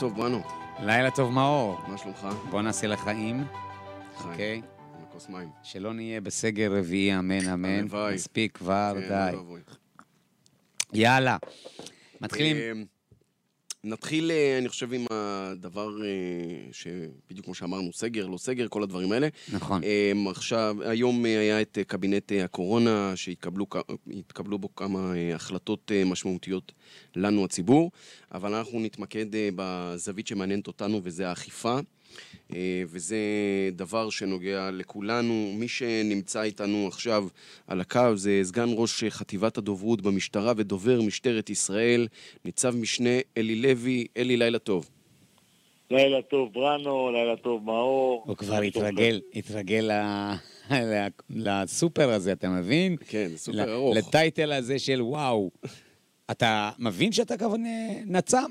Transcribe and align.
טוב, 0.00 0.16
בנו. 0.16 0.42
לילה 0.78 1.10
טוב 1.10 1.32
מאור. 1.32 1.78
מה 1.88 1.98
שלומך? 1.98 2.26
בוא 2.50 2.62
נעשה 2.62 2.86
לחיים, 2.86 3.44
חיים. 4.16 4.30
אוקיי? 4.30 4.56
עם 4.56 5.04
הכוס 5.08 5.28
מים. 5.28 5.48
שלא 5.62 5.92
נהיה 5.94 6.20
בסגר 6.20 6.76
רביעי, 6.76 7.18
אמן 7.18 7.48
אמן. 7.48 7.78
הלוואי. 7.78 8.14
מספיק 8.14 8.58
כבר, 8.58 8.94
כן, 9.00 9.08
די. 9.08 9.36
יאללה. 10.92 11.36
מתחילים. 12.20 12.86
נתחיל, 13.84 14.30
אה, 14.30 14.58
אני 14.58 14.68
חושב, 14.68 14.92
עם 14.92 15.06
הדבר 15.10 16.02
אה, 16.04 16.08
שבדיוק 16.72 17.44
כמו 17.44 17.54
שאמרנו, 17.54 17.92
סגר, 17.92 18.26
לא 18.26 18.38
סגר, 18.38 18.68
כל 18.68 18.82
הדברים 18.82 19.12
האלה. 19.12 19.28
נכון. 19.52 19.84
אה, 19.84 20.12
עכשיו, 20.30 20.76
היום 20.80 21.26
אה, 21.26 21.40
היה 21.40 21.60
את 21.60 21.78
קבינט 21.86 22.32
הקורונה, 22.44 23.12
שהתקבלו 23.16 24.58
בו 24.58 24.74
כמה 24.74 25.12
החלטות 25.34 25.92
משמעותיות 26.06 26.72
לנו, 27.16 27.44
הציבור, 27.44 27.90
אבל 28.32 28.54
אנחנו 28.54 28.80
נתמקד 28.80 29.26
בזווית 29.56 30.26
שמעניינת 30.26 30.66
אותנו, 30.66 31.00
וזה 31.04 31.28
האכיפה. 31.28 31.78
אה, 32.54 32.58
וזה 32.86 33.16
דבר 33.72 34.10
שנוגע 34.10 34.70
לכולנו. 34.72 35.52
מי 35.58 35.68
שנמצא 35.68 36.42
איתנו 36.42 36.86
עכשיו 36.88 37.26
על 37.66 37.80
הקו 37.80 38.16
זה 38.16 38.40
סגן 38.42 38.68
ראש 38.76 39.04
חטיבת 39.08 39.58
הדוברות 39.58 40.00
במשטרה 40.02 40.52
ודובר 40.56 41.00
משטרת 41.02 41.50
ישראל, 41.50 42.08
ניצב 42.44 42.76
משנה 42.76 43.10
אלי 43.36 43.54
לוי. 43.62 44.06
אלי, 44.16 44.36
לילה 44.36 44.58
טוב. 44.58 44.90
לילה 45.90 46.22
טוב 46.22 46.52
בראנו, 46.52 47.10
לילה 47.12 47.36
טוב 47.36 47.64
מאור. 47.64 48.24
הוא 48.26 48.36
כבר 48.36 48.60
התרגל, 48.60 49.20
התרגל 49.34 49.90
ל- 49.92 51.06
לסופר 51.30 52.10
הזה, 52.10 52.32
אתה 52.32 52.48
מבין? 52.48 52.96
כן, 53.08 53.28
סופר 53.36 53.66
ל- 53.66 53.70
ארוך. 53.70 53.96
לטייטל 53.96 54.52
הזה 54.52 54.78
של 54.78 55.02
וואו. 55.02 55.50
אתה 56.30 56.70
מבין 56.78 57.12
שאתה 57.12 57.36
כבר 57.36 57.54
נצ"ם? 58.06 58.50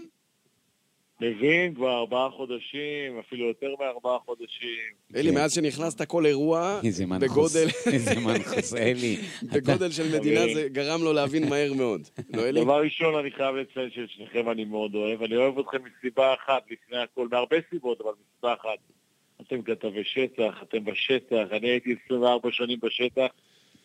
מבין, 1.22 1.76
כבר 1.76 1.98
ארבעה 1.98 2.30
חודשים, 2.30 3.20
אפילו 3.20 3.48
יותר 3.48 3.68
מארבעה 3.80 4.18
חודשים. 4.26 4.94
אלי. 5.16 5.32
מאז 5.32 5.54
שנכנסת 5.54 6.02
כל 6.08 6.26
אירוע, 6.26 6.80
בגודל, 7.20 7.68
איזה 7.94 8.16
מנחוס, 8.16 8.76
אלי. 8.76 9.18
בגודל 9.44 9.92
של 9.92 10.18
מדינה. 10.18 10.42
זה 10.54 10.70
גרם 10.70 11.04
לו 11.04 11.14
להבין 11.14 11.50
מהר 11.50 11.74
מאוד. 11.74 12.02
לא, 12.36 12.50
אלי? 12.50 12.62
דבר 12.64 12.82
ראשון, 12.82 13.16
אני 13.16 13.32
חייב 13.32 13.56
לציין 13.56 13.90
שאת 13.92 14.10
שניכם 14.10 14.50
אני 14.50 14.66
מאוד 14.66 14.96
אוהב. 14.96 15.24
אני 15.24 15.36
אוהב 15.36 15.60
אתכם 15.60 15.78
מסיבה 15.84 16.34
אחת 16.34 16.64
לפני 16.72 16.98
הכל, 16.98 17.28
מהרבה 17.32 17.58
סיבות, 17.70 18.02
אבל 18.02 18.12
מסיבה 18.12 18.54
אחת. 18.54 18.80
אתם 19.42 19.62
כתבי 19.62 20.04
שטח, 20.04 20.64
אתם 20.64 20.86
בשטח, 20.86 21.46
אני 21.52 21.68
הייתי 21.68 21.96
24 22.06 22.50
שנים 22.52 22.80
בשטח. 22.82 23.28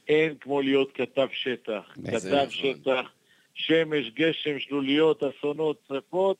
אין 0.08 0.34
כמו 0.40 0.62
להיות 0.62 0.92
כתב 0.94 1.26
שטח. 1.32 1.82
כתב 2.04 2.34
נכון. 2.34 2.50
שטח, 2.50 3.10
שמש, 3.54 4.10
גשם, 4.10 4.58
שלוליות, 4.58 5.22
אסונות, 5.22 5.76
שרפות. 5.88 6.36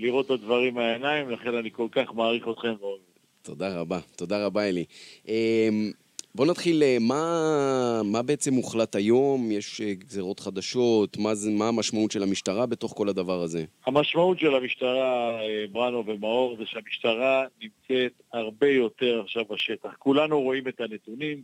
לראות 0.00 0.26
את 0.26 0.30
הדברים 0.30 0.74
מהעיניים, 0.74 1.30
לכן 1.30 1.54
אני 1.54 1.70
כל 1.72 1.86
כך 1.92 2.14
מעריך 2.14 2.48
אתכם 2.48 2.74
ואוהב. 2.80 3.00
תודה 3.42 3.80
רבה, 3.80 3.98
תודה 4.16 4.46
רבה 4.46 4.68
אלי. 4.68 4.84
אמ, 5.28 5.90
בוא 6.34 6.46
נתחיל, 6.46 6.82
אה, 6.82 6.96
מה, 7.00 8.02
מה 8.04 8.22
בעצם 8.22 8.54
הוחלט 8.54 8.96
היום? 8.96 9.50
יש 9.50 9.80
אה, 9.80 9.94
גזרות 9.94 10.40
חדשות? 10.40 11.16
מה, 11.16 11.34
זה, 11.34 11.50
מה 11.50 11.68
המשמעות 11.68 12.10
של 12.10 12.22
המשטרה 12.22 12.66
בתוך 12.66 12.92
כל 12.96 13.08
הדבר 13.08 13.42
הזה? 13.42 13.64
המשמעות 13.86 14.38
של 14.38 14.54
המשטרה, 14.54 15.40
אה, 15.42 15.64
בראנו 15.72 16.06
ומאור, 16.06 16.56
זה 16.58 16.66
שהמשטרה 16.66 17.44
נמצאת 17.62 18.12
הרבה 18.32 18.68
יותר 18.68 19.20
עכשיו 19.24 19.44
בשטח. 19.50 19.90
כולנו 19.98 20.40
רואים 20.40 20.68
את 20.68 20.80
הנתונים, 20.80 21.42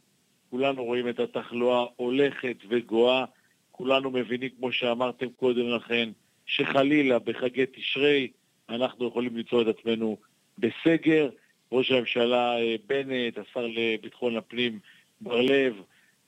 כולנו 0.50 0.84
רואים 0.84 1.08
את 1.08 1.20
התחלואה 1.20 1.84
הולכת 1.96 2.56
וגואה, 2.68 3.24
כולנו 3.70 4.10
מבינים, 4.10 4.50
כמו 4.58 4.72
שאמרתם 4.72 5.26
קודם 5.36 5.68
לכן, 5.68 6.08
שחלילה 6.46 7.18
בחגי 7.18 7.64
תשרי 7.76 8.28
אנחנו 8.69 9.09
יכולים 9.09 9.36
למצוא 9.36 9.62
את 9.62 9.67
עצמנו 9.67 10.17
בסגר. 10.59 11.31
ראש 11.72 11.91
הממשלה 11.91 12.59
אה, 12.59 12.77
בנט, 12.87 13.38
השר 13.38 13.66
לביטחון 13.66 14.37
הפנים 14.37 14.78
בר-לב, 15.21 15.75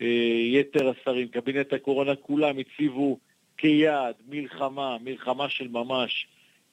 אה, 0.03 0.06
יתר 0.53 0.88
השרים, 0.88 1.28
קבינט 1.28 1.72
הקורונה, 1.72 2.16
כולם 2.16 2.56
הציבו 2.59 3.19
כיעד 3.56 4.15
מלחמה, 4.28 4.97
מלחמה 5.04 5.48
של 5.48 5.69
ממש 5.69 6.27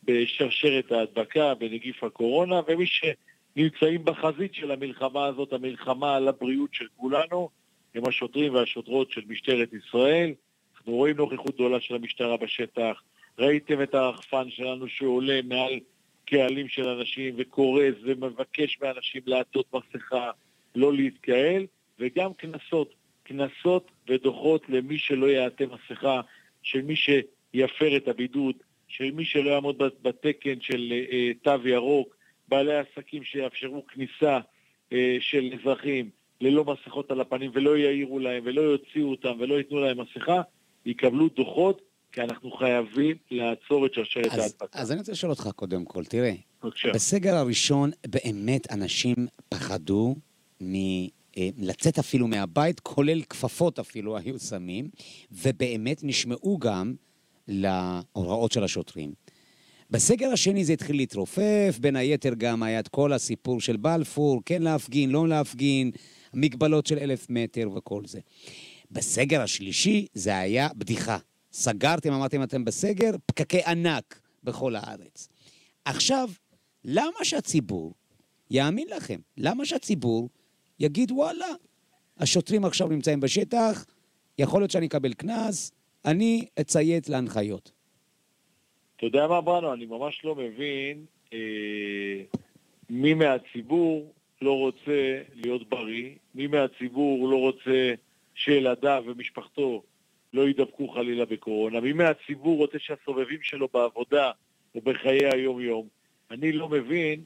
בשרשרת 0.03 0.91
ההדבקה, 0.91 1.53
בנגיף 1.53 2.03
הקורונה, 2.03 2.61
ומי 2.67 2.85
שנמצאים 2.85 4.05
בחזית 4.05 4.53
של 4.53 4.71
המלחמה 4.71 5.25
הזאת, 5.25 5.53
המלחמה 5.53 6.15
על 6.15 6.27
הבריאות 6.27 6.73
של 6.73 6.85
כולנו, 6.97 7.49
הם 7.95 8.03
השוטרים 8.07 8.53
והשוטרות 8.53 9.11
של 9.11 9.21
משטרת 9.27 9.69
ישראל. 9.73 10.33
אנחנו 10.77 10.93
רואים 10.93 11.17
נוכחות 11.17 11.55
גדולה 11.55 11.79
של 11.79 11.95
המשטרה 11.95 12.37
בשטח, 12.37 13.01
ראיתם 13.39 13.81
את 13.81 13.95
הרחפן 13.95 14.49
שלנו 14.49 14.87
שעולה 14.87 15.39
מעל 15.43 15.79
קהלים 16.25 16.67
של 16.67 16.87
אנשים 16.87 17.35
וכורז 17.37 17.93
ומבקש 18.03 18.77
מאנשים 18.81 19.21
לעטות 19.25 19.65
מסכה, 19.73 20.31
לא 20.75 20.93
להתקהל, 20.93 21.65
וגם 21.99 22.33
קנסות, 22.33 22.93
קנסות 23.23 23.91
ודוחות 24.09 24.69
למי 24.69 24.97
שלא 24.97 25.25
יעטה 25.25 25.63
מסכה, 25.65 26.21
של 26.63 26.81
מי 26.81 26.95
שיפר 26.95 27.97
את 27.97 28.07
הבידוד, 28.07 28.55
של 28.87 29.11
מי 29.11 29.25
שלא 29.25 29.49
יעמוד 29.49 29.77
בתקן 30.01 30.61
של 30.61 30.93
אה, 31.11 31.31
תו 31.41 31.67
ירוק, 31.67 32.15
בעלי 32.47 32.75
עסקים 32.77 33.23
שיאפשרו 33.23 33.85
כניסה 33.87 34.39
אה, 34.93 35.17
של 35.19 35.53
אזרחים 35.59 36.09
ללא 36.41 36.65
מסכות 36.65 37.11
על 37.11 37.21
הפנים 37.21 37.51
ולא 37.53 37.77
יעירו 37.77 38.19
להם 38.19 38.43
ולא 38.45 38.61
יוציאו 38.61 39.09
אותם 39.09 39.33
ולא 39.39 39.55
ייתנו 39.55 39.79
להם 39.79 39.97
מסכה, 40.01 40.41
יקבלו 40.85 41.29
דוחות, 41.29 41.81
כי 42.15 42.21
אנחנו 42.21 42.51
חייבים 42.51 43.15
לעצור 43.31 43.85
את 43.85 43.93
שרשרת 43.93 44.31
ההדבקה. 44.31 44.79
אז 44.79 44.91
אני 44.91 44.99
רוצה 44.99 45.11
לשאול 45.11 45.31
אותך 45.31 45.49
קודם 45.55 45.85
כל, 45.85 46.05
תראה, 46.05 46.33
בבקשה. 46.63 46.91
בסגר 46.93 47.35
הראשון 47.35 47.91
באמת 48.07 48.71
אנשים 48.71 49.15
פחדו 49.49 50.15
מ... 50.63 50.75
אה, 51.37 51.49
לצאת 51.57 51.99
אפילו 51.99 52.27
מהבית, 52.27 52.79
כולל 52.79 53.21
כפפות 53.21 53.79
אפילו 53.79 54.17
היו 54.17 54.39
שמים, 54.39 54.89
ובאמת 55.31 56.03
נשמעו 56.03 56.57
גם 56.57 56.93
להוראות 57.47 58.51
של 58.51 58.63
השוטרים. 58.63 59.13
בסגר 59.91 60.29
השני 60.29 60.65
זה 60.65 60.73
התחיל 60.73 60.95
להתרופף, 60.95 61.77
בין 61.79 61.95
היתר 61.95 62.33
גם 62.37 62.63
היה 62.63 62.79
את 62.79 62.87
כל 62.87 63.13
הסיפור 63.13 63.61
של 63.61 63.77
בלפור, 63.77 64.41
כן 64.45 64.61
להפגין, 64.61 65.09
לא 65.09 65.27
להפגין, 65.27 65.91
מגבלות 66.33 66.87
של 66.87 66.97
אלף 66.97 67.27
מטר 67.29 67.69
וכל 67.75 68.01
זה. 68.05 68.19
בסגר 68.91 69.41
השלישי 69.41 70.05
זה 70.13 70.37
היה 70.37 70.69
בדיחה. 70.75 71.17
סגרתם, 71.55 72.13
אמרתם 72.13 72.43
אתם 72.43 72.65
בסגר, 72.65 73.11
פקקי 73.25 73.61
ענק 73.67 74.19
בכל 74.43 74.75
הארץ. 74.75 75.29
עכשיו, 75.85 76.29
למה 76.85 77.23
שהציבור 77.23 77.93
יאמין 78.51 78.87
לכם? 78.97 79.19
למה 79.37 79.65
שהציבור 79.65 80.29
יגיד 80.79 81.11
וואלה, 81.11 81.47
השוטרים 82.17 82.65
עכשיו 82.65 82.87
נמצאים 82.87 83.19
בשטח, 83.19 83.85
יכול 84.37 84.61
להיות 84.61 84.71
שאני 84.71 84.85
אקבל 84.85 85.13
קנס, 85.13 85.71
אני 86.05 86.45
אציית 86.61 87.09
להנחיות. 87.09 87.71
אתה 88.97 89.05
יודע 89.05 89.27
מה, 89.27 89.41
בראנו? 89.41 89.73
אני 89.73 89.85
ממש 89.85 90.25
לא 90.25 90.35
מבין 90.35 91.05
אה, 91.33 91.37
מי 92.89 93.13
מהציבור 93.13 94.13
לא 94.41 94.57
רוצה 94.57 95.21
להיות 95.35 95.69
בריא, 95.69 96.09
מי 96.35 96.47
מהציבור 96.47 97.29
לא 97.29 97.37
רוצה 97.39 97.93
שילדיו 98.35 99.03
ומשפחתו 99.07 99.83
לא 100.35 100.47
יידבקו 100.47 100.87
חלילה 100.87 101.25
בקורונה, 101.25 101.79
מי 101.79 101.93
מהציבור 101.93 102.57
רוצה 102.57 102.77
שהסובבים 102.79 103.39
שלו 103.41 103.67
בעבודה 103.73 104.31
או 104.75 104.81
בחיי 104.81 105.25
היום-יום. 105.33 105.87
אני 106.31 106.51
לא 106.51 106.69
מבין 106.69 107.23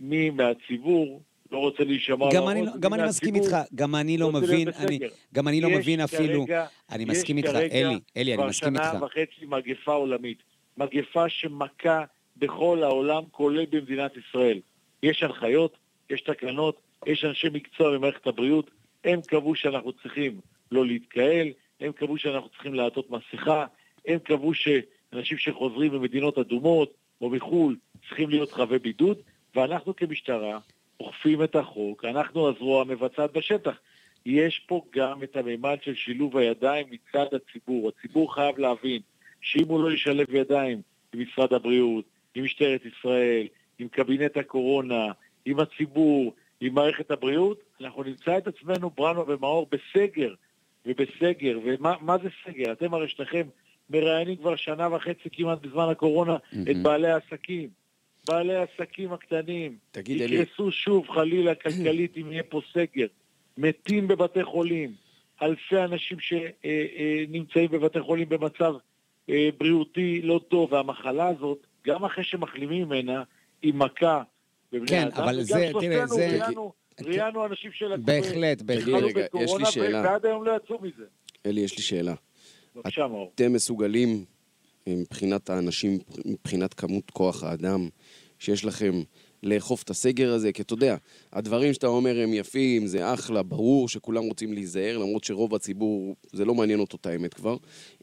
מי 0.00 0.30
מהציבור 0.30 1.22
לא 1.52 1.58
רוצה 1.58 1.84
להישמע 1.84 2.26
גם 2.34 2.48
אני, 2.48 2.66
לא- 2.66 2.72
גם 2.80 2.94
אני 2.94 3.02
מסכים 3.08 3.34
איתך, 3.34 3.56
גם 3.74 3.94
אני 3.94 4.18
לא 4.18 4.32
מבין. 4.32 4.68
אני, 4.68 4.98
גם 5.34 5.48
אני 5.48 5.60
לא 5.60 5.68
יש 5.68 5.74
מבין 5.76 6.00
אפילו, 6.00 6.46
כרגע- 6.46 6.66
אני 6.90 7.02
יש 7.02 7.08
מסכים 7.08 7.36
איתך, 7.36 7.48
כרגע 7.50 7.74
אלי, 7.74 7.98
אלי, 8.16 8.34
אני 8.34 8.46
מסכים 8.46 8.74
איתך. 8.74 8.84
כבר 8.84 8.98
שנה 8.98 9.04
וחצי 9.06 9.46
מגפה 9.46 9.92
עולמית. 9.92 10.38
מגפה 10.76 11.28
שמכה 11.28 12.04
בכל 12.36 12.82
העולם, 12.82 13.22
כולל 13.30 13.66
במדינת 13.70 14.12
ישראל. 14.16 14.60
יש 15.02 15.22
הנחיות, 15.22 15.76
יש 16.10 16.20
תקנות, 16.20 16.76
יש 17.06 17.24
אנשי 17.24 17.48
מקצוע 17.52 17.90
במערכת 17.98 18.26
הבריאות, 18.26 18.70
הם 19.04 19.20
קבעו 19.26 19.54
שאנחנו 19.54 19.92
צריכים 19.92 20.40
לא 20.72 20.86
להתקהל, 20.86 21.48
הם 21.80 21.92
קבעו 21.92 22.18
שאנחנו 22.18 22.48
צריכים 22.48 22.74
לעטות 22.74 23.10
מסכה, 23.10 23.66
הם 24.06 24.18
קבעו 24.18 24.52
שאנשים 24.54 25.38
שחוזרים 25.38 25.92
ממדינות 25.92 26.38
אדומות 26.38 26.94
או 27.20 27.30
מחו"ל 27.30 27.76
צריכים 28.08 28.30
להיות 28.30 28.52
חבי 28.52 28.78
בידוד, 28.78 29.18
ואנחנו 29.54 29.96
כמשטרה 29.96 30.58
אוכפים 31.00 31.42
את 31.42 31.56
החוק, 31.56 32.04
אנחנו 32.04 32.48
הזרוע 32.48 32.80
המבצעת 32.80 33.32
בשטח. 33.32 33.76
יש 34.26 34.64
פה 34.66 34.82
גם 34.94 35.22
את 35.22 35.36
הממד 35.36 35.76
של 35.82 35.94
שילוב 35.94 36.36
הידיים 36.36 36.86
מצד 36.90 37.26
הציבור. 37.34 37.88
הציבור 37.88 38.34
חייב 38.34 38.58
להבין 38.58 39.00
שאם 39.40 39.68
הוא 39.68 39.82
לא 39.82 39.92
ישלב 39.92 40.34
ידיים 40.34 40.82
עם 41.14 41.20
משרד 41.20 41.52
הבריאות, 41.52 42.04
עם 42.34 42.44
משטרת 42.44 42.80
ישראל, 42.84 43.46
עם 43.78 43.88
קבינט 43.88 44.36
הקורונה, 44.36 45.12
עם 45.44 45.60
הציבור, 45.60 46.34
עם 46.60 46.74
מערכת 46.74 47.10
הבריאות, 47.10 47.60
אנחנו 47.80 48.02
נמצא 48.02 48.38
את 48.38 48.46
עצמנו, 48.46 48.90
בראנו 48.90 49.26
ומאור, 49.28 49.68
בסגר, 49.70 50.34
ובסגר. 50.86 51.58
ומה 51.64 51.94
מה 52.00 52.16
זה 52.22 52.28
סגר? 52.44 52.72
אתם 52.72 52.94
הרי 52.94 53.08
שניכם 53.08 53.42
מראיינים 53.90 54.36
כבר 54.36 54.56
שנה 54.56 54.94
וחצי 54.94 55.28
כמעט 55.32 55.58
בזמן 55.62 55.88
הקורונה 55.90 56.36
מהמם. 56.52 56.70
את 56.70 56.76
בעלי 56.76 57.10
העסקים. 57.10 57.68
בעלי 58.28 58.54
העסקים 58.54 59.12
הקטנים. 59.12 59.76
תגיד, 59.90 60.22
אלי... 60.22 60.34
יקרסו 60.36 60.70
שוב, 60.72 61.08
חלילה, 61.08 61.54
כלכלית, 61.54 62.16
אם 62.16 62.32
יהיה 62.32 62.42
פה 62.42 62.60
סגר. 62.72 63.06
מתים 63.58 64.08
בבתי 64.08 64.44
חולים. 64.44 64.92
אלפי 65.42 65.78
אנשים 65.78 66.18
שנמצאים 66.20 67.70
בבתי 67.70 68.00
חולים 68.00 68.28
במצב 68.28 68.74
אה, 69.30 69.48
בריאותי 69.58 70.20
לא 70.22 70.40
טוב, 70.48 70.72
והמחלה 70.72 71.28
הזאת, 71.28 71.58
גם 71.86 72.04
אחרי 72.04 72.24
שמחלימים 72.24 72.86
ממנה, 72.88 73.22
היא 73.62 73.74
מכה 73.74 74.22
בבני 74.72 74.86
כן, 74.88 75.06
אדם. 75.14 75.22
אבל 75.22 75.40
זה, 75.42 75.70
תראה, 75.80 76.06
זה- 76.06 76.38
ראיינו- 76.40 76.72
ראיינו 77.04 77.46
אנשים 77.46 77.70
שלקחו... 77.72 78.02
בהחלט, 78.04 78.62
בהחלט. 78.62 79.02
רגע, 79.02 79.26
יש 79.40 79.52
לי 79.58 79.66
שאלה. 79.66 80.02
ועד 80.02 80.26
היום 80.26 80.44
לא 80.44 80.56
יצאו 80.56 80.78
מזה. 80.82 81.04
אלי, 81.46 81.60
יש 81.60 81.76
לי 81.76 81.82
שאלה. 81.82 82.14
בבקשה, 82.76 83.06
מאור. 83.06 83.32
אתם 83.34 83.52
מסוגלים, 83.52 84.24
אה, 84.88 84.94
מבחינת 84.96 85.50
האנשים, 85.50 85.98
מבחינת 86.24 86.74
כמות 86.74 87.10
כוח 87.10 87.42
האדם 87.42 87.88
שיש 88.38 88.64
לכם, 88.64 88.92
לאכוף 89.42 89.82
את 89.82 89.90
הסגר 89.90 90.32
הזה? 90.32 90.52
כי 90.52 90.62
אתה 90.62 90.74
יודע, 90.74 90.96
הדברים 91.32 91.72
שאתה 91.72 91.86
אומר 91.86 92.20
הם 92.20 92.34
יפים, 92.34 92.86
זה 92.86 93.14
אחלה, 93.14 93.42
ברור 93.42 93.88
שכולם 93.88 94.24
רוצים 94.24 94.52
להיזהר, 94.52 94.98
למרות 94.98 95.24
שרוב 95.24 95.54
הציבור, 95.54 96.16
זה 96.32 96.44
לא 96.44 96.54
מעניין 96.54 96.80
אותו 96.80 96.96
את 97.00 97.06
האמת 97.06 97.34
כבר. 97.34 97.56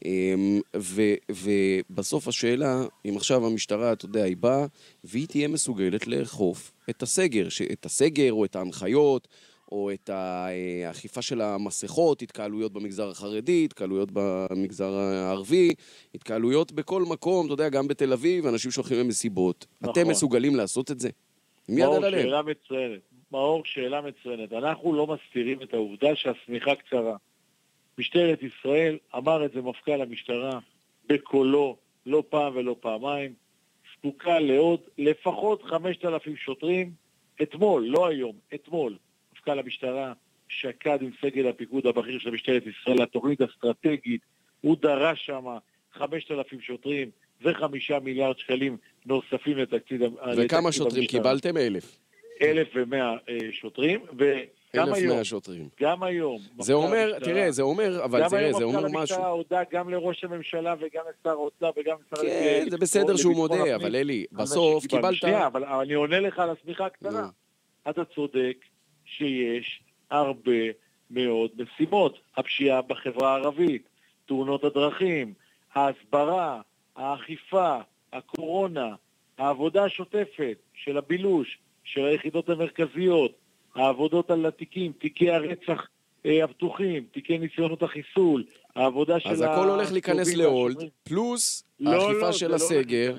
אמ, 0.04 0.60
ו, 0.76 1.02
ובסוף 1.30 2.28
השאלה, 2.28 2.84
אם 3.08 3.16
עכשיו 3.16 3.46
המשטרה, 3.46 3.92
אתה 3.92 4.04
יודע, 4.04 4.22
היא 4.22 4.36
באה, 4.36 4.66
והיא 5.04 5.26
תהיה 5.26 5.48
מסוגלת 5.48 6.06
לאכוף 6.06 6.72
את 6.90 7.02
הסגר, 7.02 7.48
את 7.72 7.86
הסגר 7.86 8.32
או 8.32 8.44
את 8.44 8.56
ההנחיות. 8.56 9.28
או 9.72 9.90
את 9.90 10.10
האכיפה 10.10 11.22
של 11.22 11.40
המסכות, 11.40 12.22
התקהלויות 12.22 12.72
במגזר 12.72 13.10
החרדי, 13.10 13.64
התקהלויות 13.64 14.08
במגזר 14.12 14.94
הערבי, 14.94 15.70
התקהלויות 16.14 16.72
בכל 16.72 17.02
מקום, 17.02 17.46
אתה 17.46 17.54
יודע, 17.54 17.68
גם 17.68 17.88
בתל 17.88 18.12
אביב, 18.12 18.46
אנשים 18.46 18.70
שהולכים 18.70 18.98
למסיבות. 18.98 19.66
נכון. 19.80 19.92
אתם 19.92 20.10
מסוגלים 20.10 20.56
לעשות 20.56 20.90
את 20.90 21.00
זה? 21.00 21.08
עם 21.68 21.78
יד 21.78 21.84
מאור, 21.84 21.96
על 21.96 22.04
הלב. 22.04 22.22
שאלה 22.22 22.42
מצוינת. 22.42 23.00
מאור, 23.32 23.62
שאלה 23.64 24.00
מצוינת. 24.00 24.52
אנחנו 24.52 24.94
לא 24.94 25.06
מסתירים 25.06 25.62
את 25.62 25.74
העובדה 25.74 26.16
שהשמיכה 26.16 26.74
קצרה. 26.74 27.16
משטרת 27.98 28.42
ישראל, 28.42 28.98
אמר 29.16 29.44
את 29.44 29.52
זה 29.52 29.62
מפכ"ל 29.62 30.02
המשטרה 30.02 30.58
בקולו, 31.08 31.76
לא 32.06 32.22
פעם 32.28 32.56
ולא 32.56 32.76
פעמיים, 32.80 33.34
זקוקה 33.98 34.38
לעוד 34.38 34.80
לפחות 34.98 35.62
5,000 35.62 36.36
שוטרים. 36.36 36.92
אתמול, 37.42 37.86
לא 37.86 38.06
היום, 38.06 38.36
אתמול, 38.54 38.96
מפכ"ל 39.32 39.58
המשטרה 39.58 40.12
שקד 40.48 40.98
עם 41.02 41.10
סגל 41.20 41.48
הפיקוד 41.48 41.86
הבכיר 41.86 42.18
של 42.18 42.30
משטרת 42.30 42.62
ישראל 42.66 43.02
לתוכנית 43.02 43.40
אסטרטגית, 43.42 44.20
הוא 44.60 44.76
דרש 44.82 45.26
שם 45.26 45.44
5,000 45.92 46.60
שוטרים 46.60 47.10
וחמישה 47.42 47.98
מיליארד 47.98 48.38
שקלים 48.38 48.76
נוספים 49.06 49.58
לתקציב 49.58 50.00
וכמה 50.02 50.32
לתקציב 50.32 50.72
שוטרים 50.72 51.02
המשטרה. 51.02 51.22
קיבלתם? 51.22 51.56
אלף. 51.56 51.98
1,100 52.42 53.16
אה, 53.28 53.36
שוטרים, 53.52 54.00
וגם 54.18 54.88
אלף 54.88 54.94
היום, 54.94 55.24
שוטרים. 55.24 55.68
גם 55.80 56.02
היום, 56.02 56.38
זה 56.38 56.72
מפכ"ל 56.72 56.72
אומר, 56.72 57.10
המשטרה- 57.14 57.24
תראה, 57.24 57.50
זה 57.50 57.62
אומר, 57.62 58.04
אבל 58.04 58.22
גם 58.22 58.28
תראה, 58.28 58.40
היום 58.40 58.58
זה 58.58 58.64
אומר 58.64 58.80
מפכ"ל 58.80 58.88
משהו. 58.88 58.98
המשטרה 59.16 59.28
הודה 59.28 59.62
גם 59.72 59.90
לראש 59.90 60.24
הממשלה 60.24 60.74
וגם 60.80 61.02
לשר 61.20 61.30
האוצר 61.30 61.70
וגם 61.76 61.96
לשר 62.12 62.22
כן, 62.22 62.66
זה 62.70 62.78
בסדר 62.78 63.16
שהוא 63.16 63.34
מודה. 63.34 63.74
אבל 63.74 63.96
אלי, 63.96 64.24
בסוף. 64.32 64.86
קיבלת... 64.86 65.14
שנייה, 65.14 65.46
אבל 65.46 65.64
אני 65.64 65.94
עונה 65.94 66.20
לך 66.20 66.38
על 66.38 66.50
השמיכה 66.50 66.86
הקטנה. 66.86 67.28
אתה 67.90 68.04
צודק 68.04 68.56
שיש 69.04 69.80
הרבה 70.10 70.52
מאוד 71.10 71.50
משימות. 71.62 72.18
הפשיעה 72.36 72.82
בחברה 72.82 73.32
הערבית, 73.34 73.88
תאונות 74.26 74.64
הדרכים, 74.64 75.34
ההסברה, 75.74 76.60
האכיפה, 76.96 77.76
הקורונה, 78.12 78.94
העבודה 79.38 79.84
השוטפת 79.84 80.56
של 80.74 80.98
הבילוש, 80.98 81.58
של 81.84 82.04
היחידות 82.04 82.48
המרכזיות, 82.48 83.32
העבודות 83.74 84.30
על 84.30 84.46
התיקים, 84.46 84.92
תיקי 84.92 85.30
הרצח 85.30 85.86
אה, 86.26 86.44
הפתוחים, 86.44 87.04
תיקי 87.12 87.38
ניסיונות 87.38 87.82
החיסול, 87.82 88.44
העבודה 88.74 89.20
של 89.20 89.28
אז 89.28 89.40
הכל 89.40 89.68
הולך 89.68 89.92
להיכנס 89.92 90.34
להולד. 90.34 90.76
פלוס 91.04 91.64
לא, 91.80 91.92
לא, 91.92 92.02
האכיפה 92.08 92.32
זה 92.32 92.38
של 92.38 92.50
לא 92.50 92.54
הסגר. 92.54 93.16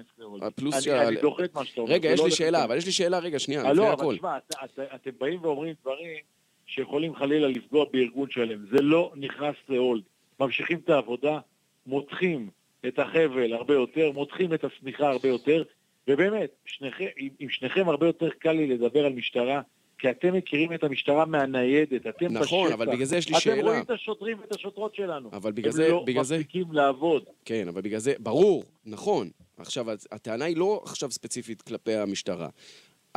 פלוס 0.55 0.81
שה- 0.83 1.07
אני 1.07 1.15
דוחה 1.21 1.43
את 1.43 1.55
מה 1.55 1.65
שאתה 1.65 1.81
אומר. 1.81 1.93
רגע, 1.93 2.09
יש 2.09 2.19
לא 2.19 2.25
לי 2.25 2.31
שאלה. 2.31 2.63
אבל 2.63 2.77
יש 2.77 2.85
לי 2.85 2.91
שאלה, 2.91 3.19
רגע, 3.19 3.39
שנייה, 3.39 3.61
אה, 3.61 3.73
לפני 3.73 3.77
לא, 3.85 3.91
הכל. 3.93 4.15
אבל 4.21 4.39
תשמע, 4.67 4.85
אתם 4.95 5.11
באים 5.19 5.39
ואומרים 5.41 5.73
דברים 5.81 6.17
שיכולים 6.65 7.15
חלילה 7.15 7.47
לפגוע 7.47 7.85
בארגון 7.93 8.29
שלם. 8.31 8.65
זה 8.71 8.81
לא 8.81 9.11
נכנס 9.15 9.55
להולד. 9.69 10.03
ממשיכים 10.39 10.79
את 10.85 10.89
העבודה, 10.89 11.39
מותחים 11.87 12.49
את 12.87 12.99
החבל 12.99 13.53
הרבה 13.53 13.73
יותר, 13.73 14.11
מותחים 14.11 14.53
את 14.53 14.63
השמיכה 14.63 15.09
הרבה 15.11 15.29
יותר, 15.29 15.63
ובאמת, 16.07 16.49
שניכם, 16.65 17.05
עם, 17.17 17.29
עם 17.39 17.49
שניכם 17.49 17.89
הרבה 17.89 18.05
יותר 18.05 18.29
קל 18.39 18.51
לי 18.51 18.67
לדבר 18.67 19.05
על 19.05 19.13
משטרה, 19.13 19.61
כי 19.99 20.09
אתם 20.09 20.33
מכירים 20.33 20.73
את 20.73 20.83
המשטרה 20.83 21.25
מהניידת, 21.25 22.07
אתם 22.07 22.25
נכון, 22.33 22.63
בשטח. 22.67 22.73
אבל 22.75 22.85
בגלל 22.93 23.05
זה 23.05 23.17
יש 23.17 23.27
לי 23.29 23.33
אתם 23.33 23.41
שאלה. 23.41 23.61
רואים 23.63 23.81
את 23.81 23.89
השוטרים 23.91 24.39
ואת 24.39 24.55
השוטרות 24.55 24.95
שלנו. 24.95 25.29
אבל 25.33 25.51
בגלל 25.51 25.71
זה- 25.71 25.85
הם 25.85 25.91
לא 25.91 26.03
בגלל 26.07 26.23
זה- 26.23 26.35
מפסיקים 26.37 26.65
לעבוד. 26.71 27.23
כן, 27.45 27.67
אבל 27.67 27.81
בגלל 27.81 27.99
זה, 27.99 28.13
ברור, 28.19 28.63
נכון. 28.85 29.29
עכשיו, 29.57 29.85
הטענה 30.11 30.45
היא 30.45 30.57
לא 30.57 30.81
עכשיו 30.85 31.11
ספציפית 31.11 31.61
כלפי 31.61 31.93
המשטרה. 31.93 32.47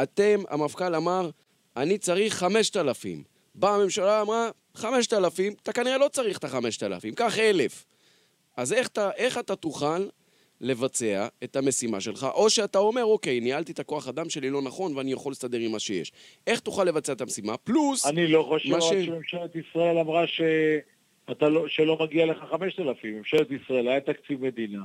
אתם, 0.02 0.40
המפכ"ל 0.50 0.94
אמר, 0.94 1.30
אני 1.76 1.98
צריך 1.98 2.34
5,000. 2.34 3.22
באה 3.54 3.74
הממשלה, 3.74 4.20
אמרה, 4.22 4.50
5,000, 4.74 5.54
אתה 5.62 5.72
כנראה 5.72 5.98
לא 5.98 6.08
צריך 6.08 6.38
את 6.38 6.44
ה-5,000, 6.44 7.14
קח 7.14 7.38
1,000. 7.38 7.84
אז 8.58 8.72
איך 8.72 8.88
אתה, 8.88 9.10
איך 9.16 9.38
אתה 9.38 9.56
תוכל 9.56 10.06
לבצע 10.60 11.28
את 11.44 11.56
המשימה 11.56 12.00
שלך, 12.00 12.26
או 12.34 12.50
שאתה 12.50 12.78
אומר, 12.78 13.04
אוקיי, 13.04 13.40
ניהלתי 13.40 13.72
את 13.72 13.78
הכוח 13.78 14.08
אדם 14.08 14.30
שלי 14.30 14.50
לא 14.50 14.62
נכון 14.62 14.96
ואני 14.96 15.12
יכול 15.12 15.30
להסתדר 15.32 15.58
עם 15.58 15.72
מה 15.72 15.78
שיש. 15.78 16.12
איך 16.46 16.60
תוכל 16.60 16.84
לבצע 16.84 17.12
את 17.12 17.20
המשימה? 17.20 17.56
פלוס, 17.56 18.06
אני 18.06 18.26
לא 18.26 18.42
חושב 18.48 18.80
ש- 18.80 19.06
שממשלת 19.06 19.56
ישראל 19.56 19.98
אמרה 19.98 20.24
שאתה 20.26 21.48
לא, 21.48 21.68
שלא 21.68 21.98
מגיע 22.00 22.26
לך 22.26 22.36
5,000. 22.50 23.16
ממשלת 23.18 23.48
ישראל, 23.50 23.88
היה 23.88 24.00
תקציב 24.00 24.42
מדינה, 24.44 24.82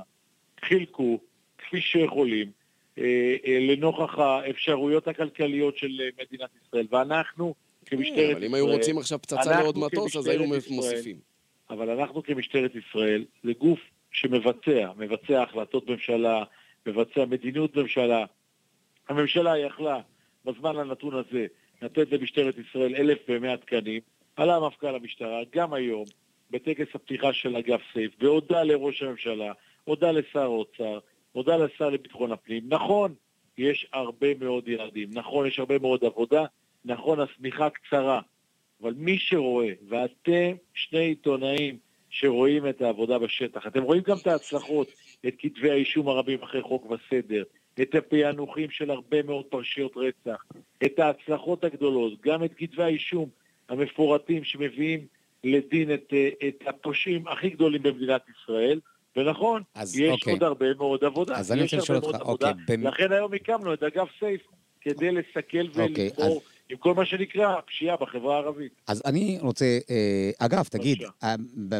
חילקו 0.64 1.18
כפי 1.58 1.80
שיכולים, 1.80 2.50
אה, 2.98 3.04
אה, 3.46 3.58
לנוכח 3.60 4.18
האפשרויות 4.18 5.08
הכלכליות 5.08 5.78
של 5.78 5.88
מדינת 6.22 6.50
ישראל. 6.66 6.86
ואנחנו 6.90 7.54
כמשטרת 7.86 8.16
ישראל... 8.18 8.32
אבל 8.32 8.44
אם 8.44 8.54
היו 8.54 8.66
רוצים 8.66 8.98
עכשיו 8.98 9.18
פצצה 9.22 9.60
לעוד 9.60 9.78
מטוס, 9.78 10.16
אז 10.16 10.26
היינו 10.26 10.44
ישראל- 10.56 10.76
מוסיפים. 10.76 11.33
אבל 11.70 11.90
אנחנו 11.90 12.22
כמשטרת 12.22 12.72
ישראל, 12.74 13.24
זה 13.44 13.52
גוף 13.58 13.80
שמבצע, 14.12 14.90
מבצע 14.96 15.42
החלטות 15.42 15.90
ממשלה, 15.90 16.44
מבצע 16.86 17.24
מדיניות 17.24 17.76
ממשלה. 17.76 18.24
הממשלה 19.08 19.58
יכלה 19.58 20.00
בזמן 20.44 20.76
הנתון 20.76 21.14
הזה 21.14 21.46
לתת 21.82 22.12
למשטרת 22.12 22.54
ישראל 22.58 22.94
1,100 22.94 23.56
תקנים, 23.56 24.00
עלה 24.36 24.60
מפכ"ל 24.60 24.94
המשטרה, 24.94 25.40
גם 25.54 25.72
היום, 25.72 26.04
בטקס 26.50 26.94
הפתיחה 26.94 27.32
של 27.32 27.56
אגף 27.56 27.80
סייף, 27.92 28.12
והודה 28.20 28.62
לראש 28.62 29.02
הממשלה, 29.02 29.52
הודה 29.84 30.10
לשר 30.10 30.42
האוצר, 30.42 30.98
הודה 31.32 31.56
לשר 31.56 31.90
לביטחון 31.90 32.32
הפנים. 32.32 32.62
נכון, 32.68 33.14
יש 33.58 33.86
הרבה 33.92 34.26
מאוד 34.40 34.68
ילדים, 34.68 35.08
נכון, 35.12 35.46
יש 35.46 35.58
הרבה 35.58 35.78
מאוד 35.78 36.04
עבודה, 36.04 36.44
נכון, 36.84 37.20
השמיכה 37.20 37.70
קצרה, 37.70 38.20
אבל 38.82 38.94
מי 38.96 39.18
שרואה, 39.18 39.72
ואתם 39.88 40.56
שני 40.74 40.98
עיתונאים 40.98 41.76
שרואים 42.10 42.68
את 42.68 42.82
העבודה 42.82 43.18
בשטח, 43.18 43.66
אתם 43.66 43.82
רואים 43.82 44.02
גם 44.06 44.16
את 44.22 44.26
ההצלחות, 44.26 44.88
את 45.26 45.34
כתבי 45.38 45.70
האישום 45.70 46.08
הרבים 46.08 46.42
אחרי 46.42 46.62
חוק 46.62 46.90
וסדר, 46.90 47.42
את 47.82 47.94
הפענוחים 47.94 48.70
של 48.70 48.90
הרבה 48.90 49.22
מאוד 49.22 49.44
פרשיות 49.44 49.92
רצח, 49.96 50.44
את 50.84 50.98
ההצלחות 50.98 51.64
הגדולות, 51.64 52.20
גם 52.20 52.44
את 52.44 52.50
כתבי 52.56 52.82
האישום 52.82 53.28
המפורטים 53.68 54.44
שמביאים 54.44 55.06
לדין 55.44 55.94
את, 55.94 56.12
אה, 56.12 56.28
את 56.48 56.62
הפושעים 56.66 57.28
הכי 57.28 57.50
גדולים 57.50 57.82
במדינת 57.82 58.22
ישראל. 58.28 58.80
ונכון, 59.16 59.62
אז 59.74 59.98
יש 59.98 60.10
אוקיי. 60.10 60.32
עוד 60.32 60.42
הרבה 60.42 60.74
מאוד 60.74 61.04
עבודה. 61.04 61.34
אז 61.36 61.52
אני 61.52 61.62
רוצה 61.62 61.76
לשאול 61.76 61.98
אותך. 61.98 62.20
אוקיי, 62.20 62.52
במ- 62.68 62.86
לכן 62.86 63.12
היום 63.12 63.34
הקמנו 63.34 63.74
את 63.74 63.82
אגף 63.82 64.08
סייף, 64.18 64.40
כדי 64.80 65.12
לסכל 65.12 65.80
אוקיי, 65.80 66.04
ולסגור 66.04 66.42
עם 66.70 66.76
כל 66.76 66.94
מה 66.94 67.04
שנקרא 67.06 67.60
פשיעה 67.66 67.96
בחברה 67.96 68.34
הערבית. 68.34 68.72
אז 68.86 69.02
אני 69.06 69.38
רוצה, 69.40 69.78
אה, 69.90 70.30
אגב, 70.38 70.64
תגיד. 70.64 71.02
אה, 71.22 71.34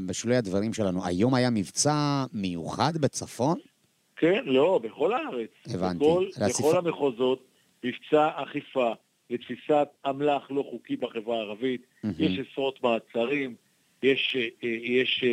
בשולי 0.06 0.36
הדברים 0.36 0.72
שלנו, 0.74 1.06
היום 1.06 1.34
היה 1.34 1.50
מבצע 1.50 2.24
מיוחד 2.32 2.92
בצפון? 3.00 3.58
כן, 4.16 4.42
לא, 4.46 4.80
בכל 4.82 5.12
הארץ. 5.12 5.50
הבנתי. 5.66 6.04
בכל, 6.04 6.26
להסיף- 6.40 6.66
בכל 6.66 6.76
המחוזות 6.78 7.44
מבצע 7.84 8.30
אכיפה 8.34 8.92
לתפיסת 9.30 9.88
אמל"ח 10.10 10.50
לא 10.50 10.64
חוקי 10.70 10.96
בחברה 10.96 11.36
הערבית. 11.36 11.80
מהמם. 12.04 12.14
יש 12.18 12.38
עשרות 12.52 12.82
מעצרים, 12.82 13.54
יש, 14.02 14.36
אה, 14.64 14.68
יש 14.68 15.24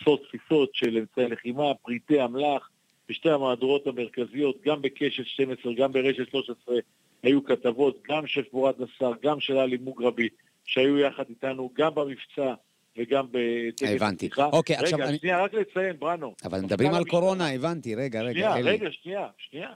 עשרות 0.00 0.22
תפיסות 0.28 0.70
של 0.74 0.96
אמצעי 0.98 1.28
לחימה, 1.28 1.74
פריטי 1.74 2.24
אמל"ח, 2.24 2.68
בשתי 3.08 3.30
המהדורות 3.30 3.86
המרכזיות, 3.86 4.56
גם 4.66 4.82
בקשת 4.82 5.26
12, 5.26 5.74
גם 5.74 5.92
ברשת 5.92 6.30
13, 6.30 6.76
היו 7.24 7.44
כתבות, 7.44 8.02
גם 8.08 8.26
של 8.26 8.42
פורת 8.44 8.74
נסאר, 8.80 9.12
גם 9.22 9.40
של 9.40 9.56
עלי 9.58 9.76
מוגרבי, 9.76 10.28
שהיו 10.64 10.98
יחד 10.98 11.24
איתנו 11.30 11.70
גם 11.74 11.94
במבצע 11.94 12.54
וגם 12.98 13.26
בטקס 13.30 13.88
הבנתי. 13.90 14.26
הפתיחה. 14.26 14.46
אוקיי, 14.52 14.76
עכשיו 14.76 14.98
רגע, 14.98 15.08
אני- 15.08 15.18
שנייה, 15.18 15.44
רק 15.44 15.54
לציין, 15.54 15.96
בראנו. 15.98 16.34
אבל 16.44 16.58
מפכ"ל 16.58 16.66
מדברים 16.66 16.88
על 16.90 16.96
המשטרה- 16.96 17.20
קורונה, 17.20 17.50
הבנתי, 17.52 17.94
רגע, 17.94 18.22
רגע, 18.22 18.32
שנייה, 18.32 18.56
אלי. 18.56 18.70
רגע, 18.70 18.88
שנייה, 18.92 19.26
שנייה. 19.38 19.68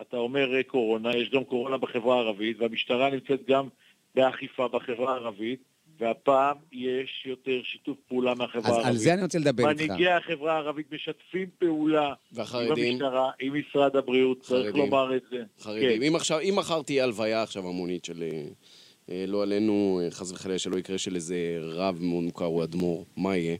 אתה 0.00 0.16
אומר 0.16 0.54
אה, 0.56 0.62
קורונה, 0.62 1.16
יש 1.16 1.30
גם 1.30 1.44
קורונה 1.44 1.76
בחברה 1.78 2.16
הערבית, 2.16 2.56
והמשטרה 2.60 3.10
נמצאת 3.10 3.46
גם 3.48 3.68
באכיפה 4.14 4.68
בחברה 4.68 5.12
הערבית, 5.12 5.62
והפעם 6.02 6.56
יש 6.72 7.22
יותר 7.26 7.60
שיתוף 7.64 7.98
פעולה 8.08 8.34
מהחברה 8.34 8.60
אז 8.60 8.68
הערבית. 8.68 8.86
על 8.86 8.96
זה 8.96 9.14
אני 9.14 9.22
רוצה 9.22 9.38
לדבר 9.38 9.70
איתך. 9.70 9.82
מנהיגי 9.82 10.08
החברה 10.08 10.52
הערבית 10.52 10.92
משתפים 10.92 11.48
פעולה 11.58 12.06
עם 12.06 12.14
והחרדים? 12.32 12.92
המשטרה, 12.92 13.30
עם 13.40 13.54
משרד 13.58 13.96
הבריאות, 13.96 14.40
צריך 14.40 14.66
חרדים. 14.66 14.82
לומר 14.82 15.16
את 15.16 15.22
זה. 15.30 15.42
חרדים. 15.60 15.98
כן. 15.98 16.02
אם 16.02 16.16
עכשיו, 16.16 16.40
אם 16.40 16.54
מחר 16.56 16.82
תהיה 16.82 17.04
הלוויה 17.04 17.42
עכשיו 17.42 17.68
המונית 17.68 18.04
של, 18.04 18.22
אה, 18.22 18.42
אה, 19.10 19.24
לא 19.28 19.42
עלינו, 19.42 20.00
אה, 20.04 20.10
חס 20.10 20.32
וחלילה 20.32 20.58
שלא 20.58 20.76
יקרה 20.76 20.98
של 20.98 21.14
איזה 21.14 21.36
רב 21.60 21.98
מוכר 22.00 22.46
או 22.46 22.64
אדמו"ר, 22.64 23.04
מה 23.16 23.36
יהיה? 23.36 23.56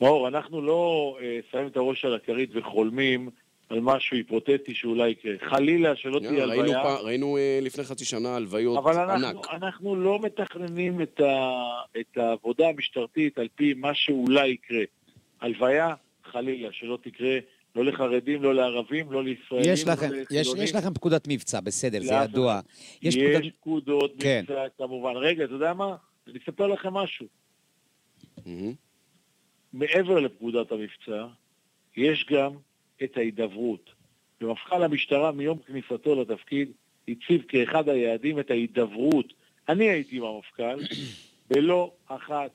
מאור, 0.00 0.28
אנחנו 0.28 0.62
לא 0.62 1.16
שמים 1.50 1.66
את 1.66 1.76
הראש 1.76 2.04
על 2.04 2.14
הכרית 2.14 2.50
וחולמים 2.52 3.30
על 3.68 3.80
משהו 3.80 4.16
היפותטי 4.16 4.74
שאולי 4.74 5.10
יקרה. 5.10 5.32
חלילה 5.50 5.96
שלא 5.96 6.18
תהיה 6.18 6.30
ראינו, 6.44 6.52
הלוויה, 6.52 6.82
פע- 6.82 7.00
ראינו 7.00 7.36
אה, 7.36 7.58
לפני 7.62 7.84
חצי 7.84 8.04
שנה 8.04 8.36
הלוויות 8.36 8.78
אבל 8.78 8.98
ענק. 9.10 9.24
אנחנו, 9.24 9.42
אנחנו 9.52 9.96
לא 9.96 10.18
מתכננים 10.22 11.02
את, 11.02 11.20
ה, 11.20 11.50
את 12.00 12.18
העבודה 12.18 12.68
המשטרתית 12.68 13.38
על 13.38 13.48
פי 13.54 13.74
מה 13.74 13.94
שאולי 13.94 14.48
יקרה. 14.48 14.82
הלוויה, 15.40 15.94
חלילה, 16.24 16.68
שלא 16.72 16.98
תקרה 17.02 17.38
לא 17.76 17.84
לחרדים, 17.84 18.42
לא 18.42 18.54
לערבים, 18.54 19.12
לא 19.12 19.24
לישראלים, 19.24 19.72
יש 19.72 19.86
לא 19.86 19.92
לכם, 19.92 20.08
יש. 20.30 20.48
יש 20.58 20.74
לכם 20.74 20.94
פקודת 20.94 21.28
מבצע, 21.28 21.60
בסדר, 21.60 22.02
זה 22.02 22.14
ידוע. 22.14 22.60
יש 23.02 23.16
יש 23.16 23.22
פקודת... 23.36 23.54
פקודות 23.60 24.12
כן. 24.18 24.44
מבצע, 24.48 24.64
כמובן. 24.78 25.12
רגע, 25.16 25.44
אתה 25.44 25.52
יודע 25.52 25.72
מה? 25.74 25.96
אני 26.28 26.38
אספר 26.44 26.66
לכם 26.66 26.94
משהו. 26.94 27.26
מהמם. 28.46 28.72
מעבר 29.72 30.20
לפקודת 30.20 30.72
המבצע, 30.72 31.26
יש 31.96 32.26
גם 32.30 32.50
את 33.02 33.16
ההידברות. 33.16 33.90
ומפכ"ל 34.40 34.82
המשטרה 34.82 35.32
מיום 35.32 35.58
כניסתו 35.58 36.22
לתפקיד 36.22 36.72
הציב 37.08 37.42
כאחד 37.48 37.88
היעדים 37.88 38.40
את 38.40 38.50
ההידברות. 38.50 39.32
אני 39.68 39.90
הייתי 39.90 40.16
עם 40.16 40.24
המפכ"ל, 40.24 40.80
בלא 41.50 41.92
אחת, 42.06 42.50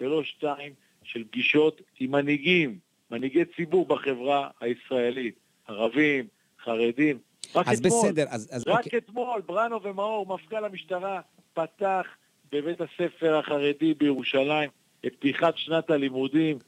בלא 0.00 0.24
שתיים, 0.24 0.72
של 1.02 1.24
פגישות 1.24 1.80
עם 2.00 2.10
מנהיגים, 2.10 2.78
מנהיגי 3.10 3.44
ציבור 3.56 3.86
בחברה 3.86 4.50
הישראלית, 4.60 5.34
ערבים, 5.66 6.26
חרדים. 6.64 7.18
רק 7.54 7.68
אז 7.68 7.80
אתמול, 7.80 8.08
בסדר, 8.08 8.24
אז, 8.28 8.48
אז 8.52 8.64
רק 8.66 8.84
אוקיי. 8.84 8.98
אתמול, 8.98 9.40
בראנו 9.46 9.82
ומאור, 9.82 10.26
מפכ"ל 10.26 10.64
המשטרה, 10.64 11.20
פתח 11.54 12.06
בבית 12.52 12.80
הספר 12.80 13.36
החרדי 13.36 13.94
בירושלים 13.94 14.70
את 15.06 15.14
פתיחת 15.16 15.56
שנת 15.56 15.90
הלימודים 15.90 16.58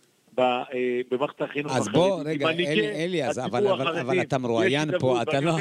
במערכת 1.10 1.42
החינוך 1.42 1.76
אז. 1.76 1.88
בוא, 1.88 2.22
רגע, 2.24 2.48
אלי, 2.50 3.24
אז 3.24 3.38
אבל, 3.38 3.66
אבל, 3.66 3.98
אבל. 3.98 4.20
אתה 4.20 4.38
מרואיין 4.38 4.98
פה, 4.98 5.22
אתה 5.22 5.40
לא... 5.40 5.52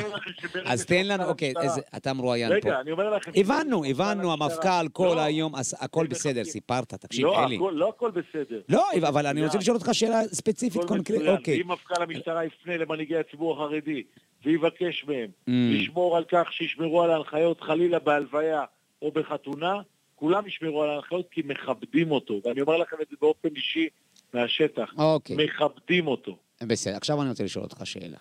אז 0.66 0.86
תן 0.86 1.08
לנו, 1.08 1.24
שמפכ"ל 1.24 1.30
אוקיי, 1.30 1.54
איזה, 1.62 1.82
אתה 1.98 2.14
מרואיין 2.14 2.50
פה. 2.62 2.70
רגע, 2.70 2.80
אני 2.82 2.92
אומר 2.92 3.10
לכם... 3.10 3.32
הבנו, 3.36 3.86
שמפכ"ל 3.86 3.86
הבנו, 3.86 4.34
המפכ"ל 4.34 4.88
כל 4.94 5.14
לא, 5.16 5.20
היום, 5.22 5.54
הכל 5.80 6.08
בסדר. 6.08 6.44
סיפרת, 6.44 6.94
תקשיב, 6.94 7.26
לא, 7.26 7.46
אלי. 7.46 7.60
לא 7.72 7.90
הכל 7.90 8.12
בסדר. 8.12 8.62
לא, 8.70 8.88
אבל 9.08 9.26
אני 9.28 9.44
רוצה. 9.44 9.58
לשאול 9.58 9.78
אותך 9.78 9.90
שאלה 9.94 10.22
ספציפית, 10.24 10.84
קונקרטית. 10.84 11.28
אוקיי. 11.28 11.62
אם 11.62 11.72
מפכ"ל 11.72 12.04
המשטרה 12.04 12.46
יפנה 12.46 12.78
למנהיגי 12.78 13.18
הציבור 13.18 13.54
החרדי 13.54 14.04
ויבקש 14.46 15.06
מהם 15.08 15.30
Mm. 15.48 15.52
לשמור 15.52 16.18
על 16.18 16.24
כך 16.28 16.54
שישמרו 16.54 17.02
על 17.02 17.12
ההנחיות 17.12 17.62
חלילה 17.62 18.00
בהלוויה 18.00 18.64
או 19.02 19.12
בחתונה, 19.12 19.82
כולם 20.16 20.48
ישמרו 20.48 20.84
על 20.84 20.90
ההנחיות 20.90 21.28
כי 21.32 21.42
מכבדים 21.46 22.12
אותו. 22.12 22.42
ואני 22.46 22.62
אומר 22.62 22.78
לכם 22.78 22.96
את 23.02 23.08
זה 23.10 23.16
באופן 23.22 23.50
אישי 23.56 23.88
מהשטח. 24.34 24.94
אוקיי. 24.98 25.36
מכבדים 25.36 26.08
אותו. 26.08 26.38
בסדר, 26.64 26.96
עכשיו 26.96 27.22
אני 27.22 27.30
רוצה 27.30 27.44
לשאול 27.44 27.64
אותך 27.64 27.86
שאלה. 27.86 28.18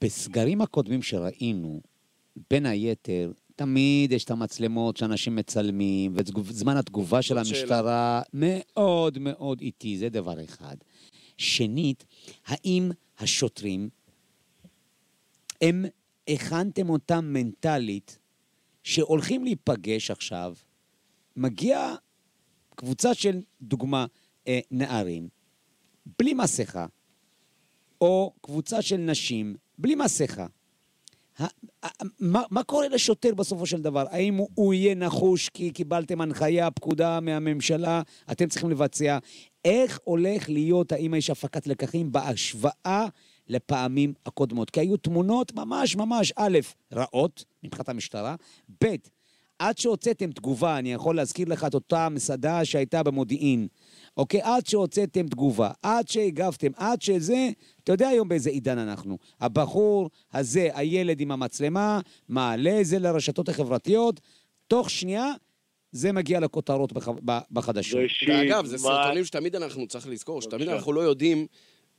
בסגרים 0.00 0.60
הקודמים 0.60 1.02
שראינו, 1.02 1.80
בין 2.50 2.66
היתר, 2.66 3.32
תמיד 3.56 4.12
יש 4.12 4.24
את 4.24 4.30
המצלמות 4.30 4.96
שאנשים 4.96 5.36
מצלמים, 5.36 6.12
וזמן 6.16 6.76
התגובה 6.76 7.22
של 7.22 7.34
זאת 7.34 7.46
שאלה. 7.46 7.60
המשטרה 7.60 8.22
מאוד 8.32 9.18
מאוד 9.18 9.60
איטי, 9.60 9.98
זה 9.98 10.08
דבר 10.08 10.44
אחד. 10.44 10.76
שנית, 11.38 12.04
האם 12.46 12.90
השוטרים, 13.18 13.88
הם, 15.62 15.84
הכנתם 16.28 16.90
אותם 16.90 17.24
מנטלית, 17.24 18.18
שהולכים 18.82 19.44
להיפגש 19.44 20.10
עכשיו, 20.10 20.54
מגיע 21.36 21.94
קבוצה 22.74 23.14
של, 23.14 23.40
דוגמה, 23.62 24.06
אה, 24.48 24.60
נערים, 24.70 25.28
בלי 26.18 26.34
מסכה, 26.34 26.86
או 28.00 28.32
קבוצה 28.40 28.82
של 28.82 28.96
נשים 28.96 29.56
בלי 29.78 29.94
מסכה. 29.94 30.46
מה, 32.20 32.42
מה 32.50 32.62
קורה 32.62 32.88
לשוטר 32.88 33.34
בסופו 33.34 33.66
של 33.66 33.82
דבר? 33.82 34.04
האם 34.10 34.34
הוא, 34.34 34.48
הוא 34.54 34.74
יהיה 34.74 34.94
נחוש 34.94 35.48
כי 35.48 35.70
קיבלתם 35.70 36.20
הנחיה, 36.20 36.70
פקודה 36.70 37.20
מהממשלה, 37.20 38.02
אתם 38.32 38.48
צריכים 38.48 38.70
לבצע? 38.70 39.18
איך 39.64 39.98
הולך 40.04 40.48
להיות, 40.48 40.92
האם 40.92 41.14
יש 41.14 41.30
הפקת 41.30 41.66
לקחים 41.66 42.12
בהשוואה 42.12 43.06
לפעמים 43.48 44.14
הקודמות? 44.26 44.70
כי 44.70 44.80
היו 44.80 44.96
תמונות 44.96 45.54
ממש 45.54 45.96
ממש, 45.96 46.32
א', 46.36 46.58
רעות 46.92 47.44
מבחינת 47.62 47.88
המשטרה, 47.88 48.36
ב', 48.84 48.94
עד 49.58 49.78
שהוצאתם 49.78 50.32
תגובה, 50.32 50.78
אני 50.78 50.92
יכול 50.92 51.16
להזכיר 51.16 51.48
לך 51.48 51.64
את 51.64 51.74
אותה 51.74 52.08
מסעדה 52.08 52.64
שהייתה 52.64 53.02
במודיעין, 53.02 53.68
אוקיי? 54.16 54.40
עד 54.42 54.66
שהוצאתם 54.66 55.26
תגובה, 55.28 55.70
עד 55.82 56.08
שהגבתם, 56.08 56.70
עד 56.76 57.02
שזה, 57.02 57.50
אתה 57.84 57.92
יודע 57.92 58.08
היום 58.08 58.28
באיזה 58.28 58.50
עידן 58.50 58.78
אנחנו. 58.78 59.18
הבחור 59.40 60.10
הזה, 60.32 60.68
הילד 60.74 61.20
עם 61.20 61.30
המצלמה, 61.30 62.00
מעלה 62.28 62.80
את 62.80 62.86
זה 62.86 62.98
לרשתות 62.98 63.48
החברתיות, 63.48 64.20
תוך 64.68 64.90
שנייה 64.90 65.32
זה 65.92 66.12
מגיע 66.12 66.40
לכותרות 66.40 66.92
בח... 66.92 67.08
בחדשות. 67.50 68.00
ואגב, 68.28 68.66
זה 68.66 68.76
מה- 68.76 68.82
סרטונים 68.82 69.24
שתמיד 69.24 69.56
אנחנו, 69.56 69.86
צריך 69.86 70.06
לזכור, 70.08 70.42
שתמיד. 70.42 70.68
אנחנו 70.68 70.92
לא 70.92 71.00
יודעים 71.00 71.46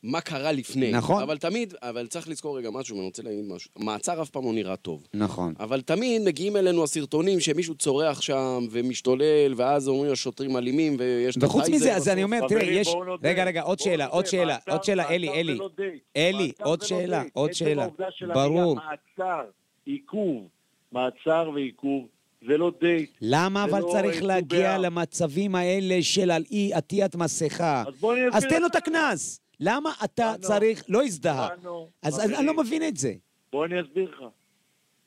מה 0.03 0.21
קרה 0.21 0.51
לפני. 0.51 0.91
נכון. 0.91 1.21
אבל 1.21 1.37
תמיד, 1.37 1.73
אבל 1.81 2.07
צריך 2.07 2.27
לזכור 2.29 2.57
רגע 2.57 2.69
משהו, 2.69 2.95
ואני 2.95 3.05
רוצה 3.05 3.23
להגיד 3.23 3.45
משהו. 3.47 3.71
מעצר 3.79 4.21
אף 4.21 4.29
פעם 4.29 4.45
לא 4.45 4.53
נראה 4.53 4.75
טוב. 4.75 5.07
נכון. 5.13 5.53
אבל 5.59 5.81
תמיד 5.81 6.21
מגיעים 6.21 6.57
אלינו 6.57 6.83
הסרטונים 6.83 7.39
שמישהו 7.39 7.75
צורח 7.75 8.21
שם 8.21 8.65
ומשתולל, 8.71 9.53
ואז 9.55 9.87
אומרים 9.87 10.11
השוטרים 10.11 10.57
אלימים, 10.57 10.95
ויש... 10.99 11.37
וחוץ 11.41 11.69
מזה, 11.69 11.95
אז. 11.95 12.09
אני 12.09 12.23
אומר, 12.23 12.47
תראה, 12.47 12.63
יש... 12.63 12.87
רגע, 13.23 13.43
רגע, 13.43 13.61
עוד 13.61 13.79
שאלה, 13.79 14.05
עוד 14.05 14.25
שאלה, 14.25 14.57
עוד 14.69 14.83
שאלה, 14.83 15.09
אלי, 15.09 15.29
אלי. 15.29 15.57
אלי, 16.17 16.51
עוד 16.61 16.81
שאלה. 16.81 17.23
עוד 17.33 17.53
שאלה. 17.53 17.87
ברור. 18.33 18.75
מעצר, 18.75 19.41
עיכוב, 19.85 20.47
מעצר 20.91 21.51
ועיכוב, 21.55 22.07
זה 22.47 22.57
לא 22.57 22.71
דייט. 22.81 23.11
למה 23.21 23.63
אבל 23.63 23.79
לא, 23.79 23.89
צריך 23.91 24.23
להגיע 24.23 24.75
ט"ו 24.75 24.81
באב. 24.81 24.81
למצבים 24.81 25.55
האלה 25.55 25.97
של 26.01 26.31
על 26.31 26.43
אי 26.51 26.73
עטיית 26.73 27.15
מסכה? 27.15 27.83
אז 27.87 27.93
בוא 27.99 28.13
אני 28.13 28.21
אז 28.27 28.33
אסביר 28.33 28.49
תן 28.51 28.61
לו. 28.61 28.67
את 28.67 28.75
הקנס. 28.75 29.42
למה 29.59 29.89
אתה 30.03 30.33
בנו, 30.33 30.47
צריך... 30.47 30.83
לא 30.89 31.03
הזדהה. 31.03 31.49
אז 32.01 32.13
אז 32.13 32.19
אני 32.19 32.33
חברים, 32.33 32.47
לא 32.47 32.63
מבין 32.63 32.83
את 32.83 32.97
זה. 32.97 33.13
בוא 33.51 33.65
אני 33.65 33.81
אסביר 33.81 34.09
לך. 34.09 34.23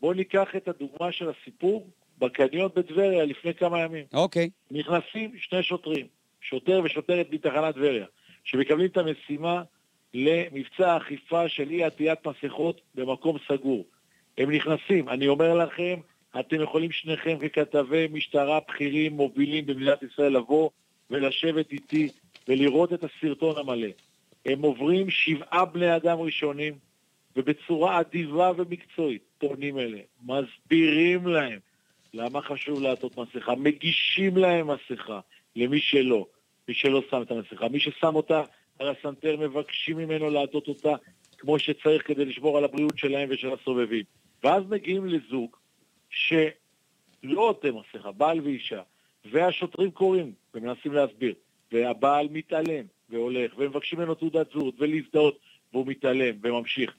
בוא 0.00 0.14
ניקח 0.14 0.48
את 0.56 0.68
הדוגמה 0.68 1.12
של 1.12 1.30
הסיפור 1.30 1.90
בקניון 2.18 2.70
בטבריה 2.76 3.24
לפני 3.24 3.54
כמה 3.54 3.80
ימים. 3.80 4.04
אוקיי. 4.14 4.50
נכנסים 4.70 5.32
שני 5.38 5.62
שוטרים, 5.62 6.06
שוטר 6.40 6.80
ושוטרת 6.84 7.26
מתחנת 7.30 7.74
טבריה, 7.74 8.06
שמקבלים 8.44 8.86
את 8.86 8.96
המשימה 8.96 9.62
למבצע 10.14 10.96
אכיפה 10.96 11.48
של 11.48 11.70
אי 11.70 11.84
עטיית 11.84 12.18
מסכות 12.26 12.80
במקום 12.94 13.36
סגור. 13.48 13.84
הם 14.38 14.50
נכנסים, 14.50 15.08
אני 15.08 15.28
אומר 15.28 15.54
לכם, 15.54 16.00
אתם 16.40 16.60
יכולים 16.62 16.92
שניכם 16.92 17.38
ככתבי 17.38 18.08
משטרה 18.12 18.60
בכירים 18.68 19.12
מובילים 19.12 19.66
במדינת 19.66 20.02
ישראל 20.02 20.36
לבוא 20.36 20.70
ולשבת 21.10 21.72
איתי 21.72 22.08
ולראות 22.48 22.92
את 22.92 23.04
הסרטון 23.04 23.58
המלא. 23.58 23.88
הם 24.46 24.62
עוברים 24.62 25.10
שבעה 25.10 25.64
בני 25.64 25.96
אדם 25.96 26.18
ראשונים 26.18 26.74
ובצורה 27.36 28.00
אדיבה 28.00 28.52
ומקצועית 28.56 29.22
פונים 29.38 29.78
אליהם, 29.78 30.04
מסבירים 30.22 31.26
להם 31.26 31.58
למה 32.14 32.42
חשוב 32.42 32.82
לעטות 32.82 33.18
מסכה, 33.18 33.54
מגישים 33.54 34.36
להם 34.36 34.70
מסכה 34.70 35.20
למי 35.56 35.80
שלא, 35.80 36.26
מי 36.68 36.74
שלא 36.74 37.02
שם 37.10 37.22
את 37.22 37.30
המסכה. 37.30 37.68
מי 37.68 37.80
ששם 37.80 38.14
אותה 38.14 38.42
על 38.78 38.88
הסנטר 38.88 39.36
מבקשים 39.36 39.96
ממנו 39.96 40.30
לעטות 40.30 40.68
אותה 40.68 40.94
כמו 41.38 41.58
שצריך 41.58 42.06
כדי 42.06 42.24
לשמור 42.24 42.58
על 42.58 42.64
הבריאות 42.64 42.98
שלהם 42.98 43.28
ושל 43.32 43.52
הסובבים. 43.52 44.04
ואז 44.44 44.62
מגיעים 44.68 45.06
לזוג 45.06 45.56
שלא 46.10 47.40
עוטה 47.40 47.68
מסכה, 47.72 48.12
בעל 48.12 48.40
ואישה, 48.40 48.82
והשוטרים 49.24 49.90
קוראים 49.90 50.32
ומנסים 50.54 50.92
להסביר, 50.92 51.34
והבעל 51.72 52.28
מתעלם 52.30 52.84
והולך, 53.10 53.52
ומבקשים 53.56 53.98
ממנו 53.98 54.14
תעודת 54.14 54.46
זהות 54.52 54.74
ולהזדהות, 54.78 55.38
והוא 55.72 55.86
מתעלם 55.86 56.34
וממשיך. 56.42 56.94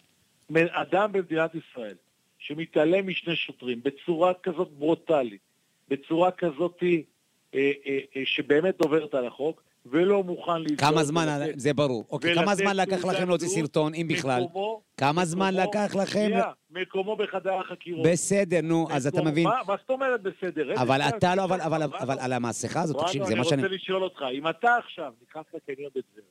אדם 0.71 1.11
במדינת 1.11 1.51
ישראל 1.55 1.95
שמתעלם 2.39 3.07
משני 3.07 3.35
שוטרים 3.35 3.83
בצורה 3.83 4.33
כזאת 4.33 4.71
ברוטלית, 4.71 5.41
בצורה 5.89 6.31
כזאת 6.31 6.83
אה, 6.83 7.71
אה, 7.85 7.99
אה, 8.15 8.21
שבאמת 8.25 8.81
עוברת 8.81 9.13
על 9.13 9.27
החוק, 9.27 9.63
ולא 9.91 10.23
מוכן 10.23 10.61
להזדהות. 10.61 10.79
כמה 10.79 11.03
זמן, 11.03 11.25
ולתת- 11.39 11.59
זה 11.59 11.73
ברור. 11.73 12.05
אוקיי, 12.09 12.35
כמה 12.35 12.55
זמן 12.55 12.75
לקח 12.77 13.05
לכם 13.05 13.27
להוציא 13.29 13.47
סרטון, 13.47 13.93
אם 13.93 14.07
בכלל? 14.09 14.43
מקומו 14.43 14.81
כמה 14.97 15.25
זמן 15.25 15.53
מקומו- 15.55 15.67
לקח 15.69 15.95
לכם? 15.95 16.29
מקומו 16.71 17.15
בחדר 17.15 17.53
החקירות. 17.53 18.07
בסדר, 18.07 18.59
נו, 18.63 18.87
אז 18.91 19.07
אתה 19.07 19.21
מבין. 19.21 19.43
מה 19.47 19.59
מה 19.67 19.75
זאת 19.81 19.89
אומרת 19.89 20.21
בסדר? 20.21 20.73
אבל 20.81 20.95
שנייה, 20.97 21.09
אתה 21.09 21.35
לא, 21.35 21.43
אבל, 21.43 21.61
אבל, 21.61 21.77
בראנו, 21.87 21.97
אבל 21.99 22.19
על 22.19 22.33
המסכה 22.33 22.81
הזאת, 22.81 22.97
תקשיב, 22.99 23.23
זה 23.25 23.35
מה 23.35 23.43
שאני... 23.43 23.61
אני 23.61 23.67
רוצה 23.67 23.75
לשאול 23.75 24.03
אותך, 24.03 24.21
אם 24.33 24.47
אתה 24.49 24.75
עכשיו 24.77 25.13
נכנס 25.29 25.45
לקניון 25.53 25.89
בטבריה, 25.95 26.27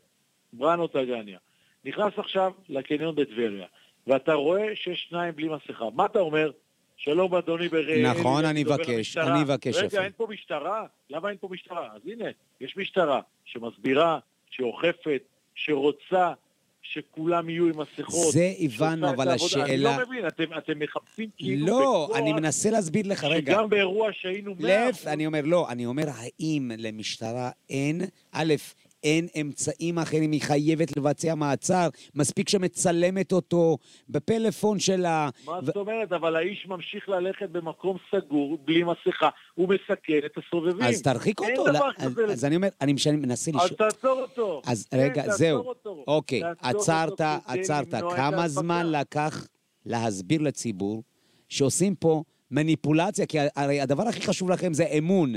בראנו 0.53 0.87
טגניה, 0.87 1.39
נכנס 1.85 2.13
עכשיו 2.17 2.53
לקניון 2.69 3.15
בטבריה, 3.15 3.67
ואתה 4.07 4.35
רואה 4.35 4.67
שיש 4.75 5.07
שניים 5.11 5.37
בלי 5.37 5.49
מסכה, 5.49 5.85
מה 5.95 6.07
אתה 6.07 6.19
אומר? 6.19 6.51
שלום 6.97 7.35
אדוני 7.35 7.69
בראי. 7.69 8.03
נכון, 8.03 8.45
אני 8.45 8.65
המשטרה. 8.97 9.35
אני 9.35 9.43
אבקש 9.43 9.77
רגע, 9.77 9.87
אפילו. 9.87 10.03
אין 10.03 10.13
פה 10.17 10.27
משטרה? 10.31 10.87
למה 11.11 11.29
אין 11.29 11.37
פה 11.41 11.49
משטרה? 11.51 11.89
אז 11.95 12.01
הנה, 12.07 12.25
יש 12.61 12.77
משטרה 12.77 13.21
שמסבירה, 13.45 14.19
שאוכפת, 14.51 15.23
שרוצה 15.55 16.33
שכולם 16.83 17.49
יהיו 17.51 17.65
עם 17.67 17.75
מסכות. 17.81 18.33
זה 18.33 18.53
הבנו, 18.61 19.11
אבל. 19.11 19.29
השאלה... 19.29 19.65
אני 19.65 19.77
לא 19.77 19.91
מבין, 20.07 20.27
אתם, 20.27 20.45
אתם 20.59 20.79
מחפשים 20.79 21.29
כאילו 21.37 21.67
לא, 21.67 22.09
אני 22.15 22.33
מנסה 22.33 22.71
להסביר 22.71 23.07
לך, 23.09 23.25
רגע. 23.25 23.53
שגם 23.53 23.69
באירוע 23.71 24.09
שהיינו 24.13 24.55
מאה 24.59 24.69
להפך, 24.87 24.97
אחוז- 24.99 25.07
אני 25.09 25.27
אומר 25.27 25.41
לא, 25.45 25.69
אני 25.71 25.87
אומר, 25.87 26.05
האם 26.09 26.71
למשטרה 26.79 27.51
אין, 27.71 28.01
א', 28.33 28.55
אין 29.07 29.27
אמצעים 29.41 29.99
אחרים, 29.99 30.33
היא 30.33 30.43
חייבת 30.43 30.97
לבצע 30.97 31.35
מעצר, 31.35 31.89
מספיק 32.15 32.49
שמצלמת 32.49 33.33
אותו 33.33 33.79
בפלאפון 34.09 34.79
שלה. 34.79 35.29
מה 35.47 35.53
ו- 35.63 35.65
זאת 35.67 35.77
אומרת? 35.77 36.13
אבל 36.13 36.37
האיש 36.37 36.67
ממשיך 36.69 37.09
ללכת 37.09 37.49
במקום 37.51 37.97
סגור, 38.11 38.59
בלי 38.65 38.83
מסכה, 38.83 39.29
הוא 39.55 39.69
מסכן 39.69 39.93
את 40.27 40.33
הסובבים. 40.39 40.83
אז 40.83 41.03
תרחיק 41.03 41.43
אין 41.43 41.57
אותו. 41.59 41.73
דבר 41.73 41.79
לא, 41.87 41.91
אז- 41.99 42.13
כזה. 42.15 42.25
אז 42.33 42.45
אני 42.45 42.57
אומר, 42.57 42.69
אני 42.81 42.93
משנה- 42.93 43.17
מנסה 43.17 43.51
אז 43.51 43.57
לשאול. 43.57 43.71
תעצור 43.91 44.21
אותו. 44.21 44.63
אז 44.67 44.87
כן, 44.91 44.97
רגע, 44.99 45.23
תעצור 45.23 45.37
זהו. 45.37 45.59
אותו. 45.63 46.05
אוקיי, 46.09 46.41
תעצור 46.63 46.81
עצרת, 46.81 47.21
עצרת. 47.47 47.95
כמה. 48.17 48.49
זמן 48.49 48.87
לקח 48.91 49.47
להסביר 49.87 50.43
לציבור 50.43 51.03
שעושים 51.49 51.95
פה 51.95 52.23
מניפולציה? 52.51 53.27
כי 53.27 53.39
הרי 53.57 53.81
הדבר 53.81 54.03
הכי 54.09 54.21
חשוב 54.23 54.51
לכם 54.51 54.73
זה 54.75 54.85
אמון. 54.99 55.33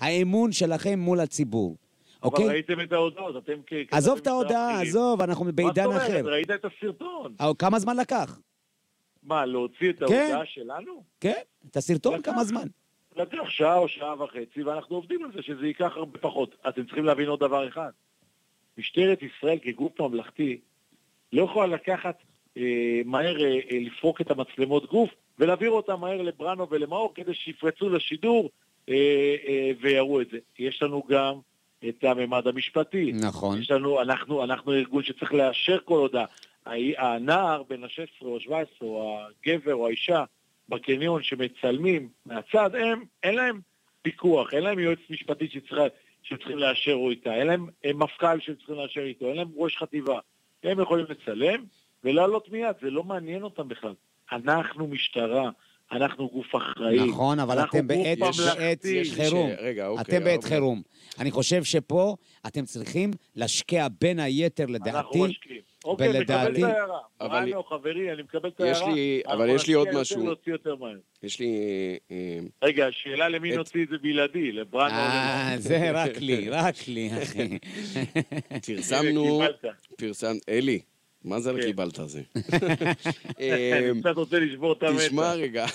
האמון 0.00 0.52
שלכם 0.52 0.98
מול 0.98 1.20
הציבור. 1.20 1.76
אבל 2.22 2.30
אוקיי? 2.30 2.48
ראיתם 2.48 2.80
את 2.80 2.92
ההודעות, 2.92 3.36
אתם 3.36 3.60
כ... 3.66 3.72
עזוב 3.90 4.18
את 4.18 4.26
ההודעה. 4.26 4.82
עזוב, 4.82 5.22
אנחנו 5.22 5.44
בעידן 5.44 5.86
מה 5.86 5.92
זאת 5.92 6.02
אחר. 6.02 6.20
אומרת? 6.20 6.32
ראית 6.32 6.50
את 6.50 6.64
הסרטון. 6.64 7.34
אבל 7.40 7.52
כמה 7.58 7.78
זמן 7.78 7.96
לקח? 7.96 8.38
מה, 9.22 9.46
להוציא 9.46 9.90
את 9.90 9.98
כן. 9.98 10.04
ההודעה 10.04 10.46
שלנו? 10.46 11.02
כן, 11.20 11.40
את 11.70 11.76
הסרטון. 11.76 12.22
כמה 12.22 12.44
זמן? 12.44 12.66
לקח 13.16 13.48
שעה 13.48 13.78
או 13.78 13.88
שעה 13.88 14.22
וחצי, 14.22 14.62
ואנחנו 14.62 14.96
עובדים 14.96 15.24
על 15.24 15.32
זה 15.34 15.42
שזה 15.42 15.66
ייקח 15.66 15.92
הרבה 15.96 16.18
פחות. 16.18 16.56
אתם 16.68 16.84
צריכים 16.84 17.04
להבין 17.04 17.28
עוד 17.28 17.40
דבר 17.40 17.68
אחד. 17.68 17.90
משטרת 18.78 19.18
ישראל 19.22 19.58
כגוף 19.62 20.00
ממלכתי 20.00 20.60
לא 21.32 21.42
יכולה 21.42 21.66
לקחת 21.66 22.22
אה, 22.56 23.00
מהר 23.04 23.44
אה, 23.44 23.60
אה, 23.70 23.78
לפרוק 23.80 24.20
את 24.20 24.30
המצלמות 24.30 24.90
גוף 24.90 25.10
ולהעביר 25.38 25.70
אותם 25.70 26.00
מהר 26.00 26.22
לבראנו 26.22 26.70
ולמאור 26.70 27.12
כדי 27.14 27.34
שיפרצו 27.34 27.88
לשידור 27.88 28.50
אה, 28.88 29.34
אה, 29.48 29.70
ויראו 29.80 30.20
את 30.20 30.30
זה. 30.30 30.38
יש 30.58 30.82
לנו 30.82 31.02
גם 31.08 31.34
את 31.88 32.04
הממד 32.04 32.46
המשפטי. 32.46 33.12
נכון. 33.12 33.60
יש 33.60 33.70
לנו, 33.70 34.02
אנחנו, 34.02 34.44
אנחנו 34.44 34.72
ארגון 34.72 35.02
שצריך 35.02 35.34
לאשר 35.34 35.78
כל 35.84 35.98
הודעה. 35.98 36.24
הנער 36.98 37.62
בן 37.62 37.84
ה-16 37.84 38.24
או 38.24 38.40
17 38.40 38.88
או 38.88 39.20
הגבר 39.46 39.74
או 39.74 39.86
האישה 39.86 40.24
בקניון 40.68 41.22
שמצלמים 41.22 42.08
מהצד, 42.26 42.74
הם, 42.74 43.04
אין 43.22 43.34
להם 43.34 43.60
פיקוח, 44.02 44.54
אין 44.54 44.62
להם 44.64 44.78
יועץ 44.78 44.98
משפטי 45.10 45.48
שצריך, 45.48 45.92
שצריכים 46.22 46.58
לאשר 46.58 46.94
או 46.94 47.10
איתה, 47.10 47.34
אין 47.34 47.46
להם 47.46 47.66
הם 47.84 48.02
מפכ"ל 48.02 48.40
שצריכים 48.40 48.74
לאשר 48.74 49.00
איתו, 49.00 49.28
אין 49.28 49.36
להם 49.36 49.48
ראש 49.56 49.76
חטיבה. 49.76 50.18
הם 50.62 50.80
יכולים 50.80 51.06
לצלם 51.08 51.64
ולעלות 52.04 52.48
מיד, 52.48 52.76
זה 52.82 52.90
לא 52.90 53.04
מעניין 53.04 53.42
אותם 53.42 53.68
בכלל. 53.68 53.94
אנחנו 54.32 54.86
משטרה, 54.86 55.50
אנחנו 55.92 56.28
גוף 56.28 56.46
אחראי. 56.56 57.06
נכון, 57.08 57.38
אבל 57.40 57.58
אנחנו 57.58 57.78
אתם 57.78 57.86
בעת. 57.86 58.18
חירום. 59.14 59.50
רגע, 59.58 59.86
אוקיי. 59.88 60.02
אתם 60.18 60.24
בעת 60.24 60.38
אבל- 60.40 60.48
חירום. 60.48 60.82
אני 61.18 61.30
חושב 61.30 61.64
שפה 61.64 62.16
אתם 62.46 62.64
צריכים 62.64 63.10
להשקיע 63.36 63.86
בין 64.00 64.20
היתר, 64.20 64.66
לדעתי, 64.66 64.90
אנחנו 64.90 65.24
משקיעים. 65.24 65.60
אוקיי, 65.84 66.08
מקבל 66.08 66.18
ולדעתי- 66.18 66.58
את 66.64 66.68
ההערה. 66.68 66.98
אבל- 67.20 67.28
בראנו, 67.28 67.62
חברי, 67.64 68.12
אני 68.12 68.22
מקבל 68.22 68.48
את 68.48 68.60
ההערה. 68.60 68.78
אנחנו 68.78 68.94
אבל 69.26 69.48
יש 69.48 69.66
לי 69.68 69.74
עוד 69.74 69.88
משהו. 69.94 70.16
יותר, 70.18 70.28
להוציא 70.28 70.52
יותר 70.52 70.76
מהר. 70.76 70.96
יש 71.22 71.40
לי... 71.40 71.46
אה, 72.10 72.16
רגע, 72.62 72.86
השאלה 72.86 73.28
למי 73.28 73.56
נוציא 73.56 73.82
את 73.84 73.88
זה 73.88 73.96
בלעדי, 74.02 74.52
לבראנו 74.52 74.94
או 74.94 75.00
אה? 75.00 75.54
זה 75.58 75.90
רק 75.90 76.16
לי, 76.20 76.48
רק 76.50 76.74
לי, 76.88 77.10
אחי. 77.22 77.58
פרסמנו... 78.66 79.42
פרסם... 79.96 80.32
אלי, 80.48 80.80
מה 81.24 81.40
זה 81.40 81.52
כן. 81.52 81.62
קיבלת 81.66 81.98
זה? 82.06 82.22
אה, 83.40 83.78
אני 83.78 84.00
קצת 84.00 84.16
רוצה 84.16 84.38
לשבור 84.38 84.72
את 84.72 84.82
המתח. 84.82 85.06
תשמע 85.06 85.34
רגע, 85.34 85.66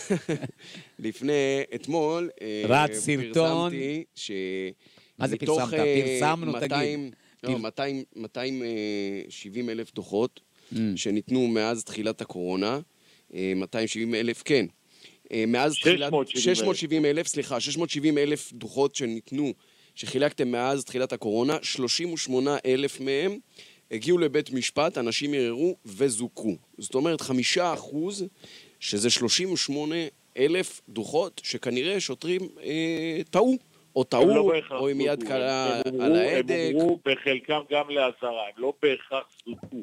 לפני, 0.99 1.33
אתמול, 1.75 2.29
אה, 2.41 2.63
רץ 2.67 2.93
סרטון. 2.93 3.33
פרסמתי 3.71 4.03
ש... 4.15 4.31
מה 5.19 5.27
זה 5.27 5.37
פרסמת? 5.37 5.73
אה, 5.73 6.01
פרסמנו, 6.19 6.51
200 6.51 7.11
לא, 7.43 7.49
פר- 7.49 7.57
200 7.57 8.03
270 8.15 9.69
אלף 9.69 9.93
דוחות 9.93 10.39
Mm. 10.73 10.77
שניתנו 10.95 11.47
מאז 11.47 11.83
תחילת 11.83 12.21
הקורונה. 12.21 12.79
אה, 13.33 13.53
270 13.55 14.15
אלף, 14.15 14.41
כן. 14.45 14.65
אה, 15.31 15.43
מאז 15.47 15.73
תחילת... 15.73 16.13
670,000. 16.27 16.39
670 16.43 17.05
אלף, 17.05 17.27
סליחה, 17.27 17.59
670 17.59 18.17
אלף 18.17 18.53
דוחות 18.53 18.95
שניתנו, 18.95 19.53
שחילקתם 19.95 20.47
מאז 20.51 20.85
תחילת 20.85 21.13
הקורונה, 21.13 21.57
38 21.61 22.57
אלף 22.65 22.99
מהם 22.99 23.37
הגיעו 23.91 24.17
לבית 24.17 24.51
משפט, 24.53 24.97
אנשים 24.97 25.33
ערערו 25.33 25.75
וזוכו. 25.85 26.55
זאת 26.77 26.95
אומרת, 26.95 27.21
חמישה 27.21 27.73
אחוז, 27.73 28.25
שזה 28.79 29.09
38 29.09 29.95
אלף 30.37 30.81
דוחות, 30.89 31.41
שכנראה 31.43 31.99
שוטרים 31.99 32.41
אה, 32.63 33.21
טעו, 33.29 33.57
או 33.95 34.03
טעו, 34.03 34.27
לא 34.27 34.51
או 34.71 34.87
עם 34.87 35.01
יד. 35.01 35.23
קלה 35.23 35.81
על 35.99 36.15
ההדק. 36.15 36.71
הם 36.73 36.79
אמרו 36.79 36.99
בחלקם 37.05 37.59
גם 37.71 37.89
לאזהרה, 37.89 38.43
הם 38.47 38.63
לא 38.63 38.73
בהכרח 38.81 39.25
זוכו. 39.45 39.81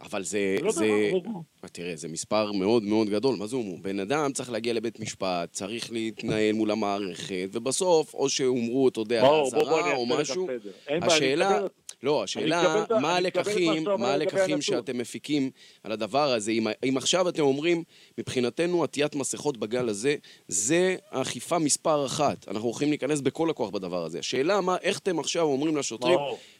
אבל 0.00 0.22
זה, 0.22 0.56
לא 0.62 0.72
זה, 0.72 0.86
בהכרח 0.86 1.24
זוכו. 1.24 1.42
תראה, 1.72 1.96
זה 1.96 2.08
מספר 2.08 2.52
מאוד 2.52 2.82
מאוד 2.82 3.08
גדול, 3.08 3.36
מה 3.36 3.46
זה 3.46 3.56
אומר? 3.56 3.76
בן 3.82 4.00
אדם 4.00 4.32
צריך 4.32 4.50
להגיע 4.50 4.72
לבית 4.72 5.00
משפט, 5.00 5.52
צריך 5.52 5.92
להתנהל 5.92 6.52
מול 6.52 6.70
המערכת, 6.70 7.48
ובסוף, 7.52 8.14
או 8.14 8.28
שהומרו, 8.28 8.88
אתה 8.88 9.00
יודע, 9.00 9.22
אזהרה 9.46 9.94
או 9.94 10.06
משהו. 10.06 10.48
השאלה, 10.88 11.60
לא, 12.04 12.22
השאלה, 12.22 12.84
מה 13.00 13.16
הלקחים, 13.16 13.84
מה 13.98 14.12
הלקחים. 14.12 14.62
שאתם 14.62 14.98
מפיקים 14.98 15.50
על 15.82 15.92
הדבר 15.92 16.32
הזה? 16.32 16.50
אם, 16.50 16.66
אם 16.88 16.96
עכשיו 16.96 17.28
אתם 17.28 17.42
אומרים, 17.42 17.82
מבחינתנו 18.18 18.84
עטיית 18.84 19.14
מסכות 19.14 19.56
בגל 19.56 19.88
הזה, 19.88 20.16
זה 20.48 20.96
האכיפה 21.10 21.58
מספר 21.58 22.06
אחת. 22.06 22.48
אנחנו 22.48 22.68
הולכים 22.68 22.88
להיכנס 22.88 23.20
בכל 23.20 23.50
הכוח 23.50 23.70
בדבר 23.70 24.04
הזה. 24.04 24.18
השאלה, 24.18 24.60
מה, 24.60 24.76
איך 24.82 24.98
אתם 24.98 25.18
עכשיו 25.18 25.42
אומרים 25.42 25.76
לשוטרים. 25.76 26.18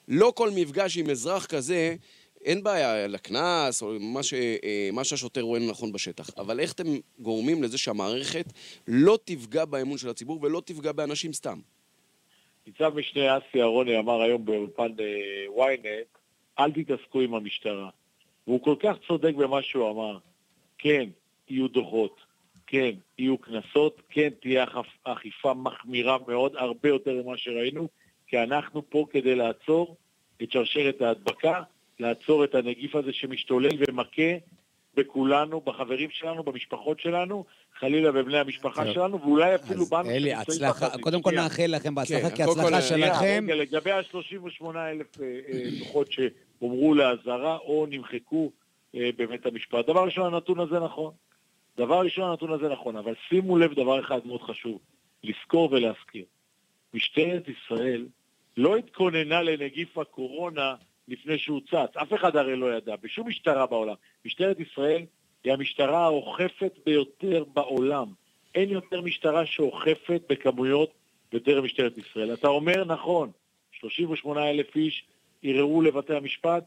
לא 0.08 0.32
כל 0.36 0.50
מפגש 0.50 0.96
עם 0.96 1.10
אזרח 1.10 1.46
כזה, 1.46 1.96
אין 2.44 2.62
בעיה 2.62 3.06
לקנס, 3.06 3.82
או 3.82 3.92
מה, 4.00 4.22
ש, 4.22 4.34
אה, 4.34 4.90
מה 4.92 5.04
שהשוטר 5.04 5.40
רואה 5.40 5.60
לנכון 5.60 5.92
בשטח. 5.92 6.30
אבל 6.38 6.60
איך 6.60 6.72
אתם 6.72 6.96
גורמים 7.18 7.62
לזה 7.62 7.78
שהמערכת 7.78 8.46
לא 8.88 9.18
תפגע 9.24 9.64
באמון 9.64 9.98
של 9.98 10.08
הציבור 10.08 10.38
ולא 10.42 10.62
תפגע 10.64 10.92
באנשים 10.92 11.32
סתם? 11.32 11.58
ניצב 12.66 12.94
משנה 12.98 13.38
אסי 13.38 13.60
אהרוני 13.60 13.98
אמר 13.98 14.20
היום 14.20 14.44
באולפן 14.44 14.92
אה, 15.00 15.74
ynet, 15.74 16.18
אל 16.58 16.72
תתעסקו 16.72 17.20
עם 17.20 17.34
המשטרה. 17.34 17.90
והוא 18.46 18.62
כל 18.62 18.74
כך 18.78 18.96
צודק 19.06 19.34
במה 19.34 19.62
שהוא 19.62 19.90
אמר. 19.90 20.18
כן, 20.78 21.04
יהיו 21.48 21.68
דוחות, 21.68 22.20
כן, 22.66 22.90
יהיו 23.18 23.38
קנסות, 23.38 24.02
כן, 24.10 24.28
תהיה 24.40 24.64
אכיפה 25.04 25.54
מחמירה 25.54 26.18
מאוד, 26.28 26.56
הרבה 26.56 26.88
יותר 26.88 27.22
ממה 27.22 27.36
שראינו, 27.36 27.88
כי 28.26 28.42
אנחנו 28.42 28.90
פה 28.90 29.06
כדי 29.10 29.34
לעצור 29.34 29.96
את 30.42 30.52
שרשרת 30.52 31.02
ההדבקה, 31.02 31.62
לעצור 32.00 32.44
את 32.44 32.54
הנגיף 32.54 32.94
הזה 32.94 33.12
שמשתולל 33.12 33.70
ומכה 33.88 34.32
בכולנו, 34.96 35.60
בחברים 35.60 36.10
שלנו, 36.10 36.42
במשפחות 36.42 37.00
שלנו, 37.00 37.44
חלילה 37.78 38.12
בבני 38.12 38.38
המשפחה 38.38 38.84
טוב. 38.84 38.94
שלנו, 38.94 39.20
ואולי 39.20 39.54
אפילו 39.54 39.86
בנו 39.86 40.10
אלי, 40.10 40.34
הצלחה, 40.34 40.86
בחזית. 40.86 41.02
קודם 41.02 41.22
כל. 41.22 41.30
נאחל 41.30 41.66
לכם 41.68 41.94
בהצלחה, 41.94 42.30
כן, 42.30 42.36
כי 42.36 42.42
ההצלחה 42.42 42.82
שנייה, 42.82 43.14
שלכם... 43.14 43.44
רגע, 43.44 43.54
לגבי 43.54 43.90
ה-38 43.90 44.64
אלף 44.76 45.06
דוחות 45.78 46.12
שהומרו 46.12 46.94
לאזהרה 46.94 47.56
או 47.56 47.86
נמחקו 47.90 48.50
אה, 48.94 49.10
בבית 49.16 49.46
המשפט. 49.46 49.86
דבר 49.86 50.04
ראשון, 50.04 50.34
הנתון 50.34 50.60
הזה 50.60 50.80
נכון. 50.80 51.12
דבר 51.76 52.00
ראשון, 52.00 52.30
הנתון 52.30 52.52
הזה 52.52 52.68
נכון, 52.68 52.96
אבל 52.96 53.14
שימו 53.28 53.58
לב 53.58 53.74
דבר 53.74 54.00
אחד 54.00 54.26
מאוד 54.26 54.42
חשוב, 54.42 54.78
לזכור 55.24 55.72
ולהזכיר. 55.72 56.24
משטרת 56.94 57.48
ישראל 57.48 58.06
לא 58.56 58.76
התכוננה 58.76 59.42
לנגיף 59.42 59.98
הקורונה 59.98 60.74
לפני 61.08 61.38
שהוא 61.38 61.60
צץ. 61.70 61.96
אף 61.96 62.14
אחד 62.14 62.36
הרי 62.36 62.56
לא 62.56 62.76
ידע, 62.76 62.94
בשום 63.02 63.28
משטרה 63.28 63.66
בעולם. 63.66 63.94
משטרת 64.24 64.60
ישראל 64.60 65.02
היא 65.44 65.52
המשטרה 65.52 66.04
האוכפת 66.04 66.78
ביותר 66.86 67.44
בעולם. 67.54 68.06
אין 68.54 68.70
יותר 68.70 69.00
משטרה 69.00 69.46
שאוכפת 69.46 70.22
בכמויות 70.28 70.90
יותר 71.32 71.60
ממשטרת 71.60 71.98
ישראל. 71.98 72.34
אתה 72.34 72.48
אומר 72.48 72.84
נכון, 72.84 73.30
38 73.72 74.50
אלף 74.50 74.76
איש 74.76 75.04
ערערו 75.42 75.82
לבתי 75.82 76.14
המשפט, 76.14 76.64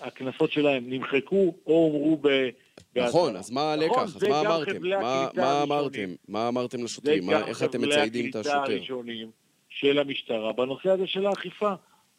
הקנסות 0.00 0.52
שלהם 0.52 0.84
נמחקו 0.90 1.54
או 1.66 1.72
הומרו 1.72 2.18
ב- 2.20 2.48
נכון. 2.96 3.36
אז 3.36 3.50
מה 3.50 3.74
נכון, 3.76 3.82
הלקח? 3.98 4.02
אז 4.02 4.10
זה 4.20 4.28
מה 4.28 4.42
גם 4.44 4.50
אמרתם? 4.50 4.74
חבלי 4.74 4.96
מה 4.96 5.24
הקליטה 5.24 5.42
מה. 5.42 5.62
אמרתם? 5.62 6.14
מה 6.28 6.48
אמרתם 6.48 6.78
זה 6.78 6.84
לשוטרים? 6.84 7.26
מה- 7.26 7.32
גם 7.32 7.48
איך 7.48 7.62
אתם 7.62 7.78
חבלי 7.78 7.88
מציידים 7.88 8.30
את 8.30 8.36
הקליטה 8.36 8.50
השוטר? 8.58 8.72
הראשונים 8.72 9.30
של 9.68 9.98
המשטרה 9.98 10.52
בנושא 10.52 10.90
הזה 10.90 11.06
של 11.06 11.26
האכיפה. 11.26 11.72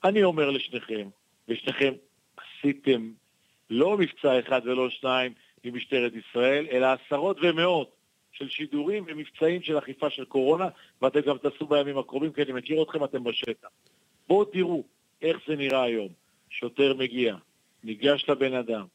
אני 0.03 0.23
אומר 0.23 0.49
לשניכם, 0.51 1.07
ושניכם 1.49 1.93
עשיתם 2.37 3.11
לא 3.69 3.97
מבצע 3.97 4.39
אחד 4.39 4.61
ולא 4.63 4.89
שניים 4.89 5.33
עם 5.63 5.75
משטרת 5.75 6.13
ישראל, 6.15 6.67
אלא 6.71 6.87
עשרות 6.87 7.37
ומאות 7.41 7.95
של 8.31 8.49
שידורים 8.49 9.03
ומבצעים 9.07 9.61
של 9.61 9.77
אכיפה 9.77 10.09
של 10.09 10.25
קורונה, 10.25 10.67
ואתם 11.01 11.19
גם 11.21 11.37
תעשו 11.37 11.65
בימים 11.65 11.97
הקרובים, 11.97 12.33
כי 12.33 12.41
אני 12.41 12.53
מכיר 12.53 12.83
אתכם, 12.83 13.03
אתם 13.03 13.23
בשטח. 13.23 13.67
בואו 14.27 14.45
תראו 14.45 14.83
איך 15.21 15.37
זה 15.47 15.55
נראה 15.55 15.83
היום. 15.83 16.09
שוטר 16.49 16.93
מגיע, 16.93 17.35
ניגש 17.83 18.29
לבן 18.29 18.53
אדם 18.53 18.85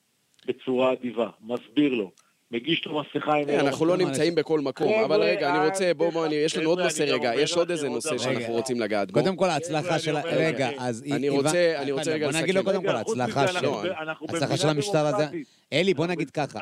בצורה 0.47 0.93
אדיבה, 0.93 1.31
מסביר 1.41 1.95
לו, 1.95 2.13
מגיש 2.51 2.87
לו 2.87 3.01
מסכה 3.01 3.35
עם... 3.35 3.49
אה, 3.49 3.61
אנחנו 3.61 3.87
לא 3.87 3.97
נמצאים 3.97 4.35
בכל 4.35 4.61
מקום, 4.61 4.93
אבל 5.05 5.23
רגע, 5.23 5.51
אני 5.57 5.67
רוצה, 5.69 5.95
בואו, 5.95 6.27
יש 6.33 6.57
לנו 6.57 6.71
עוד 6.71 6.81
נושא 6.81 7.03
רגע, 7.03 7.33
יש 7.35 7.53
עוד 7.53 7.71
איזה 7.71 7.89
נושא. 7.89 8.19
שאנחנו. 8.19 8.55
רוצים 8.55 8.81
לגעת 8.81 9.11
בו. 9.11 9.21
קודם 9.21 9.37
כל, 9.37 9.51
ההצלחה 9.51 9.99
של... 9.99 10.17
רגע. 10.17 10.71
אז... 10.79 11.05
אני 11.13 11.29
רוצה- 11.29 11.75
אני 11.83 11.93
רוצה 11.93 12.11
רגע, 12.11 12.27
רגע 12.27 12.31
בוא 12.33 12.41
נגיד 12.43 12.55
לו 12.55 12.61
לסכם. 12.61 12.73
קודם 12.73 12.85
כל, 12.87 12.97
ההצלחה 12.97 13.49
של... 13.49 13.57
אנחנו 13.57 13.73
ב- 13.77 13.87
אנחנו 13.87 14.27
ההצלחה 14.31 14.57
של 14.57 14.69
המשטרה 14.69 15.11
זה... 15.13 15.17
דמוקרטית. 15.19 15.47
אלי, 15.73 15.95
בוא 15.95 16.07
נגיד 16.07 16.31
ככה. 16.31 16.59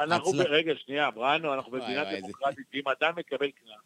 רגע, 0.49 0.73
שנייה, 0.85 1.11
בראנו, 1.11 1.55
אנחנו 1.55 1.73
במדינה 1.73 2.05
דמוקרטית, 2.21 2.65
אם 2.75 2.83
אדם 3.01 3.13
מקבל 3.17 3.47
קנס 3.51 3.79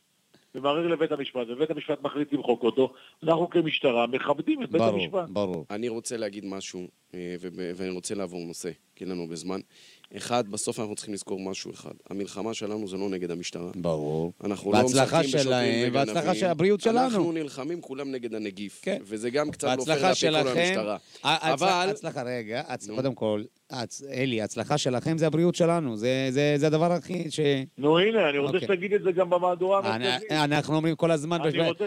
ומערער 0.55 0.87
לבית 0.87 1.13
המשפט, 1.13 1.47
ובית 1.49 1.71
המשפט 1.71 2.03
מחליט 2.03 2.33
למחוק 2.33 2.63
אותו, 2.63 2.93
אנחנו 3.25 3.51
כמשטרה 3.51 4.07
מכבדים 4.07 4.63
את 4.63 4.71
בית 4.71 4.83
ברור, 4.83 4.95
המשפט. 5.03 5.29
ברור. 5.29 5.67
אני 5.71 5.89
רוצה 5.89 6.17
להגיד 6.17 6.45
משהו, 6.47 6.87
אה, 7.15 7.35
ואני 7.77 7.91
רוצה 7.91 8.15
לעבור 8.15 8.41
נושא, 8.47 8.71
כי 8.97 9.05
אין 9.05 9.13
לנו 9.13 9.23
הרבה 9.23 9.37
זמן. 9.37 9.61
אחד, 10.17 10.49
בסוף 10.51 10.81
אנחנו 10.81 10.95
צריכים 10.95 11.15
לזכור 11.15 11.41
משהו 11.41 11.71
אחד. 11.73 11.91
המלחמה 12.11 12.55
שלנו 12.55 12.89
זה 12.89 12.97
לא 12.97 13.09
נגד 13.09 13.31
המשטרה. 13.31 13.71
ברור. 13.77 14.33
אנחנו 14.45 14.73
לא 14.73 14.83
משחקים 14.85 15.21
בשוטרים 15.21 15.45
שלהם, 15.45 15.89
וגנבים. 15.93 16.35
של 16.35 16.47
הבריאות 16.47 16.81
שלנו. 16.81 16.99
אנחנו 17.05 17.33
נלחמים 17.33 17.81
כולם 17.81 18.11
נגד 18.13 18.35
הנגיף. 18.35 18.79
כן. 18.83 18.99
וזה 19.05 19.31
גם 19.31 19.51
קצת 19.51 19.77
לא 19.79 19.85
פייר 20.15 20.43
כל. 20.43 20.49
המשטרה. 20.49 20.97
אבל... 21.25 21.69
ההצלחה, 21.69 22.23
רגע. 22.23 22.63
קודם 22.95 23.15
כל, 23.15 23.43
אלי, 24.13 24.41
ההצלחה 24.41 24.79
שלכם 24.79 25.19
זה 25.19 25.27
הבריאות 25.27 25.55
שלנו. 25.55 25.97
זה- 25.97 26.29
זה 26.31 26.55
זה 26.57 26.67
הדבר 26.67 26.93
הכי 26.93 27.31
ש... 27.31 27.41
נו 27.79 27.99
הנה, 27.99 28.29
אני 28.31 28.39
רוצה 28.39 28.55
אוקיי. 28.57 28.69
שתגיד 28.69 28.93
את 28.93 29.03
זה 29.03 29.13
גם 29.13 29.31
במהדורה 29.31 29.79
המרכזית. 29.79 30.33
אנ- 30.33 30.35
אנחנו 30.35 30.77
אומרים 30.77 30.95
כל 30.97 31.11
הזמן, 31.11 31.41
אני 31.41 31.69
רוצה 31.69 31.85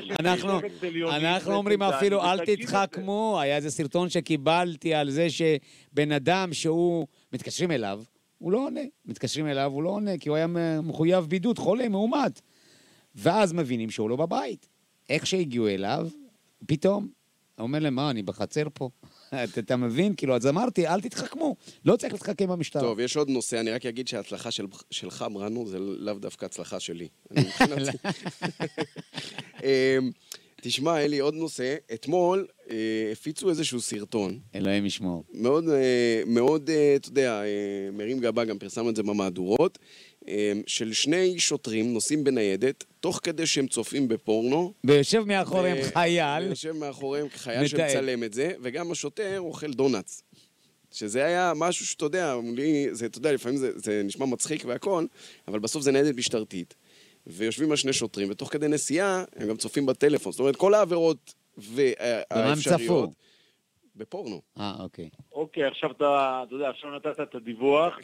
אנחנו, 1.10 1.54
אומרים 1.54 1.82
אפילו 1.84 2.24
אל. 2.24 2.46
תתחכמו, 2.46 3.38
היה 3.42 3.56
איזה 3.56 3.72
סרטון 3.72 4.10
שקיבלתי 4.10 4.94
על 4.94 5.10
זה 5.10 5.28
שבן 5.30 6.12
אדם 6.12 6.50
שהוא, 6.54 7.08
מתקשרים 7.34 7.72
אליו, 7.72 8.04
הוא 8.38 8.52
לא 8.52 8.58
עונה, 8.58 8.82
מתקשרים 9.06 9.48
אליו, 9.48 9.72
הוא 9.72 9.84
לא 9.84 9.90
עונה, 9.90 10.18
כי 10.18 10.30
הוא 10.30 10.36
היה 10.36 10.48
מחויב 10.84 11.26
בידוד, 11.26 11.60
חולה, 11.60 11.90
מאומת. 11.90 12.42
ואז 13.16 13.54
מבינים 13.54 13.90
שהוא 13.90 14.10
לא 14.10 14.16
בבית. 14.16 14.68
איך 15.10 15.26
שהגיעו 15.26 15.68
אליו, 15.68 16.10
פתאום, 16.68 17.08
הוא 17.58 17.64
אומר 17.64 17.80
להם, 17.80 17.96
מה, 17.96 18.10
אני 18.10 18.24
בחצר 18.24 18.68
פה? 18.74 18.90
אתה, 19.60 19.76
מבין? 19.76 20.14
כאילו, 20.16 20.36
אז 20.36 20.48
אמרתי, 20.48 20.88
אל 20.88 21.02
תתחכמו, 21.02 21.56
לא 21.86 21.96
צריך 21.96 22.14
להתחכם 22.14 22.48
במשטרה. 22.48 22.82
טוב, 22.82 23.00
יש 23.00 23.18
עוד 23.18 23.30
נושא, 23.30 23.60
אני 23.60 23.72
רק 23.72 23.86
אגיד 23.86 24.08
שההצלחה 24.08 24.52
של, 24.52 24.66
שלך, 24.92 25.26
בראנו, 25.34 25.68
זה 25.68 25.80
לאו 25.80 26.14
דווקא 26.14 26.46
הצלחה 26.46 26.80
שלי. 26.80 27.08
אני 27.32 27.42
מבחינתי... 27.42 27.98
תשמע, 30.62 31.00
אלי, 31.00 31.20
עוד 31.20 31.34
נושא. 31.34 31.76
אתמול 31.94 32.48
אה, 32.72 32.76
הפיצו 33.12 33.50
איזשהו 33.50 33.82
סרטון, 33.82 34.40
אלוהים 34.56 34.86
ישמור. 34.86 35.24
מאוד, 35.34 35.70
אה, 35.70 36.22
מאוד, 36.26 36.70
אה, 36.70 36.96
אתה 36.96 37.08
יודע, 37.10 37.42
אה, 37.44 37.48
מרים 37.94 38.20
גבה, 38.20 38.46
גם 38.46 38.60
פרסמנו 38.60 38.90
את 38.90 38.96
זה 38.96 39.04
במהדורות, 39.04 39.80
אה, 40.28 40.54
של 40.68 40.94
שני 40.94 41.40
שוטרים 41.40 41.94
נוסעים 41.94 42.24
בניידת, 42.24 42.84
תוך 43.00 43.20
כדי 43.24 43.46
שהם 43.46 43.68
צופים 43.68 44.08
בפורנו. 44.08 44.74
ויושב 44.84 45.24
מאחוריהם 45.24 45.78
ו- 45.82 45.94
חייל, 45.94 46.44
ויושב 46.48 46.72
מאחוריהם 46.72 47.28
חייל 47.30 47.64
מתעד. 47.64 47.90
שמצלם 47.90 48.24
את 48.24 48.34
זה, 48.34 48.52
וגם 48.62 48.92
השוטר 48.92 49.40
אוכל 49.40 49.74
דונלדס. 49.74 50.24
שזה 50.92 51.26
היה 51.26 51.54
משהו 51.56 51.86
שאתה 51.86 52.06
יודע, 52.06 52.36
לי, 52.56 52.88
זה, 52.92 53.06
אתה 53.06 53.18
יודע, 53.18 53.32
לפעמים 53.32 53.58
זה, 53.58 53.72
זה 53.76 54.02
נשמע 54.06 54.26
מצחיק 54.26 54.64
והכל, 54.66 55.06
אבל 55.48 55.60
בסוף 55.60 55.84
זה 55.84 55.92
ניידת 55.92 56.16
משטרתית. 56.16 56.76
ויושבים 57.28 57.72
על 57.72 57.78
שני 57.78 57.94
שוטרים, 57.94 58.30
ותוך 58.32 58.54
כדי 58.54 58.68
נסיעה 58.68 59.24
הם 59.36 59.48
גם 59.48 59.58
צופים 59.58 59.86
בטלפון. 59.86 60.32
זאת 60.32 60.40
אומרת, 60.40 60.56
כל 60.56 60.74
העבירות 60.74 61.34
במה 61.58 61.92
הם 62.32 62.48
והאפשריות... 62.48 63.10
צפו? 63.10 63.14
בפורנו. 64.00 64.42
אה, 64.60 64.74
אוקיי. 64.80 65.10
אוקיי, 65.32 65.66
עכשיו 65.66 65.92
אתה, 65.92 66.44
אתה 66.48 66.56
יודע, 66.56 66.70
עכשיו 66.70 66.96
נתת 66.96 67.20
את 67.20 67.36
הדיווח, 67.36 67.98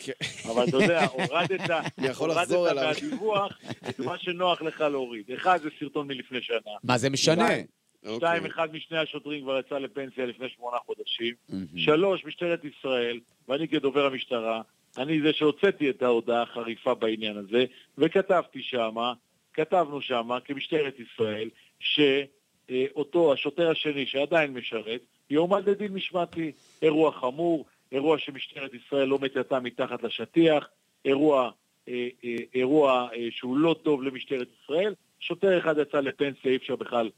אבל 0.46 0.64
אתה 0.70 0.78
יודע, 0.78 1.06
הורדת, 1.06 1.70
אני 1.98 2.08
יכול 2.08 2.32
לחזור 2.32 2.58
הורדת 2.58 2.78
עליו. 2.78 2.94
מהדיווח 2.94 3.60
את 3.90 4.00
מה 4.00 4.18
שנוח 4.18 4.62
לך 4.62 4.82
להוריד. 4.82 5.32
אחד, 5.32 5.60
זה 5.64 5.70
סרטון 5.80 6.08
מלפני 6.08 6.42
שנה. 6.42 6.72
מה 6.84 6.98
זה 6.98 7.10
משנה? 7.10 7.48
שתיים, 7.48 8.44
אוקיי. 8.44 8.52
אחד 8.52 8.74
משני 8.74 8.98
השוטרים 8.98 9.42
כבר 9.44 9.60
יצא 9.60 9.78
לפנסיה 9.78 10.26
לפני 10.26 10.50
שמונה 10.50 10.78
חודשים. 10.86 11.34
שלוש, 11.76 12.26
משטרת 12.26 12.62
ישראל, 12.66 13.20
ואני 13.48 13.68
כדובר 13.68 14.06
המשטרה, 14.06 14.62
אני 14.98 15.22
זה 15.22 15.34
שהוצאתי 15.34 15.90
את 15.90 16.02
ההודעה 16.02 16.42
החריפה 16.42 16.94
בעניין 16.94 17.38
הזה, 17.38 17.66
וכתבתי 17.98 18.62
שמה, 18.62 19.14
כתבנו 19.54 20.02
שמה, 20.02 20.40
כמשטרת 20.40 20.96
ישראל, 21.00 21.50
שאותו, 21.80 23.34
השוטר 23.34 23.70
השני 23.70 24.06
שעדיין 24.06 24.54
משרת, 24.54 25.02
יועמד 25.30 25.70
לדין 25.70 25.94
משמעתי. 25.94 26.52
אירוע 26.82 27.12
חמור, 27.12 27.66
אירוע 27.92 28.18
שמשטרת 28.18 28.72
ישראל 28.74 29.08
לא 29.08 29.20
מטאטה 29.20 29.60
מתחת 29.60 30.04
לשטיח, 30.04 30.70
אירוע, 31.06 31.52
אה, 31.90 32.08
אה, 32.24 32.36
אירוע 32.56 33.08
אה, 33.16 33.28
שהוא 33.32 33.58
לא 33.58 33.76
טוב 33.84 34.04
למשטרת 34.04 34.48
ישראל. 34.64 34.94
שוטר 35.20 35.58
אחד 35.58 35.76
יצא 35.78 36.00
לפנסיה, 36.00 36.52
אי 36.52 36.56
אפשר 36.56 36.76
בכלל 36.76 37.10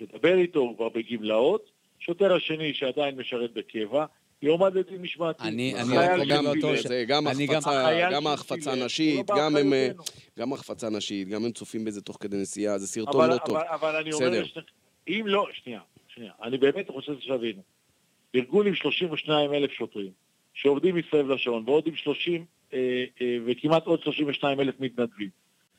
לדבר 0.00 0.34
איתו, 0.34 0.60
הוא 0.60 0.76
כבר 0.76 0.88
בגמלאות. 0.88 1.70
שוטר 1.98 2.34
השני 2.34 2.74
שעדיין 2.74 3.16
משרת 3.16 3.52
בקבע, 3.52 4.04
יועמד 4.42 4.74
לדין 4.74 5.02
משמעתי. 5.02 5.42
אני- 5.48 5.74
גם- 6.28 6.44
לאותו 6.44 6.58
שצילם, 6.60 6.76
ש- 6.76 6.86
זה 6.86 7.04
גם 7.08 7.26
החפצה, 7.26 8.08
גם 8.12 8.26
ההחפצה 8.26 8.74
לא 8.74 8.82
הנשית, 8.82 9.26
גם 9.36 9.56
הם... 9.56 9.72
אה. 9.72 9.88
גם 10.38 10.52
החפצה 10.52 10.90
נשית, 10.90 11.28
גם 11.28 11.44
הם 11.44 11.52
צופים 11.52 11.84
בזה 11.84 12.00
תוך 12.02 12.16
כדי 12.20 12.36
נסיעה, 12.36 12.78
זה 12.78 12.86
סרטון 12.86 13.30
לא 13.30 13.36
טוב. 13.46 13.56
אבל, 13.56 13.66
אבל 13.70 13.96
אני 13.96 14.12
אומר, 14.12 14.42
אם 15.08 15.22
לא, 15.26 15.46
שנייה, 15.52 15.80
שנייה, 16.08 16.32
אני 16.42 16.58
באמת 16.58 16.88
רוצה 16.90 17.12
שתבינו. 17.20 17.62
ארגון 18.34 18.66
עם 18.66 18.74
32 18.74 19.54
אלף 19.54 19.70
שוטרים, 19.70 20.10
שעובדים 20.54 20.94
מסביב 20.94 21.28
לשעון, 21.30 21.62
ועוד 21.66 21.86
עם 21.86 21.96
30, 21.96 22.44
אה, 22.72 22.78
אה, 23.20 23.36
וכמעט 23.46 23.86
עוד 23.86 24.02
32 24.02 24.60
אלף 24.60 24.74
מתנדבים, 24.80 25.28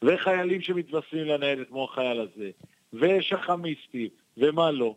וחיילים 0.04 0.62
שמתווספים 0.62 1.26
לניידת 1.26 1.68
כמו 1.68 1.84
החייל 1.84 2.20
הזה, 2.20 2.50
ושחמיסטים, 2.94 4.08
ומה 4.38 4.72
לא, 4.72 4.96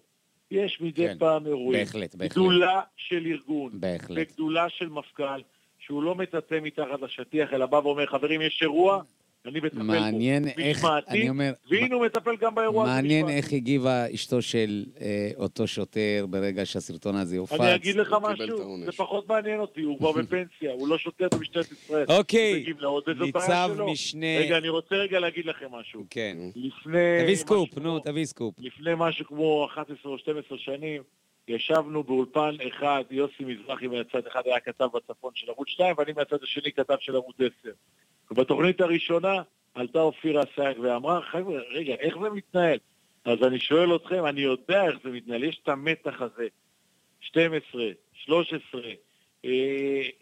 יש 0.55 0.81
מדי 0.81 1.09
כן, 1.09 1.17
פעם 1.19 1.47
אירועים. 1.47 1.85
בהחלט, 1.85 2.15
בהחלט. 2.15 2.33
גדולה 2.33 2.81
של 2.97 3.27
ארגון, 3.27 3.71
בהחלט. 3.75 4.19
וגדולה 4.31 4.69
של 4.69 4.89
מפכ"ל, 4.89 5.41
שהוא 5.79 6.03
לא 6.03 6.15
מטאטא 6.15 6.59
מתחת 6.63 7.03
לשטיח, 7.03 7.53
אלא 7.53 7.67
בא 7.67 7.77
ואומר, 7.77 8.07
חברים, 8.07 8.43
יש 8.43 8.59
אירוע, 8.63 9.03
אני 9.47 9.61
מטפל 9.61 9.79
בו. 9.79 9.85
מעניין 9.85 10.49
איך, 10.59 10.85
אני 11.09 11.29
אומר, 11.29 11.53
והנה 11.71 11.95
הוא 11.95 12.05
מטפל 12.07 12.37
גם 12.37 12.55
באירוע 12.55 12.85
הזה. 12.85 12.93
מעניין. 12.93 13.29
איך 13.29 13.53
הגיבה 13.53 14.15
אשתו 14.15 14.43
של 14.43 14.85
אה, 15.01 15.31
אותו 15.37 15.67
שוטר 15.67 16.27
ברגע 16.31 16.67
שהסרטון 16.67 17.17
הזה 17.17 17.39
הופץ. 17.39 17.61
אני 17.61 17.75
אגיד 17.75 17.97
לך 17.97 18.17
משהו. 18.23 18.79
זה 18.85 18.93
פחות 18.93 19.29
מעניין 19.29 19.61
אותי, 19.61 19.83
הוא 19.83 19.99
כבר 19.99 20.13
בפנסיה, 20.23 20.73
הוא 20.73 20.89
לא 20.89 20.99
שוטר 20.99 21.29
במשטרת 21.35 21.73
ישראל. 21.73 22.07
אוקיי, 22.09 22.65
ניצב. 23.21 23.71
משנה... 23.93 24.39
רגע, 24.39 24.59
אני 24.59 24.69
רוצה 24.69 24.95
רגע 24.95 25.21
להגיד 25.21 25.47
לכם 25.47 25.67
משהו. 25.71 26.05
כן. 26.11 26.37
לפני... 26.57 27.23
תביא 27.23 27.37
סקופ, 27.37 27.79
נו, 27.79 27.83
כמו- 27.83 27.99
תביא 27.99 28.25
סקופ. 28.25 28.55
לפני 28.59 28.91
משהו 28.97 29.27
כמו 29.27 29.67
11 29.75 30.13
או 30.13 30.19
12 30.19 30.59
שנים, 30.59 31.03
ישבנו 31.49 32.03
באולפן 32.03 32.57
אחד, 32.69 33.05
יוסי 33.11 33.45
מזרחי 33.45 33.87
מהצד 33.87 34.27
אחד 34.27 34.43
היה 34.45 34.61
כתב 34.61 34.89
בצפון 34.95 35.31
של 35.35 35.51
ערוץ 35.51 35.69
2, 35.69 35.95
ואני 35.99 36.13
מהצד 36.13 36.43
השני 36.43 36.73
כתב 36.73 36.97
של 37.01 37.15
ערוץ 37.15 37.37
10. 37.61 37.71
ובתוכנית 38.31 38.81
הראשונה 38.81 39.43
עלתה 39.75 40.01
אופירה 40.01 40.43
אסייג 40.43 40.79
ואמרה, 40.79 41.21
חבר'ה, 41.23 41.61
רגע, 41.71 41.95
איך 41.95 42.15
זה 42.23 42.31
מתנהל? 42.31 42.79
אז 43.25 43.43
אני 43.43 43.61
שואל 43.61 43.97
אתכם, 43.97 44.27
אני 44.27 44.41
יודע 44.41 44.85
איך 44.85 44.99
זה 45.05 45.11
מתנהל, 45.11 45.45
יש 45.45 45.61
את 45.63 45.69
המתח 45.69 46.23
הזה, 46.23 46.47
12, 47.21 47.83
13, 48.13 48.83
אה, 49.45 49.51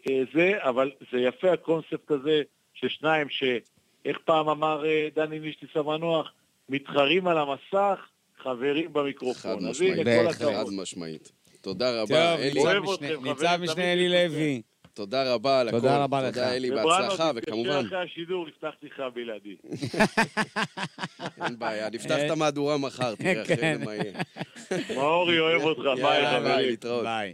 אה, 0.09 0.23
זה, 0.33 0.53
אבל 0.59 0.91
זה 1.11 1.19
יפה 1.19 1.51
הקונספט 1.51 2.11
הזה 2.11 2.41
ששניים, 2.73 3.27
שאיך 3.29 4.17
פעם 4.25 4.49
אמר 4.49 4.85
אה, 4.85 5.07
דני 5.15 5.39
נישטיס 5.39 5.69
המנוח, 5.75 6.33
מתחרים 6.69 7.27
על 7.27 7.37
המסך, 7.37 8.07
חברים 8.43 8.87
חד 8.87 8.93
במיקרופון. 8.93 9.65
אז 9.65 9.81
משמעית. 9.81 10.07
חד. 10.33 10.65
משמעית. 10.71 11.31
תודה 11.61 11.91
טוב, 11.91 12.11
רבה, 12.11 12.35
אלי. 12.35 12.45
ניצב 12.53 12.59
אוהב 12.59 12.83
משנה- 12.83 13.47
חברים, 13.73 13.79
אלי 13.79 14.09
לוי. 14.09 14.61
תודה 14.93 15.33
רבה 15.33 15.59
על 15.59 15.67
הכל. 15.67 15.77
תודה 15.79 16.03
רבה 16.03 16.21
לך. 16.21 16.33
תודה, 16.35 16.53
אלי, 16.55 16.71
בהצלחה, 16.71 17.09
תתקשר 17.09 17.31
וכמובן, 17.35 17.85
אחרי 17.87 18.03
השידור, 18.03 18.47
הבטחתי 18.47 18.87
לך 18.87 19.03
בלעדי. 19.15 19.55
אין 21.45 21.59
בעיה, 21.59 21.89
נפתח 21.89 22.17
את 22.25 22.31
המהדורה 22.31 22.77
מחר, 22.77 23.15
תראה 23.15 23.41
אחרי 23.43 23.57
כן. 23.57 23.77
זה 23.79 23.85
מה 23.85 23.95
יהיה. 23.95 24.11
מאורי 24.97 25.39
אוהב 25.39 25.61
אותך, 25.61 25.81
ביי 26.01 26.21
יאללה, 26.23 26.39
ביי, 26.39 26.51
חברים. 26.51 26.69
להתראות. 26.69 27.03
ביי. 27.03 27.33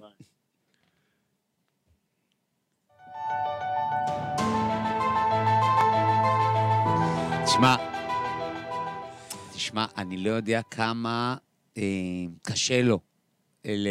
תשמע, 7.46 7.76
תשמע, 9.70 9.86
אני 9.98 10.18
לא 10.18 10.30
יודע 10.32 10.62
כמה 10.72 11.36
אה, 11.78 11.84
קשה 12.42 12.82
לו. 12.82 13.00
ל... 13.66 13.88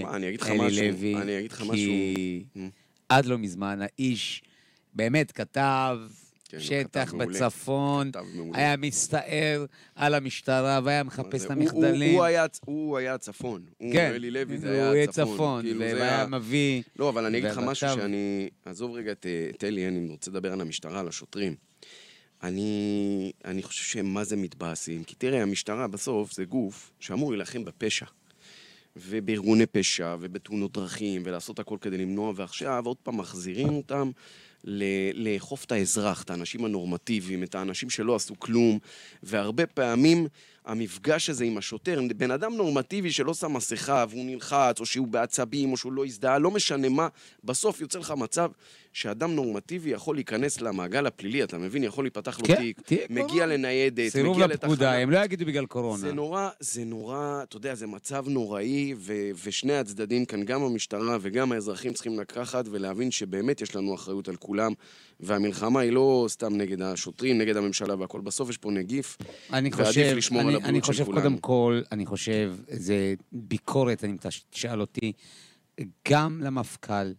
שמע, 0.00 0.16
אני 0.16 0.28
אגיד 0.28 0.40
לך 0.40 0.50
משהו, 0.50 0.82
לוי, 0.82 1.16
אני 1.16 1.38
אגיד 1.38 1.52
לך 1.52 1.62
כי 1.62 1.68
משהו. 1.68 2.68
עד 3.08 3.26
לא 3.26 3.38
מזמן 3.38 3.78
האיש 3.82 4.42
באמת 4.94 5.32
כתב 5.32 5.98
כן, 6.48 6.56
הוא 6.56 6.64
שטח 6.64 7.08
כתב. 7.10 7.16
בצפון. 7.16 8.10
היה 8.54 8.76
מסתער 8.76 9.64
על 9.94 10.14
המשטרה 10.14 10.80
והיה 10.84 11.02
מחפש 11.02 11.44
את 11.44 11.50
הוא- 11.50 11.52
המחדלים. 11.62 12.14
הוא 12.14 12.24
היה- 12.24 12.46
הוא 12.64 12.96
היה 12.98 13.14
הצפון. 13.14 13.62
הוא, 13.78 13.92
כן, 13.92 14.12
אלי 14.14 14.30
לוי, 14.30 14.58
זה 14.58 14.84
הוא 14.86 14.94
היה. 14.94 15.06
צפון, 15.06 15.62
כאילו, 15.62 15.80
והיה 15.80 15.94
היה- 16.18 16.26
מביא... 16.26 16.82
לא, 16.96 17.08
אבל 17.08 17.24
אני 17.26 17.38
אגיד 17.38 17.50
לך 17.50 17.58
משהו 17.58 17.88
שאני... 17.94 18.48
עזוב 18.64 18.90
רגע 18.94 19.12
אה, 19.26 19.50
את 19.56 19.64
אלי, 19.64 19.88
אני 19.88 20.08
רוצה 20.10 20.30
לדבר 20.30 20.52
על 20.52 20.60
המשטרה, 20.60 21.00
על 21.00 21.08
השוטרים. 21.08 21.54
אני, 22.42 23.32
אני 23.44 23.62
חושב 23.62 23.84
שהם 23.84 24.14
מה 24.14 24.24
זה 24.24 24.36
מתבאסים, 24.36 25.04
כי 25.04 25.14
תראה, 25.14 25.42
המשטרה 25.42 25.86
בסוף 25.86 26.32
זה 26.32 26.44
גוף 26.44 26.92
שאמור 27.00 27.30
להילחם 27.32 27.64
בפשע. 27.64 28.06
ובארגוני 28.96 29.66
פשע, 29.66 30.16
ובתאונות 30.20 30.72
דרכים, 30.72 31.22
ולעשות 31.24 31.58
הכל 31.58 31.76
כדי 31.80 31.98
למנוע, 31.98 32.32
ועכשיו 32.36 32.82
עוד 32.86 32.96
פעם 32.96 33.16
מחזירים 33.16 33.68
אותם 33.68 34.10
לאכוף 35.14 35.64
את 35.64 35.72
האזרח, 35.72 36.22
את 36.22 36.30
האנשים 36.30 36.64
הנורמטיביים, 36.64 37.42
את 37.42 37.54
האנשים 37.54 37.90
שלא 37.90 38.16
עשו 38.16 38.34
כלום, 38.38 38.78
והרבה 39.22 39.66
פעמים 39.66 40.26
המפגש 40.64 41.30
הזה 41.30 41.44
עם 41.44 41.58
השוטר, 41.58 42.00
בן 42.16 42.30
אדם 42.30 42.54
נורמטיבי 42.54 43.12
שלא 43.12 43.34
שם 43.34 43.52
מסכה 43.52 44.04
והוא 44.10 44.24
נלחץ, 44.24 44.80
או 44.80 44.86
שהוא 44.86 45.08
בעצבים, 45.08 45.72
או 45.72 45.76
שהוא 45.76 45.92
לא 45.92 46.04
הזדהה, 46.04 46.38
לא 46.38 46.50
משנה 46.50 46.88
מה, 46.88 47.08
בסוף 47.44 47.80
יוצא 47.80 47.98
לך 47.98 48.10
מצב 48.16 48.50
שאדם 48.92 49.34
נורמטיבי 49.34 49.90
יכול 49.90 50.16
להיכנס 50.16 50.60
למעגל 50.60 51.06
הפלילי, 51.06 51.42
אתה 51.44 51.58
מבין? 51.58 51.84
יכול 51.84 52.04
להיפתח 52.04 52.40
לו 52.40 52.46
כן, 52.46 52.54
תיק, 52.56 53.10
מגיע 53.10 53.24
קורונה. 53.26 53.46
לניידת, 53.46 54.08
סירוב 54.12 54.34
מגיע 54.36 54.46
לפקודה, 54.46 54.72
לתחנה. 54.72 54.94
הם 54.98 55.10
לא 55.10 55.18
יגידו 55.24 55.46
בגלל 55.46 55.66
קורונה. 55.66 55.98
זה 56.00 56.12
נורא, 56.12 56.48
זה 56.60 56.84
נורא, 56.84 57.42
אתה 57.42 57.56
יודע, 57.56 57.74
זה 57.74 57.86
מצב 57.86 58.24
נוראי, 58.28 58.94
ו- 58.96 59.12
ושני 59.44 59.72
הצדדים 59.72 60.24
כאן, 60.24 60.42
גם 60.44 60.62
המשטרה 60.62 61.18
וגם 61.20 61.52
האזרחים 61.52 61.92
צריכים 61.92 62.20
לקחת 62.20 62.64
ולהבין 62.70 63.10
שבאמת 63.10 63.60
יש 63.60 63.76
לנו 63.76 63.94
אחריות 63.94 64.28
על 64.28 64.36
כולם, 64.36 64.72
והמלחמה 65.20 65.80
היא 65.80 65.92
לא 65.92 66.26
סתם 66.28 66.56
נגד 66.56 66.82
השוטרים, 66.82 67.38
נגד 67.38 67.56
הממשלה 67.56 67.94
והכל. 67.98 68.20
בסוף 68.20 68.50
יש 68.50 68.56
פה 68.58 68.70
נגיף, 68.70 69.16
אני 69.52 69.70
ועדיף 69.72 69.86
חושב, 69.86 70.12
לשמור 70.16 70.40
על 70.40 70.46
אני, 70.46 70.54
הבריאות 70.56 70.68
אני 70.74 70.80
של 70.80 70.86
חושב 70.86 71.04
כולנו. 71.04 71.20
קודם 71.22 71.38
כל, 71.38 71.80
אני 71.92 72.06
חושב, 72.06 72.54
זה 72.68 73.14
ביקורת, 73.32 74.04
אם 74.04 74.16
תש- 74.20 74.44
תשאל 74.50 74.80
אותי, 74.80 75.12
גם 76.08 76.40
למפכ"ל, 76.42 77.12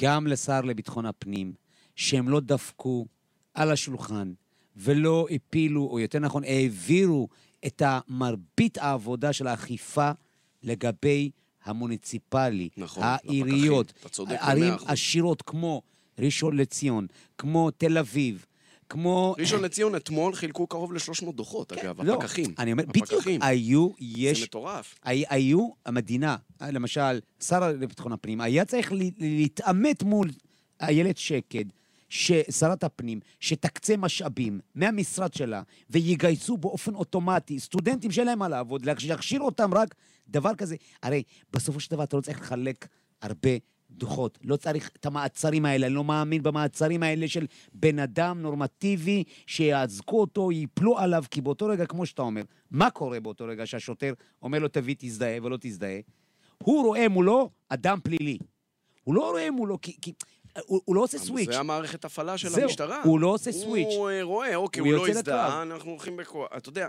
גם 0.00 0.26
לשר 0.26 0.60
לביטחון 0.60 1.06
הפנים, 1.06 1.52
שהם 1.96 2.28
לא 2.28 2.40
דפקו 2.40 3.06
על 3.54 3.70
השולחן 3.70 4.32
ולא 4.76 5.26
הפילו, 5.30 5.86
או 5.86 6.00
יותר 6.00 6.18
נכון, 6.18 6.44
העבירו 6.44 7.28
את 7.66 7.82
מרבית 8.08 8.78
העבודה 8.78 9.32
של 9.32 9.46
האכיפה 9.46 10.10
לגבי 10.62 11.30
המוניציפלי, 11.64 12.68
נכון, 12.76 13.02
העיריות, 13.06 13.86
לפקחים. 13.86 14.00
אתה 14.00 14.08
צודק 14.08 14.36
ערים. 14.40 14.74
עשירות 14.86 15.42
כמו 15.42 15.82
ראשון 16.18 16.56
לציון, 16.56 17.06
כמו 17.38 17.70
תל 17.70 17.98
אביב, 17.98 18.46
כמו... 18.88 19.34
ראשון 19.38 19.62
לציון 19.62 19.96
אתמול 19.96 20.34
חילקו 20.34 20.66
קרוב 20.66 20.92
ל-300 20.92 21.32
דוחות, 21.32 21.72
אגב, 21.72 22.00
לא, 22.02 22.14
הפקחים. 22.14 22.54
אני 22.58 22.72
אומר, 22.72 22.84
בדיוק. 22.86 23.12
היו, 23.40 23.88
זה 24.00 24.06
יש, 24.20 24.42
מטורף. 24.42 24.94
הי- 25.04 25.24
היו, 25.28 25.68
המדינה, 25.86 26.36
למשל, 26.60 27.20
שר 27.42 27.72
לביטחון 27.72 28.12
הפנים, 28.12 28.40
היה 28.40 28.64
צריך 28.64 28.92
להתעמת 29.18 30.02
מול 30.02 30.30
איילת 30.80 31.16
שקד, 31.18 31.64
שרת 32.50 32.84
הפנים, 32.84 33.20
שתקצה 33.40 33.96
משאבים 33.96 34.60
מהמשרד 34.74 35.34
שלה, 35.34 35.62
ויגייסו 35.90 36.56
באופן 36.56 36.94
אוטומטי 36.94 37.60
סטודנטים 37.60 38.10
שאין 38.10 38.26
להם 38.26 38.38
מה 38.38 38.48
לעבוד, 38.48 38.86
להכשיר 38.86 39.40
אותם 39.40 39.74
רק 39.74 39.94
דבר 40.28 40.54
כזה. 40.54 40.76
הרי 41.02 41.22
בסופו 41.52 41.80
של 41.80 41.90
דבר 41.90 42.04
אתה 42.04 42.16
לא 42.16 42.22
צריך 42.22 42.40
לחלק 42.40 42.86
הרבה 43.22 43.50
דוחות. 43.90 44.38
לא 44.44 44.56
צריך 44.56 44.90
את 45.00 45.06
המעצרים 45.06 45.64
האלה, 45.64 45.86
אני 45.86 45.94
לא 45.94 46.04
מאמין 46.04 46.42
במעצרים 46.42 47.02
האלה 47.02 47.28
של 47.28 47.46
בן 47.72 47.98
אדם 47.98 48.42
נורמטיבי, 48.42 49.24
שיאזקו 49.46 50.20
אותו, 50.20 50.52
ייפלו 50.52 50.98
עליו, 50.98 51.24
כי 51.30 51.40
באותו 51.40 51.66
רגע, 51.66 51.86
כמו 51.86 52.06
שאתה 52.06 52.22
אומר, 52.22 52.42
מה 52.70 52.90
קורה 52.90 53.20
באותו 53.20 53.44
רגע 53.44 53.66
שהשוטר 53.66 54.14
אומר 54.42 54.58
לו, 54.58 54.68
תביא, 54.68 54.94
תזדהה 54.98 55.38
ולא 55.42 55.58
תזדהה? 55.60 55.98
הוא 56.58 56.86
רואה 56.86 57.08
מולו 57.08 57.50
אדם 57.68 57.98
פלילי. 58.02 58.38
הוא 59.04 59.14
לא 59.14 59.30
רואה 59.30 59.50
מולו, 59.50 59.80
כי... 59.80 59.96
כי 60.02 60.12
הוא, 60.66 60.80
הוא 60.84 60.96
לא 60.96 61.02
עושה 61.02 61.18
סוויץ'. 61.18 61.50
זה 61.50 61.58
המערכת 61.58 62.04
הפעלה 62.04 62.38
של 62.38 62.48
זהו, 62.48 62.62
המשטרה. 62.62 63.02
הוא 63.02 63.20
לא 63.20 63.26
עושה 63.26 63.52
סוויץ'. 63.52 63.86
הוא 63.96 64.10
אה, 64.10 64.22
רואה, 64.22 64.56
אוקיי, 64.56 64.80
הוא 64.80 64.88
הוא 64.88 64.96
לא 64.96 65.08
הזדהה. 65.08 65.62
אנחנו 65.62 65.90
הולכים 65.90 66.16
בכוח. 66.16 66.48
אתה 66.56 66.68
יודע, 66.68 66.86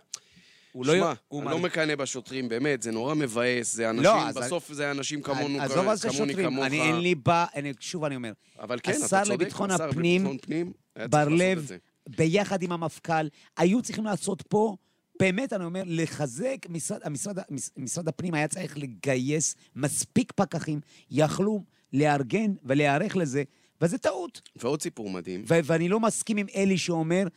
הוא 0.71 0.85
לא... 0.85 0.93
שמע, 0.93 1.13
אני 1.41 1.51
לא 1.51 1.59
מקנא 1.59 1.95
בשוטרים, 1.95 2.49
באמת, 2.49 2.81
זה 2.81 2.91
נורא 2.91 3.13
מבאס, 3.15 3.73
זה 3.73 3.89
אנשים, 3.89 4.03
לא, 4.03 4.31
בסוף 4.31 4.71
זה 4.73 4.91
אנשים 4.91 5.21
כמונו, 5.21 5.61
עזוב 5.61 5.77
כמוני, 5.77 5.93
השוטרים, 5.93 6.35
כמוך. 6.49 6.65
אני 6.65 6.81
אין 6.81 6.99
לי 6.99 7.15
בא... 7.15 7.45
אני, 7.55 7.73
שוב 7.79 8.03
אני 8.03 8.15
אומר, 8.15 8.31
אבל 8.59 8.79
כן, 8.83 8.91
אתה 8.91 9.23
צודק, 9.23 9.29
לביטחון 9.29 9.71
השר 9.71 9.89
הפנים, 9.89 10.21
לביטחון 10.21 10.37
פנים, 10.37 10.71
היה 10.95 11.07
צריך 11.07 11.11
בר 11.27 11.29
לב, 11.35 11.59
זה. 11.59 11.77
ביחד 12.09 12.63
עם 12.63 12.71
המפכ"ל, 12.71 13.27
היו 13.57 13.81
צריכים 13.81 14.05
לעשות 14.05 14.41
פה, 14.41 14.75
באמת, 15.19 15.53
אני 15.53 15.63
אומר, 15.65 15.83
לחזק, 15.85 16.57
משרד, 16.69 16.99
המשרד, 17.03 17.37
מש- 17.49 17.69
משרד 17.77 18.07
הפנים 18.07 18.33
היה 18.33 18.47
צריך 18.47 18.77
לגייס 18.77 19.55
מספיק 19.75 20.31
פקחים, 20.35 20.79
יכלו 21.11 21.63
לארגן 21.93 22.53
ולהיערך 22.63 23.15
לזה, 23.17 23.43
וזה 23.81 23.97
טעות. 23.97 24.41
ועוד 24.55 24.81
סיפור 24.81 25.09
מדהים, 25.09 25.43
ו- 25.47 25.59
ואני 25.63 25.89
לא 25.89 25.99
מסכים 25.99 26.37
עם 26.37 26.45
אלי 26.55 26.77
שאומר, 26.77 27.27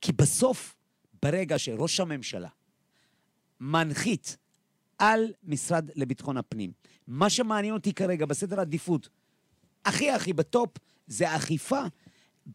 כי 0.00 0.12
בסוף, 0.12 0.75
ברגע 1.26 1.58
שראש 1.58 2.00
הממשלה 2.00 2.48
מנחית 3.60 4.36
על 4.98 5.32
משרד 5.44 5.90
לביטחון 5.94 6.36
הפנים, 6.36 6.72
מה 7.08 7.30
שמעניין 7.30 7.74
אותי 7.74 7.92
כרגע 7.92 8.26
בסדר 8.26 8.58
העדיפות, 8.58 9.08
הכי 9.84 10.10
הכי 10.10 10.32
בטופ, 10.32 10.70
זה 11.06 11.30
האכיפה. 11.30 11.80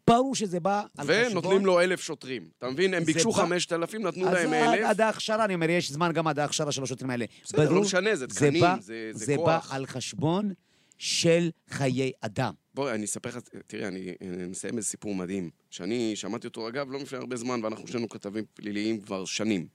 ברור 0.08 0.36
שזה 0.36 0.60
בא 0.60 0.84
על 0.98 1.08
חשבון... 1.08 1.32
ונותנים 1.32 1.66
לו 1.66 1.82
אלף 1.82 2.02
שוטרים. 2.02 2.50
אתה 2.58 2.70
מבין? 2.70 2.94
הם 2.94 3.04
ביקשו 3.04 3.32
חמשת 3.32 3.74
אלפים, 3.74 4.08
נתנו 4.08 4.28
אז 4.28 4.34
להם 4.34 4.54
אלף. 4.54 4.86
עד 4.90 5.02
ההכשרה, 5.02 5.46
אני 5.46 5.54
אומר, 5.54 5.70
יש 5.70 5.92
זמן 5.92 6.12
גם 6.12 6.28
עד 6.28 6.40
ההכשרה 6.40 6.72
של 6.72 6.84
השוטרים 6.84 7.10
האלה. 7.10 7.26
בסדר, 7.44 7.72
לא 7.72 7.82
משנה, 7.82 8.16
זה 8.16 8.28
תקנים, 8.28 8.64
זה- 8.80 9.10
זה 9.14 9.26
זה 9.26 9.36
כוח. 9.36 9.46
בא 9.70 9.76
על 9.76 9.86
חשבון 9.86 10.54
של 11.02 11.50
חיי 11.70 12.12
אדם. 12.22 12.54
בואי, 12.74 12.96
אני 12.96 13.06
אספר 13.06 13.30
לך, 13.30 13.38
תראה, 13.68 13.88
אני 13.88 14.16
אני 14.22 14.48
מסיים 14.48 14.78
איזה 14.78 14.88
סיפור 14.88 15.16
מדהים, 15.16 15.50
שאני 15.70 16.16
שמעתי 16.16 16.48
אותו, 16.48 16.68
אגב, 16.68 16.92
לא 16.92 17.00
לפני 17.00 17.18
הרבה 17.18 17.36
זמן, 17.36 17.60
ואנחנו 17.64 17.88
שנינו 17.88 18.10
כתבים 18.10 18.44
פליליים 18.54 19.02
כבר 19.02 19.26
שנים. 19.26 19.68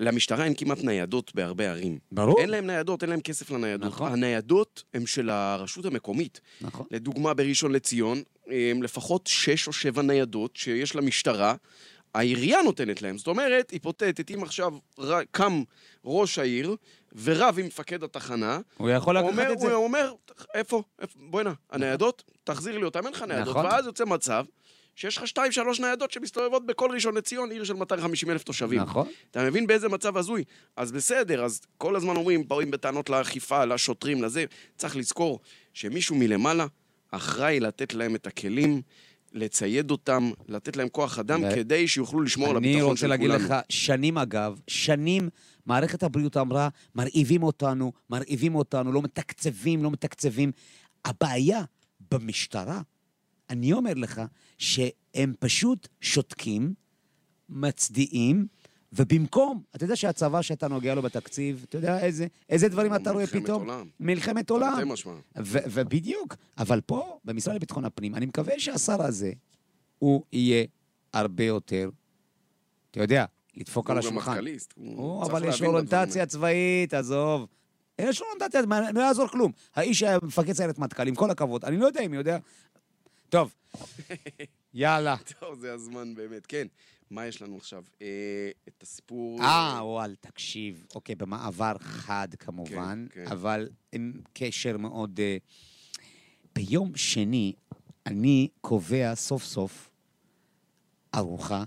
למשטרה 0.00 0.44
אין 0.44 0.54
כמעט 0.56 0.78
ניידות 0.84 1.34
בהרבה 1.34 1.70
ערים. 1.70 1.98
ברור. 2.12 2.40
אין 2.40 2.50
להם 2.50 2.66
ניידות, 2.66 3.02
אין 3.02 3.10
להם 3.10 3.20
כסף 3.20 3.50
לניידות. 3.50 3.92
נכון. 3.92 4.12
הניידות 4.12 4.84
הן 4.94 5.06
של 5.06 5.30
הרשות 5.30 5.84
המקומית. 5.84 6.40
נכון. 6.60 6.86
לדוגמה, 6.90 7.34
בראשון 7.34 7.72
לציון, 7.72 8.22
הם 8.46 8.82
לפחות 8.82 9.26
שש 9.26 9.66
או 9.66 9.72
שבע 9.72 10.02
ניידות 10.02 10.56
שיש 10.56 10.96
למשטרה, 10.96 11.54
העירייה 12.14 12.62
נותנת 12.62 13.02
להם. 13.02 13.18
זאת 13.18 13.26
אומרת, 13.26 13.70
היפותטית, 13.70 14.30
אם 14.30 14.42
עכשיו 14.42 14.72
ר- 14.98 15.24
קם 15.30 15.62
ראש 16.04 16.38
העיר 16.38 16.76
ורב 17.22 17.58
עם 17.58 17.66
מפקד 17.66 18.02
התחנה, 18.02 18.60
הוא 18.76 18.90
יכול 18.90 19.16
לקחת 19.18 19.28
אומר, 19.30 19.52
את 19.52 19.58
זה. 19.58 19.72
הוא 19.74 19.84
אומר, 19.84 20.12
איפה? 20.54 20.82
איפה? 21.02 21.14
בוא'נה, 21.16 21.52
הניידות, 21.70 22.24
תחזיר 22.44 22.78
לי 22.78 22.84
אותם, 22.84 23.04
אין 23.06 23.12
לך 23.12 23.22
ניידות. 23.22 23.48
נכון. 23.56 23.66
ואז 23.66 23.86
יוצא 23.86 24.04
מצב 24.04 24.44
שיש 24.94 25.16
לך 25.16 25.26
שתיים, 25.26 25.52
שלוש 25.52 25.80
ניידות 25.80 26.10
שמסתובבות 26.10 26.66
בכל 26.66 26.90
ראשון 26.94 27.14
לציון, 27.14 27.50
עיר 27.50 27.64
של 27.64 27.74
250 27.74 28.30
אלף 28.30 28.42
תושבים. 28.42 28.80
נכון. 28.80 29.08
אתה 29.30 29.42
מבין 29.44 29.66
באיזה 29.66 29.88
מצב 29.88 30.16
הזוי? 30.16 30.44
אז 30.76 30.92
בסדר, 30.92 31.44
אז 31.44 31.60
כל 31.78 31.96
הזמן 31.96 32.16
אומרים, 32.16 32.48
באים 32.48 32.70
בטענות 32.70 33.10
לאכיפה, 33.10 33.64
לשוטרים, 33.64 34.22
לזה. 34.22 34.44
צריך 34.76 34.96
לזכור 34.96 35.40
שמישהו 35.72 36.16
מלמעלה 36.16 36.66
אחראי 37.10 37.60
לתת 37.60 37.94
להם 37.94 38.14
את 38.14 38.26
הכלים, 38.26 38.82
לצייד 39.32 39.90
אותם, 39.90 40.30
לתת 40.48 40.76
להם 40.76 40.88
כוח 40.88 41.18
אדם, 41.18 41.42
ו- 41.42 41.54
כדי 41.54 41.88
שיוכלו 41.88 42.20
לשמור 42.20 42.48
על 42.50 42.56
אני 42.56 42.68
הביטחון 42.68 42.90
רוצה 42.90 43.00
של 43.00 43.06
להגיד 43.06 43.30
כולנו. 43.30 43.44
לך, 43.44 43.54
שנים 43.68 44.18
אגב, 44.18 44.60
שנים 44.66 45.28
מערכת 45.66 46.02
הבריאות 46.02 46.36
אמרה, 46.36 46.68
מרעיבים 46.94 47.42
אותנו, 47.42 47.92
מרעיבים 48.10 48.54
אותנו, 48.54 48.92
לא 48.92 49.02
מתקצבים, 49.02 49.82
לא 49.82 49.90
מתקצבים. 49.90 50.52
הבעיה 51.04 51.62
במשטרה, 52.10 52.80
אני 53.50 53.72
אומר 53.72 53.94
לך, 53.94 54.22
שהם 54.58 55.34
פשוט 55.38 55.88
שותקים, 56.00 56.74
מצדיעים, 57.48 58.46
ובמקום, 58.92 59.62
אתה 59.76 59.84
יודע 59.84 59.96
שהצבא 59.96 60.42
שאתה 60.42 60.68
נוגע 60.68 60.94
לו 60.94 61.02
בתקציב, 61.02 61.64
אתה 61.68 61.78
יודע 61.78 61.98
איזה, 61.98 62.26
איזה 62.48 62.68
דברים 62.68 62.94
אתה 62.94 63.10
רואה 63.10 63.24
מלחמת 63.24 63.42
פתאום? 63.42 63.62
עולם. 63.70 63.86
מלחמת 64.00 64.50
עולם. 64.50 64.72
תרתי 64.76 64.92
משמע. 64.92 65.12
ובדיוק, 65.70 66.34
אבל 66.58 66.80
פה, 66.80 67.18
במשרד 67.24 67.54
לביטחון 67.54 67.84
הפנים, 67.84 68.14
אני 68.14 68.26
מקווה 68.26 68.60
שהשר 68.60 69.02
הזה, 69.02 69.32
הוא 69.98 70.22
יהיה 70.32 70.64
הרבה 71.12 71.44
יותר, 71.44 71.90
אתה 72.90 73.00
יודע, 73.00 73.24
לדפוק 73.56 73.90
על 73.90 73.96
הוא 73.96 74.02
גם 74.04 74.08
השולחן. 74.08 74.32
מטכ"ליסט, 74.32 74.74
הוא 74.76 75.24
אבל 75.24 75.44
יש 75.44 75.62
לו 75.62 75.68
אוריינטציה 75.68 76.26
צבאית, 76.26 76.94
עזוב. 76.94 77.46
יש 77.98 78.20
לו 78.20 78.26
אוריינטציה, 78.26 78.62
לא 78.94 79.00
יעזור 79.00 79.28
כלום. 79.28 79.52
האיש 79.74 80.02
היה 80.02 80.18
מפקד 80.22 80.52
סיירת 80.52 80.78
מטכ"ל, 80.78 81.08
עם 81.08 81.14
כל 81.14 81.30
הכבוד. 81.30 81.64
אני 81.64 81.76
לא 81.76 81.86
יודע 81.86 82.00
אם 82.00 82.14
יודע. 82.14 82.38
טוב, 83.28 83.54
יאללה. 84.74 85.16
טוב, 85.40 85.58
זה 85.58 85.72
הזמן 85.72 86.14
באמת. 86.14 86.46
כן, 86.46 86.66
מה 87.10 87.26
יש 87.26 87.42
לנו 87.42 87.56
עכשיו? 87.56 87.82
אה, 88.02 88.50
את 88.68 88.82
הסיפור... 88.82 89.42
אה, 89.42 89.80
וואל, 89.82 90.14
תקשיב. 90.14 90.86
אוקיי, 90.94 91.14
במעבר 91.14 91.72
חד 91.80 92.28
כמובן, 92.38 93.06
כן, 93.10 93.24
כן. 93.24 93.30
אבל 93.32 93.68
עם 93.92 94.12
קשר 94.32 94.76
מאוד... 94.76 95.20
אה, 95.20 95.36
ביום 96.54 96.96
שני 96.96 97.52
אני 98.06 98.48
קובע 98.60 99.14
סוף 99.14 99.44
סוף 99.44 99.90
ארוחה 101.14 101.64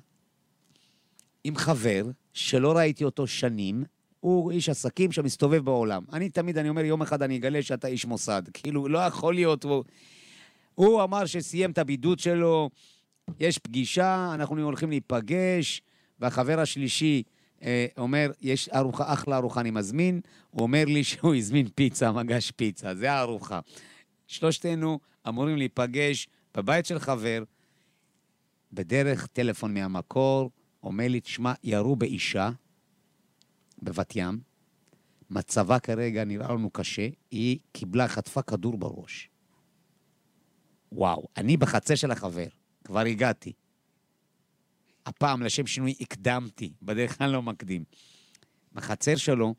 עם 1.43 1.55
חבר 1.55 2.05
שלא 2.33 2.77
ראיתי 2.77 3.03
אותו 3.03 3.27
שנים. 3.27 3.83
הוא 4.19 4.51
איש 4.51 4.69
עסקים 4.69 5.11
שמסתובב 5.11 5.65
בעולם. 5.65 6.03
אני 6.13 6.29
תמיד, 6.29 6.57
אני 6.57 6.69
אומר, 6.69 6.85
יום 6.85 7.01
אחד 7.01 7.21
אני 7.21 7.37
אגלה 7.37 7.61
שאתה 7.61 7.87
איש 7.87 8.05
מוסד. 8.05 8.43
כאילו, 8.53 8.87
לא 8.87 8.99
יכול 8.99 9.33
להיות. 9.35 9.63
הוא, 9.63 9.83
הוא 10.75 11.03
אמר 11.03 11.25
שסיים 11.25 11.71
את 11.71 11.77
הבידוד 11.77 12.19
שלו, 12.19 12.69
יש 13.39 13.57
פגישה, 13.57 14.31
אנחנו 14.33 14.61
הולכים 14.61 14.89
להיפגש, 14.89 15.81
והחבר 16.19 16.59
השלישי 16.59 17.23
אה, 17.63 17.85
אומר, 17.97 18.31
יש 18.41 18.69
ארוחה, 18.69 19.13
אחלה 19.13 19.37
ארוחה 19.37 19.61
אני 19.61 19.71
מזמין, 19.71 20.21
הוא 20.49 20.61
אומר 20.61 20.85
לי 20.85 21.03
שהוא 21.03 21.35
הזמין 21.35 21.67
פיצה, 21.75 22.11
מגש 22.11 22.51
פיצה, 22.51 22.95
זה 22.95 23.11
הארוחה. 23.11 23.59
שלושתנו 24.27 24.99
אמורים 25.27 25.57
להיפגש 25.57 26.27
בבית 26.55 26.85
של 26.85 26.99
חבר, 26.99 27.43
בדרך 28.73 29.27
טלפון 29.27 29.73
מהמקור, 29.73 30.51
אומר 30.83 31.07
לי, 31.07 31.19
תשמע, 31.19 31.53
ירו 31.63 31.95
באישה 31.95 32.49
בבת 33.81 34.15
ים, 34.15 34.39
מצבה 35.29 35.79
כרגע 35.79 36.23
נראה 36.23 36.53
לנו 36.53 36.69
קשה, 36.69 37.07
היא 37.31 37.59
קיבלה, 37.71 38.07
חטפה 38.07 38.41
כדור 38.41 38.77
בראש. 38.77 39.29
וואו, 40.91 41.27
אני 41.37 41.57
בחצר 41.57 41.95
של 41.95 42.11
החבר, 42.11 42.47
כבר 42.83 42.99
הגעתי. 42.99 43.53
הפעם, 45.05 45.43
לשם 45.43 45.67
שינוי, 45.67 45.93
הקדמתי, 46.01 46.73
בדרך 46.81 47.17
כלל 47.17 47.31
לא 47.31 47.41
מקדים. 47.41 47.83
בחצר 48.73 49.15
שלו, 49.15 49.55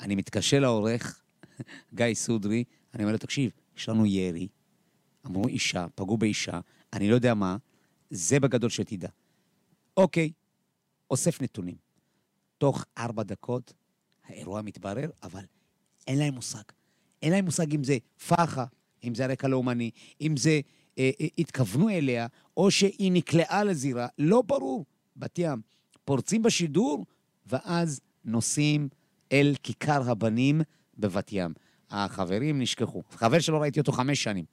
אני 0.00 0.14
מתקשר 0.14 0.60
לעורך, 0.60 1.22
גיא 1.94 2.14
סודרי, 2.14 2.64
אני 2.94 3.02
אומר 3.02 3.12
לו, 3.12 3.18
תקשיב, 3.18 3.50
יש 3.76 3.88
לנו 3.88 4.06
ירי, 4.06 4.48
אמרו 5.26 5.48
אישה, 5.48 5.86
פגעו 5.94 6.16
באישה, 6.16 6.60
אני 6.92 7.10
לא 7.10 7.14
יודע 7.14 7.34
מה, 7.34 7.56
זה 8.10 8.40
בגדול 8.40 8.70
שתדע. 8.70 9.08
אוקיי, 9.96 10.32
אוסף 11.10 11.42
נתונים. 11.42 11.76
תוך 12.58 12.84
ארבע 12.98 13.22
דקות 13.22 13.72
האירוע 14.24 14.62
מתברר, 14.62 15.10
אבל 15.22 15.44
אין 16.06 16.18
להם 16.18 16.34
מושג. 16.34 16.62
אין 17.22 17.32
להם 17.32 17.44
מושג 17.44 17.74
אם 17.74 17.84
זה 17.84 17.98
פח"ע, 18.28 18.64
אם 19.04 19.14
זה 19.14 19.24
הרקע 19.24 19.48
לאומני, 19.48 19.90
אם 20.20 20.36
זה 20.36 20.60
אה, 20.98 21.10
אה, 21.20 21.26
התכוונו 21.38 21.88
אליה, 21.90 22.26
או 22.56 22.70
שהיא 22.70 23.12
נקלעה 23.12 23.64
לזירה, 23.64 24.06
לא 24.18 24.42
ברור. 24.42 24.84
בת 25.16 25.38
ים, 25.38 25.60
פורצים 26.04 26.42
בשידור, 26.42 27.06
ואז 27.46 28.00
נוסעים 28.24 28.88
אל 29.32 29.54
כיכר 29.62 30.10
הבנים 30.10 30.60
בבת 30.98 31.28
ים. 31.32 31.52
החברים 31.90 32.60
נשכחו. 32.62 33.02
חבר 33.10 33.38
שלא 33.40 33.62
ראיתי 33.62 33.80
אותו 33.80 33.92
חמש 33.92 34.22
שנים. 34.22 34.44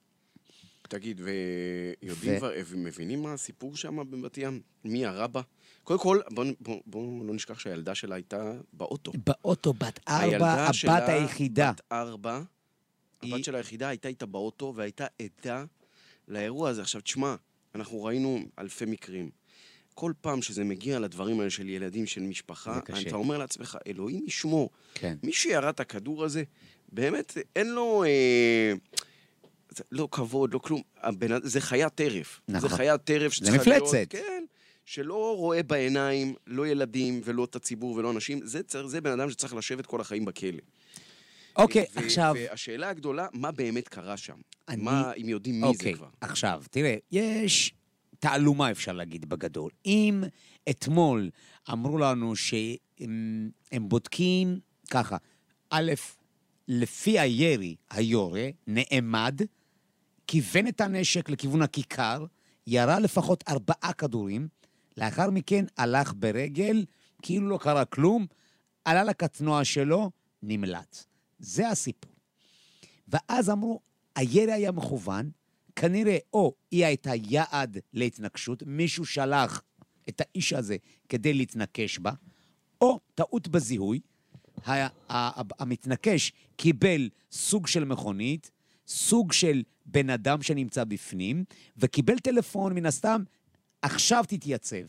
תגיד, 0.82 1.20
ויודעים 1.20 2.34
ו- 2.34 2.38
כבר, 2.38 2.52
ומבינים 2.66 3.22
מה 3.22 3.32
הסיפור 3.32 3.76
שם 3.76 3.96
בבת 4.10 4.38
ים? 4.38 4.60
מי 4.84 4.98
ירה 4.98 5.26
בה? 5.26 5.40
קודם 5.84 6.00
כל, 6.00 6.20
בואו 6.30 6.46
בוא, 6.60 6.80
בוא 6.86 7.24
לא 7.26 7.34
נשכח 7.34 7.58
שהילדה 7.58 7.94
שלה 7.94 8.14
הייתה 8.14 8.52
באוטו. 8.72 9.12
באוטו, 9.26 9.72
בת 9.72 10.00
ארבע, 10.08 10.52
הבת 10.52 10.74
שלה, 10.74 11.06
היחידה. 11.06 11.72
בת 11.72 11.80
ארבע, 11.92 12.40
היא- 13.22 13.34
הבת 13.34 13.44
שלה 13.44 13.58
היחידה 13.58 13.88
הייתה 13.88 14.08
איתה 14.08 14.26
באוטו 14.26 14.72
והייתה 14.76 15.06
עדה 15.22 15.64
לאירוע 16.28 16.70
הזה. 16.70 16.82
עכשיו, 16.82 17.00
תשמע, 17.00 17.34
אנחנו 17.74 18.04
ראינו 18.04 18.40
אלפי 18.58 18.84
מקרים. 18.84 19.30
כל 19.94 20.12
פעם 20.20 20.42
שזה 20.42 20.64
מגיע 20.64 20.98
לדברים 20.98 21.40
האלה 21.40 21.50
של 21.50 21.68
ילדים, 21.68 22.06
של 22.06 22.20
משפחה, 22.20 22.80
זה. 22.94 23.08
אתה 23.08 23.16
אומר 23.16 23.38
לעצמך, 23.38 23.78
אלוהים 23.86 24.24
ישמור. 24.26 24.70
כן. 24.94 25.16
מי 25.22 25.32
שירה 25.32 25.70
את 25.70 25.80
הכדור 25.80 26.24
הזה, 26.24 26.42
באמת, 26.92 27.38
אין 27.56 27.70
לו... 27.74 28.04
אה, 28.04 28.72
זה 29.70 29.84
לא 29.92 30.08
כבוד, 30.10 30.54
לא 30.54 30.58
כלום. 30.58 30.82
הבן, 30.96 31.28
זה 31.42 31.60
חיית 31.60 31.94
טרף. 31.94 32.40
נכון. 32.48 32.68
זה 32.68 32.76
חיית 32.76 33.00
טרף 33.04 33.30
זה 33.30 33.36
שצריכה 33.36 33.56
מפלצת. 33.56 33.92
להיות... 33.92 34.08
כן. 34.10 34.44
שלא 34.84 35.36
רואה 35.36 35.62
בעיניים, 35.62 36.34
לא 36.46 36.66
ילדים 36.66 37.20
ולא 37.24 37.44
את 37.44 37.56
הציבור 37.56 37.96
ולא 37.96 38.10
אנשים. 38.10 38.40
זה, 38.44 38.60
זה 38.86 39.00
בן 39.00 39.20
אדם 39.20 39.30
שצריך 39.30 39.54
לשבת 39.54 39.86
כל 39.86 40.00
החיים 40.00 40.24
בכלא. 40.24 40.58
אוקיי, 41.56 41.84
ו- 41.94 41.98
עכשיו... 41.98 42.34
והשאלה 42.38 42.88
הגדולה, 42.88 43.26
מה 43.32 43.52
באמת 43.52 43.88
קרה 43.88 44.16
שם? 44.16 44.36
אני- 44.68 44.82
מה, 44.82 45.12
אם 45.12 45.28
יודעים 45.28 45.60
מי 45.60 45.66
אוקיי, 45.66 45.92
זה 45.92 45.98
כבר? 45.98 46.08
עכשיו, 46.20 46.62
תראה, 46.70 46.96
יש 47.10 47.72
תעלומה, 48.18 48.70
אפשר 48.70 48.92
להגיד, 48.92 49.28
בגדול. 49.28 49.70
אם 49.86 50.22
אתמול 50.70 51.30
אמרו 51.72 51.98
לנו 51.98 52.36
שהם 52.36 53.50
הם 53.72 53.88
בודקים 53.88 54.60
ככה, 54.90 55.16
א', 55.70 55.92
לפי 56.68 57.18
הירי, 57.18 57.76
היורה 57.90 58.48
נעמד, 58.66 59.40
כיוון 60.26 60.68
את 60.68 60.80
הנשק 60.80 61.28
לכיוון 61.28 61.62
הכיכר, 61.62 62.24
ירה 62.66 63.00
לפחות 63.00 63.44
ארבעה 63.48 63.92
כדורים, 63.98 64.48
לאחר 64.96 65.30
מכן 65.30 65.64
הלך 65.76 66.12
ברגל, 66.16 66.84
כאילו 67.22 67.48
לא 67.48 67.58
קרה 67.58 67.84
כלום, 67.84 68.26
עלה 68.84 69.04
לקטנוע 69.04 69.64
שלו, 69.64 70.10
נמלט. 70.42 71.04
זה 71.42 71.68
הסיפור. 71.68 72.12
ואז 73.08 73.50
אמרו, 73.50 73.80
הירי 74.16 74.52
היה 74.52 74.72
מכוון, 74.72 75.30
כנראה 75.76 76.18
או 76.32 76.54
היא 76.70 76.86
הייתה 76.86 77.10
יעד 77.14 77.78
להתנגשות, 77.92 78.62
מישהו 78.66 79.06
שלח 79.06 79.62
את 80.08 80.20
האיש 80.20 80.52
הזה 80.52 80.76
כדי 81.08 81.34
להתנקש 81.34 81.98
בה, 81.98 82.12
או 82.80 83.00
טעות 83.14 83.48
בזיהוי, 83.48 84.00
המתנקש 85.58 86.32
קיבל 86.56 87.08
סוג 87.32 87.66
של 87.66 87.84
מכונית, 87.84 88.50
סוג 88.86 89.32
של 89.32 89.62
בן 89.86 90.10
אדם 90.10 90.42
שנמצא 90.42 90.84
בפנים, 90.84 91.44
וקיבל 91.76 92.18
טלפון 92.18 92.74
מן 92.74 92.86
הסתם, 92.86 93.22
עכשיו 93.82 94.24
תתייצב. 94.28 94.86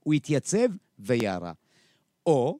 הוא 0.00 0.14
התייצב 0.14 0.68
וירה. 0.98 1.52
או 2.26 2.58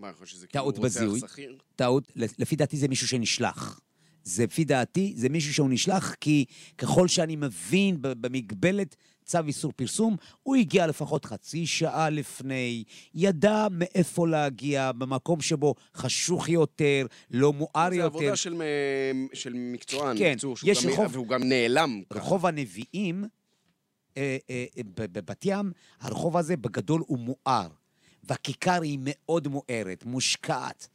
מה, 0.00 0.08
אני 0.08 0.14
חושב 0.16 0.26
שזה 0.36 0.46
כאילו 0.46 0.64
רוצח. 0.64 1.32
שכיר? 1.32 1.58
טעות, 1.76 2.12
לפי 2.16 2.56
דעתי 2.56 2.76
זה 2.76 2.88
מישהו 2.88 3.08
שנשלח. 3.08 3.80
זה, 4.24 4.44
לפי 4.44 4.64
דעתי, 4.64 5.12
זה 5.16 5.28
מישהו 5.28 5.54
שהוא 5.54 5.70
נשלח, 5.70 6.14
כי 6.14 6.44
ככל 6.78 7.08
שאני 7.08 7.36
מבין 7.36 7.96
במגבלת 8.00 8.96
צו 9.24 9.38
איסור 9.46 9.72
פרסום, 9.76 10.16
הוא 10.42 10.56
הגיע 10.56 10.86
לפחות 10.86 11.24
חצי 11.24 11.66
שעה 11.66 12.10
לפני, 12.10 12.84
ידע 13.14 13.66
מאיפה 13.70 14.28
להגיע, 14.28 14.92
במקום 14.92 15.40
שבו 15.40 15.74
חשוך 15.96 16.48
יותר, 16.48 17.06
לא 17.30 17.52
מואר 17.52 17.88
זה 17.90 17.96
יותר. 17.96 18.06
עבודה 18.06 18.36
של, 18.36 18.54
מ- 18.54 19.26
של 19.34 19.52
מקצוען, 19.54 20.18
כן, 20.18 20.30
בקיצור, 20.32 20.56
שהוא 20.56 20.70
יש 20.70 20.84
גם- 20.86 20.92
רחוב- 20.92 21.06
והוא 21.12 21.26
גם 21.26 21.42
נעלם. 21.42 22.02
ככה. 22.10 22.18
רחוב 22.18 22.46
הנביאים 22.46 23.24
אה, 24.16 24.36
אה, 24.50 24.64
בבת 24.84 25.42
ים, 25.44 25.72
הרחוב 26.00 26.36
הזה 26.36 26.56
בגדול 26.56 27.02
הוא 27.06 27.18
מואר, 27.18 27.68
והכיכר 28.30 28.82
היא 28.82 28.98
מאוד 29.02 29.48
מוארת, 29.48 30.04
מושקעת. 30.06 30.88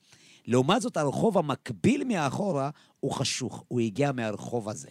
לעומת 0.48 0.82
זאת, 0.82 0.98
הרחוב 0.98 1.38
המקביל 1.38 2.04
מאחורה 2.04 2.69
הוא 3.00 3.12
חשוך, 3.12 3.63
הוא 3.67 3.80
הגיע 3.82 4.12
מהרחוב 4.12 4.69
הזה. 4.69 4.88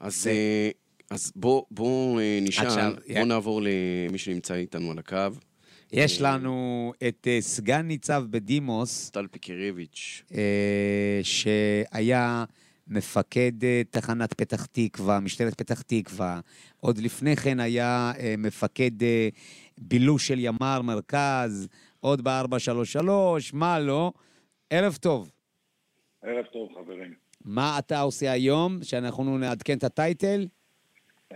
אז, 0.00 0.26
אה, 0.26 0.70
אז 1.10 1.32
בוא, 1.36 1.62
בוא 1.70 2.20
אה, 2.20 2.38
נשאל, 2.42 2.66
עכשיו, 2.66 2.92
בוא 3.08 3.14
יא- 3.14 3.24
נעבור 3.24 3.62
למי 3.62 4.18
שנמצא 4.18 4.54
איתנו 4.54 4.90
על 4.90 4.98
הקו, 4.98 5.16
יש 5.92 6.20
לנו 6.20 6.92
את 7.08 7.26
אה, 7.30 7.38
סגן 7.40 7.80
ניצב 7.82 8.24
בדימוס, 8.30 9.10
טל 9.10 9.26
פיקרביץ'. 9.30 10.22
אה, 10.34 11.20
שהיה 11.22 12.44
מפקד 12.88 13.64
אה, 13.64 13.82
תחנת 13.90 14.34
פתח 14.34 14.66
תקווה, 14.66 15.20
משטרת 15.20 15.54
פתח 15.54 15.82
תקווה. 15.82 16.40
עוד 16.80 16.98
לפני 16.98 17.36
כן 17.36 17.60
היה 17.60 18.12
אה, 18.18 18.34
מפקד 18.38 19.02
אה, 19.02 19.28
בילוש 19.80 20.28
של 20.28 20.38
ימ"ר 20.38 20.82
מרכז, 20.82 21.68
עוד 22.00 22.20
ב-433, 22.24 23.08
מה 23.52 23.78
לא. 23.80 24.12
ערב 24.70 24.96
טוב. 25.00 25.30
ערב 26.22 26.44
טוב, 26.44 26.68
חברים. 26.74 27.14
מה 27.44 27.78
אתה 27.78 28.00
עושה 28.00 28.32
היום, 28.32 28.78
שאנחנו 28.82 29.38
נעדכן 29.38 29.78
את 29.78 29.84
הטייטל? 29.84 30.46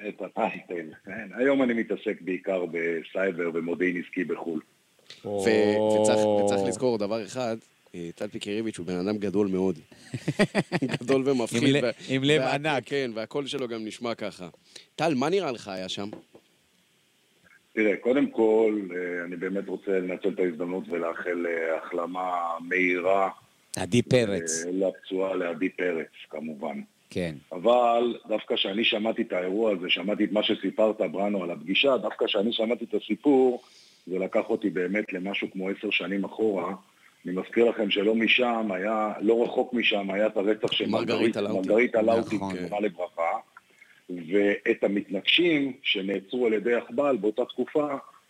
את 0.08 0.22
הטייטל. 0.22 0.90
כן. 1.04 1.28
היום 1.36 1.62
אני 1.62 1.74
מתעסק 1.74 2.20
בעיקר 2.20 2.64
בסייבר 2.66 3.50
ומודיעין 3.54 4.02
עסקי 4.04 4.24
בחו"ל. 4.24 4.60
ו- 5.24 6.00
וצריך, 6.00 6.18
וצריך 6.18 6.62
לזכור 6.68 6.98
דבר 6.98 7.24
אחד, 7.24 7.56
אה, 7.94 8.10
טל 8.14 8.28
פיקרביץ' 8.28 8.78
הוא 8.78 8.86
בן 8.86 8.96
אדם 9.08 9.18
גדול 9.18 9.48
מאוד. 9.48 9.78
גדול 11.00 11.28
ומפחיד. 11.28 11.84
עם 12.08 12.24
לב 12.24 12.42
ענק. 12.42 12.82
כן, 12.86 13.10
והקול 13.14 13.46
שלו 13.46 13.68
גם 13.68 13.84
נשמע 13.84 14.14
ככה. 14.14 14.48
טל, 14.96 15.14
מה 15.14 15.28
נראה 15.28 15.52
לך 15.52 15.68
היה 15.68 15.88
שם? 15.88 16.08
תראה, 17.74 17.96
קודם 17.96 18.26
כל, 18.30 18.80
אה, 18.94 19.24
אני 19.24 19.36
באמת 19.36 19.68
רוצה 19.68 19.90
לנצל 19.90 20.28
את 20.28 20.38
ההזדמנות 20.38 20.84
ולאחל 20.88 21.46
אה, 21.46 21.78
החלמה 21.78 22.30
מהירה 22.60 23.30
עדי 23.76 24.02
פרץ. 24.02 24.64
אה, 24.66 24.70
לפצועה 24.72 25.34
לעדי 25.34 25.68
פרץ, 25.68 26.08
כמובן. 26.30 26.80
כן. 27.10 27.34
אבל 27.52 28.18
דווקא 28.28 28.54
כשאני 28.54 28.84
שמעתי 28.84 29.22
את 29.22 29.32
האירוע 29.32 29.72
הזה, 29.72 29.86
שמעתי 29.90 30.24
את 30.24 30.32
מה 30.32 30.42
שסיפרת, 30.42 31.00
בראנו, 31.00 31.42
על 31.42 31.50
הפגישה, 31.50 31.96
דווקא 31.96 32.26
כשאני 32.26 32.52
שמעתי 32.52 32.84
את 32.84 32.94
הסיפור, 32.94 33.62
זה 34.06 34.18
לקח 34.18 34.50
אותי 34.50 34.70
באמת 34.70 35.12
למשהו 35.12 35.50
כמו 35.52 35.68
עשר 35.68 35.90
שנים 35.90 36.24
אחורה. 36.24 36.74
אני 37.26 37.32
מזכיר 37.32 37.64
לכם 37.64 37.90
שלא 37.90 38.14
משם 38.14 38.68
היה, 38.72 39.12
לא 39.20 39.44
רחוק 39.44 39.74
משם 39.74 40.10
היה 40.10 40.26
את 40.26 40.36
הרצח 40.36 40.72
של 40.72 40.88
מרגריטה 40.88 41.40
לאוטי. 41.40 41.68
מרגריטה 41.68 42.02
לאוטי, 42.02 42.36
נכון. 42.36 42.56
זכרה 42.56 42.80
לברכה, 42.80 43.30
ואת 44.10 44.84
המתנגשים 44.84 45.72
שנעצרו 45.82 46.46
על 46.46 46.52
ידי 46.52 46.72
יחב"ל 46.72 47.16
באותה 47.20 47.44
תקופה, 47.44 47.86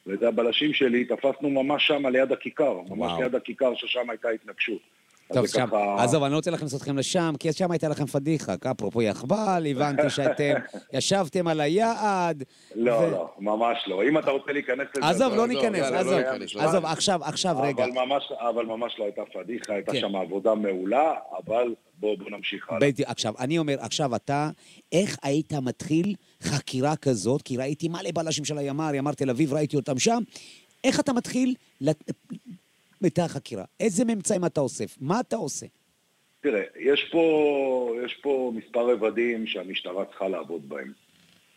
ידי 0.07 0.27
הבלשים 0.27 0.73
שלי, 0.73 1.05
תפסנו 1.05 1.51
ממש 1.51 1.87
שם 1.87 2.07
ליד 2.07 2.33
הכיכר, 2.33 2.75
ממש 2.89 3.11
וואו. 3.11 3.23
ליד 3.23 3.35
הכיכר 3.35 3.75
ששם 3.75 4.11
הייתה 4.11 4.29
התנגשות. 4.29 4.79
אז 5.31 5.37
טוב, 5.37 5.47
שם, 5.47 5.67
ככה- 5.67 5.97
עזוב, 6.05 6.23
אני 6.23 6.33
לא 6.33 6.37
רוצה 6.37 6.51
להכניס 6.51 6.75
אתכם 6.75 6.99
לשם, 6.99 7.33
כי 7.41 7.53
שם 7.53 7.71
הייתה 7.71 7.89
לכם 7.89 8.07
פדיחה. 8.07 8.55
אפרופו 8.71 9.03
יחב"ל, 9.03 9.67
הבנתי 9.71 10.11
שאתם 10.11 10.55
ישבתם 10.93 11.49
על 11.49 11.61
היעד. 11.61 12.45
לא, 12.75 12.93
ו- 12.93 13.11
לא, 13.11 13.31
ממש 13.39 13.79
לא. 13.87 14.03
אם 14.03 14.19
אתה 14.19 14.31
רוצה 14.31 14.53
להיכנס 14.53 14.87
לזה... 14.97 15.07
עזוב, 15.09 15.35
לא 15.35 15.45
עזוב, 15.45 15.47
ניכנס, 15.47 15.81
עזוב, 15.93 16.13
לא 16.13 16.19
לא 16.21 16.25
עזוב, 16.29 16.61
ניכנס. 16.63 16.85
עכשיו, 16.85 17.25
עכשיו, 17.25 17.57
רגע. 17.63 17.85
אבל 17.85 17.93
ממש, 17.93 18.33
אבל 18.39 18.65
ממש 18.65 18.95
לא 18.99 19.05
הייתה 19.05 19.23
פדיחה, 19.33 19.73
הייתה 19.75 19.93
כן. 19.93 20.01
שם 20.01 20.17
עבודה 20.17 20.55
מעולה, 20.55 21.13
אבל 21.45 21.75
בואו 22.05 22.17
בוא 22.17 22.31
נמשיך 22.31 22.69
הלאה. 22.71 22.81
בדיוק, 22.81 23.09
עכשיו, 23.09 23.35
אני 23.39 23.59
אומר, 23.59 23.77
עכשיו 23.79 24.17
אתה, 24.17 24.51
איך 24.93 25.17
היית 25.23 25.53
מתחיל 25.53 26.15
חקירה 26.43 26.97
כזאת? 26.97 27.43
כי 27.43 27.57
ראיתי 27.57 27.89
מלא 27.89 28.11
בלשים 28.15 28.45
של 28.45 28.59
הימ"ר, 28.59 28.95
ימ"ר 28.95 29.13
תל 29.13 29.31
אביב, 29.31 29.53
ראיתי 29.53 29.77
אותם 29.77 29.99
שם. 29.99 30.23
איך 30.85 31.01
אתה 31.01 31.13
מתחיל 31.13 31.55
לת- 31.81 32.11
את 33.07 33.19
החקירה? 33.19 33.65
איזה 33.81 34.05
ממצאים 34.05 34.45
אתה 34.45 34.61
אוסף? 34.61 34.97
מה 35.01 35.21
אתה 35.21 35.37
עושה? 35.37 35.67
תראה, 36.41 36.63
יש 36.81 37.09
פה, 37.13 37.25
יש 38.05 38.15
פה 38.23 38.53
מספר 38.55 38.93
רבדים 38.93 39.47
שהמשטרה 39.47 40.05
צריכה 40.05 40.29
לעבוד 40.29 40.69
בהם. 40.69 40.93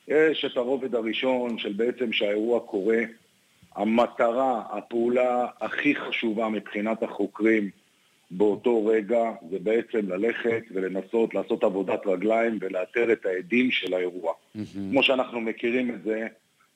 יש 0.07 0.45
את 0.45 0.57
הרובד 0.57 0.95
הראשון 0.95 1.59
של 1.59 1.73
בעצם 1.73 2.13
שהאירוע 2.13 2.59
קורה, 2.59 2.99
המטרה, 3.75 4.63
הפעולה 4.71 5.47
הכי 5.61 5.95
חשובה 5.95 6.49
מבחינת 6.49 7.03
החוקרים 7.03 7.69
באותו 8.31 8.85
רגע 8.85 9.31
זה 9.51 9.57
בעצם 9.59 10.09
ללכת 10.09 10.63
ולנסות 10.71 11.33
לעשות 11.33 11.63
עבודת 11.63 12.01
רגליים 12.05 12.57
ולאתר 12.61 13.11
את 13.11 13.25
העדים 13.25 13.71
של 13.71 13.93
האירוע. 13.93 14.33
כמו 14.91 15.03
שאנחנו 15.03 15.41
מכירים 15.41 15.95
את 15.95 16.03
זה, 16.03 16.27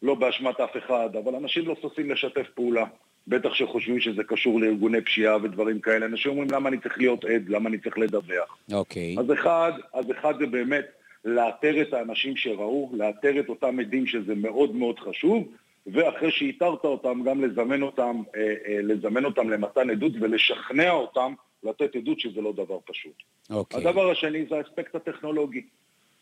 לא 0.01 0.15
באשמת 0.15 0.59
אף 0.59 0.77
אחד, 0.77 1.09
אבל 1.23 1.35
אנשים 1.35 1.67
לא 1.67 1.75
ששים 1.81 2.11
לשתף 2.11 2.47
פעולה. 2.55 2.85
בטח 3.27 3.53
שחושבים 3.53 3.99
שזה 3.99 4.23
קשור 4.23 4.61
לארגוני 4.61 5.01
פשיעה 5.01 5.37
ודברים 5.43 5.79
כאלה. 5.79 6.05
אנשים 6.05 6.31
אומרים 6.31 6.51
למה 6.51 6.69
אני 6.69 6.77
צריך 6.77 6.97
להיות 6.97 7.25
עד, 7.25 7.49
למה 7.49 7.69
אני 7.69 7.77
צריך 7.77 7.97
לדווח. 7.97 8.57
אוקיי. 8.73 9.15
אז 9.19 9.33
אחד, 9.33 9.71
אז 9.93 10.11
אחד 10.11 10.33
זה 10.39 10.45
באמת 10.45 10.85
לאתר 11.25 11.81
את 11.81 11.93
האנשים 11.93 12.35
שראו, 12.35 12.91
לאתר 12.93 13.39
את 13.39 13.49
אותם 13.49 13.79
עדים 13.79 14.07
שזה 14.07 14.35
מאוד 14.35 14.75
מאוד 14.75 14.99
חשוב, 14.99 15.47
ואחרי 15.87 16.31
שאיתרת 16.31 16.85
אותם, 16.85 17.23
גם 17.23 17.41
לזמן 17.41 17.81
אותם, 17.81 18.21
אה, 18.35 18.41
אה, 18.41 18.79
לזמן 18.81 19.25
אותם 19.25 19.49
למתן 19.49 19.89
עדות 19.89 20.11
ולשכנע 20.21 20.91
אותם 20.91 21.33
לתת 21.63 21.95
עדות 21.95 22.19
שזה 22.19 22.41
לא 22.41 22.53
דבר 22.53 22.77
פשוט. 22.85 23.23
אוקיי. 23.49 23.79
הדבר 23.79 24.11
השני 24.11 24.45
זה 24.49 24.55
האספקט 24.57 24.95
הטכנולוגי. 24.95 25.61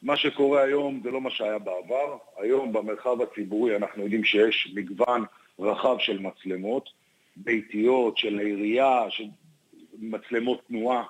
מה 0.01 0.18
שקורה 0.18 0.62
היום 0.62 1.01
זה 1.03 1.12
לא 1.12 1.22
מה 1.22 1.30
שהיה 1.30 1.60
בעבר. 1.60 2.18
היום 2.38 2.74
במרחב 2.74 3.22
הציבורי 3.22 3.76
אנחנו 3.76 4.03
יודעים 4.03 4.24
שיש 4.24 4.72
מגוון 4.76 5.24
רחב 5.60 5.95
של 5.99 6.20
מצלמות, 6.20 6.89
ביתיות, 7.36 8.18
של 8.18 8.39
העירייה, 8.39 9.05
של 9.10 9.24
מצלמות 9.99 10.62
תנועה, 10.68 11.03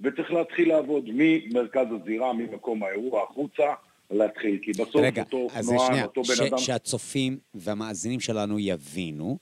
וצריך 0.00 0.32
להתחיל 0.32 0.68
לעבוד 0.68 1.04
ממרכז 1.12 1.86
הזירה, 1.90 2.32
ממקום 2.32 2.82
האירוע 2.82 3.22
החוצה, 3.22 3.74
להתחיל. 4.12 4.58
כי 4.62 4.70
בסוף 4.72 4.96
רגע, 4.96 5.22
אותו 5.22 5.48
אז 5.52 5.68
אופנוען, 5.68 5.86
שנייה, 5.88 6.04
אותו 6.04 6.24
ש- 6.24 6.40
בן 6.40 6.46
אדם... 6.46 6.58
שהצופים 6.58 7.38
והמאזינים 7.54 8.20
שלנו 8.20 8.58
יבינו, 8.58 9.38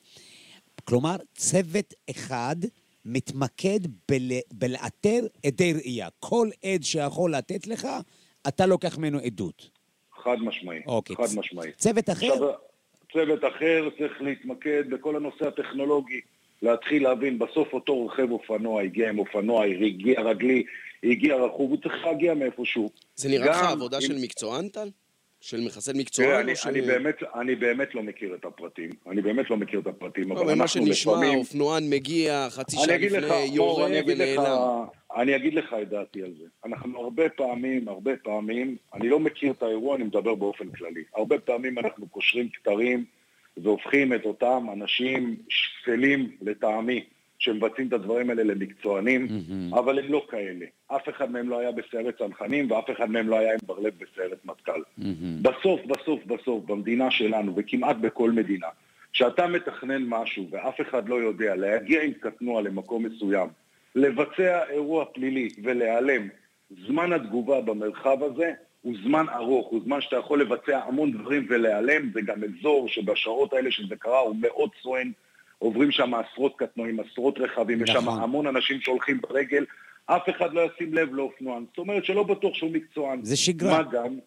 כלומר, 0.85 1.17
צוות 1.35 1.95
אחד 2.11 2.57
מתמקד 3.05 3.81
בל, 4.09 4.31
בלאתר 4.53 5.27
עדי 5.47 5.73
ראייה. 5.73 6.09
כל 6.21 6.49
עד 6.65 6.83
שיכול 6.83 7.35
לתת 7.35 7.67
לך, 7.67 7.89
אתה 8.49 8.67
לוקח 8.67 8.99
ממנו 8.99 9.19
עדות. 9.19 9.71
חד 10.25 10.37
משמעי, 10.41 10.81
אוקיי. 10.87 11.17
חד 11.17 11.39
משמעי. 11.39 11.73
צוות 11.73 12.11
אחר, 12.11 12.33
עכשיו, 12.33 12.49
צוות 13.13 13.45
אחר 13.45 13.89
צריך 13.99 14.13
להתמקד 14.21 14.91
בכל 14.91 15.17
הנושא 15.17 15.49
הטכנולוגי, 15.49 16.21
להתחיל 16.63 17.03
להבין, 17.03 17.39
בסוף 17.39 17.73
אותו 17.73 17.95
רוכב 17.95 18.31
אופנוע 18.31 18.83
הגיע 18.83 19.09
עם 19.09 19.19
אופנוע, 19.19 19.65
הגיע 19.65 20.21
רגלי, 20.21 20.65
הגיע 21.05 21.37
רכוב, 21.37 21.71
הוא 21.71 21.79
צריך 21.83 22.05
להגיע 22.07 22.35
מאיפשהו. 22.35 22.91
זה 23.17 23.29
נראה 23.29 23.47
לך 23.51 23.63
עבודה 23.63 23.97
אם- 23.97 24.03
של 24.03 24.17
מקצוען, 24.23 24.69
טל? 24.69 24.89
של 25.41 25.61
מחסל 25.67 25.93
תראה, 25.93 26.03
מקצוען? 26.03 26.31
אני, 26.41 26.53
או 26.53 26.57
של- 26.57 26.69
אני, 26.69 26.81
באמת, 26.81 27.15
אני 27.41 27.55
באמת 27.55 27.95
לא 27.95 28.03
מכיר 28.03 28.35
את 28.35 28.45
הפרטים, 28.45 28.91
אני 29.11 29.23
באמת 29.23 29.51
לא 29.51 29.57
מכיר 29.57 29.81
את 29.81 29.87
הפרטים, 29.87 30.33
לא, 30.33 30.41
אבל 30.41 30.51
אנחנו 30.53 30.69
שנשמע, 30.87 31.13
לפעמים... 31.13 31.39
אופנוען 31.39 31.91
מגיע 31.91 32.47
חצי 32.51 32.77
אני 32.77 32.85
שעה 32.87 32.97
לך, 32.97 33.03
לפני, 33.13 33.29
מור, 33.29 33.57
יורה 33.57 33.87
אני 33.87 33.99
אגיד 34.01 34.19
לך, 34.19 34.39
ונעלם. 34.39 34.85
אני 35.17 35.37
אגיד 35.37 35.55
לך 35.55 35.75
את 35.83 35.89
דעתי 35.89 36.23
על 36.23 36.33
זה. 36.39 36.45
אנחנו 36.65 37.01
הרבה 37.01 37.29
פעמים, 37.29 37.89
הרבה 37.89 38.11
פעמים, 38.23 38.77
אני 38.95 39.09
לא 39.09 39.21
מכיר 39.21 39.53
את 39.53 39.63
האירוע, 39.63 39.97
אני 39.97 40.05
מדבר 40.05 40.35
באופן 40.35 40.71
כללי. 40.71 41.03
הרבה 41.17 41.39
פעמים 41.39 41.79
אנחנו 41.79 42.09
קושרים 42.09 42.49
כתרים 42.49 43.05
והופכים 43.57 44.13
את 44.13 44.25
אותם 44.25 44.67
אנשים 44.73 45.37
שפלים 45.49 46.31
לטעמי, 46.43 47.05
שמבצעים 47.39 47.89
את 47.89 47.93
הדברים 47.93 48.31
האלה 48.31 48.43
למקצוענים, 48.43 49.27
אבל 49.73 49.99
הם 49.99 50.13
לא 50.13 50.27
כאלה. 50.31 50.67
אף 50.87 51.09
אחד 51.09 51.31
מהם 51.31 51.49
לא 51.49 51.59
היה 51.59 51.73
בסיירת 51.73 52.19
צנחנים 52.19 52.71
ואף 52.71 52.91
אחד 52.91 53.11
מהם 53.11 53.29
לא 53.29 53.39
היה 53.39 53.53
עם 53.53 53.59
בר-לב 53.67 53.93
בסיירת 53.99 54.45
מטכ"ל. 54.45 54.83
בסוף, 55.43 55.81
בסוף, 55.87 56.25
בסוף, 56.27 56.65
במדינה 56.65 57.11
שלנו, 57.11 57.53
וכמעט 57.57 57.97
בכל 57.97 58.31
מדינה, 58.31 58.67
כשאתה 59.13 59.47
מתכנן 59.47 60.03
משהו 60.03 60.49
ואף 60.51 60.81
אחד 60.81 61.09
לא 61.09 61.15
יודע 61.15 61.57
להגיע 61.57 62.03
עם 62.03 62.13
קטנוע 62.13 62.63
למקום 62.63 63.07
מסוים, 63.07 63.49
לבצע 63.95 64.63
אירוע 64.71 65.05
פלילי 65.05 65.49
ולהיעלם, 65.63 66.29
זמן 66.87 67.13
התגובה 67.13 67.61
במרחב 67.61 68.23
הזה 68.23 68.53
הוא 68.83 68.95
זמן 69.05 69.27
ארוך, 69.29 69.69
הוא 69.69 69.81
זמן 69.85 70.01
שאתה 70.01 70.17
יכול 70.17 70.41
לבצע 70.41 70.81
המון 70.85 71.13
דברים 71.13 71.47
ולהיעלם, 71.51 72.11
זה 72.15 72.21
גם 72.21 72.41
אזור 72.45 72.89
שבשעות 72.89 73.53
האלה 73.53 73.71
שזה 73.71 73.97
קרה 73.97 74.19
הוא 74.19 74.37
מאוד 74.41 74.71
סואן, 74.83 75.11
עוברים 75.59 75.91
שם 75.91 76.15
עשרות 76.15 76.57
קטנועים, 76.57 77.01
עשרות 77.01 77.39
רכבים, 77.39 77.83
יש 77.83 77.91
שם 77.91 77.99
נכון. 77.99 78.23
המון 78.23 78.47
אנשים 78.47 78.81
שהולכים 78.81 79.21
ברגל, 79.21 79.65
אף 80.07 80.29
אחד 80.31 80.55
לא 80.55 80.61
ישים 80.61 80.95
לב 80.95 81.15
לאופנוען, 81.15 81.65
זאת 81.69 81.79
אומרת 81.79 82.05
שלא 82.05 82.23
בטוח 82.23 82.55
שהוא 82.55 82.71
מקצוען. 82.71 83.25
זה 83.25 83.37
שגרה. 83.37 83.83
מה 83.83 83.91
גם, 83.91 84.19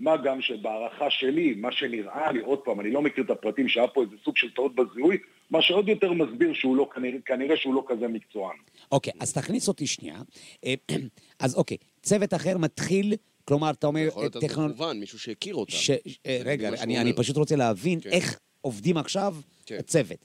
מה 0.00 0.16
גם 0.16 0.40
שבהערכה 0.40 1.10
שלי, 1.10 1.54
מה 1.54 1.72
שנראה 1.72 2.32
לי, 2.32 2.40
עוד 2.40 2.58
פעם, 2.58 2.80
אני 2.80 2.90
לא 2.90 3.02
מכיר 3.02 3.24
את 3.24 3.30
הפרטים, 3.30 3.68
שהיה 3.68 3.88
פה 3.88 4.02
איזה 4.02 4.16
סוג 4.24 4.36
של 4.36 4.54
טעות 4.54 4.74
בזיהוי, 4.74 5.18
מה 5.50 5.62
שעוד 5.62 5.88
יותר 5.88 6.12
מסביר 6.12 6.52
שהוא 6.54 6.76
לא, 6.76 6.88
כנראה, 6.94 7.18
כנראה 7.24 7.56
שהוא 7.56 7.74
לא 7.74 7.84
כזה 7.88 8.08
מקצוען. 8.08 8.56
אוקיי, 8.92 9.12
אז 9.20 9.32
תכניס 9.32 9.68
אותי 9.68 9.86
שנייה. 9.86 10.16
אה, 10.64 10.74
אז 11.44 11.56
אוקיי, 11.56 11.76
צוות 12.02 12.34
אחר 12.34 12.58
מתחיל, 12.58 13.14
כלומר, 13.44 13.70
אתה 13.70 13.86
אומר, 13.86 14.00
יכול 14.00 14.22
להיות 14.22 14.32
טכנולוגיה... 14.32 14.76
כמובן, 14.76 15.00
מישהו 15.00 15.18
שהכיר 15.18 15.54
אותה. 15.54 15.72
ש... 15.72 15.90
אה, 16.26 16.40
רגע, 16.44 16.68
שהוא 16.68 16.84
אני. 16.84 17.00
אני 17.00 17.12
פשוט 17.12 17.36
רוצה 17.36 17.56
להבין 17.56 18.00
כן. 18.00 18.10
איך 18.10 18.38
עובדים 18.60 18.96
עכשיו 18.96 19.36
כן. 19.66 19.76
הצוות. 19.78 20.18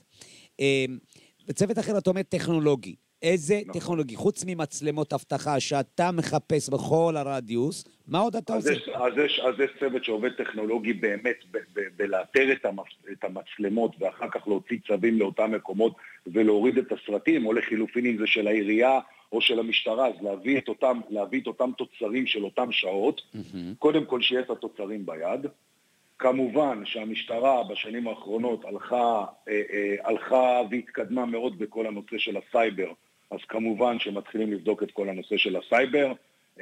אה, 0.60 0.84
צוות 1.54 1.78
אחר, 1.78 1.98
אתה 1.98 2.10
אומר 2.10 2.22
טכנולוגי. 2.22 2.94
איזה 3.22 3.60
נכון. 3.66 3.80
טכנולוגי? 3.80 4.16
חוץ 4.16 4.44
ממצלמות 4.46 5.12
אבטחה 5.12 5.60
שאתה 5.60 6.10
מחפש 6.12 6.68
בכל 6.68 7.14
הרדיוס, 7.16 7.84
מה 8.06 8.18
עוד 8.18 8.36
אתה 8.36 8.54
אז 8.54 8.66
עושה? 8.68 8.80
יש, 8.80 8.88
אז, 8.88 9.12
יש, 9.24 9.40
אז 9.40 9.54
יש 9.60 9.70
צוות 9.80 10.04
שעובד 10.04 10.32
טכנולוגי 10.32 10.92
באמת 10.92 11.36
ב- 11.50 11.58
ב- 11.74 11.88
בלאתר 11.96 12.52
את, 12.52 12.64
המפ, 12.64 12.86
את 13.12 13.24
המצלמות 13.24 13.96
ואחר 14.00 14.26
כך 14.30 14.48
להוציא 14.48 14.76
צווים 14.86 15.18
לאותם 15.18 15.52
מקומות 15.52 15.96
ולהוריד 16.26 16.78
את 16.78 16.92
הסרטים, 16.92 17.46
או 17.46 17.52
לחילופין 17.52 18.06
אם 18.06 18.16
זה 18.18 18.26
של 18.26 18.46
העירייה 18.46 19.00
או 19.32 19.40
של 19.40 19.58
המשטרה, 19.58 20.06
אז 20.06 20.14
להביא 20.20 20.58
את 20.58 20.68
אותם, 20.68 21.00
להביא 21.10 21.40
את 21.40 21.46
אותם 21.46 21.70
תוצרים 21.78 22.26
של 22.26 22.44
אותם 22.44 22.72
שעות, 22.72 23.20
קודם 23.78 24.04
כל 24.04 24.22
שיהיה 24.22 24.40
את 24.40 24.50
התוצרים 24.50 25.06
ביד. 25.06 25.46
כמובן 26.18 26.82
שהמשטרה 26.84 27.64
בשנים 27.64 28.08
האחרונות 28.08 28.64
הלכה, 28.64 29.24
אה, 29.48 29.62
אה, 29.72 29.94
הלכה 30.04 30.60
והתקדמה 30.70 31.26
מאוד 31.26 31.58
בכל 31.58 31.86
הנושא 31.86 32.18
של 32.18 32.36
הסייבר, 32.36 32.92
אז 33.30 33.38
כמובן 33.48 33.98
שמתחילים 33.98 34.52
לבדוק 34.52 34.82
את 34.82 34.90
כל 34.90 35.08
הנושא 35.08 35.36
של 35.36 35.56
הסייבר. 35.56 36.12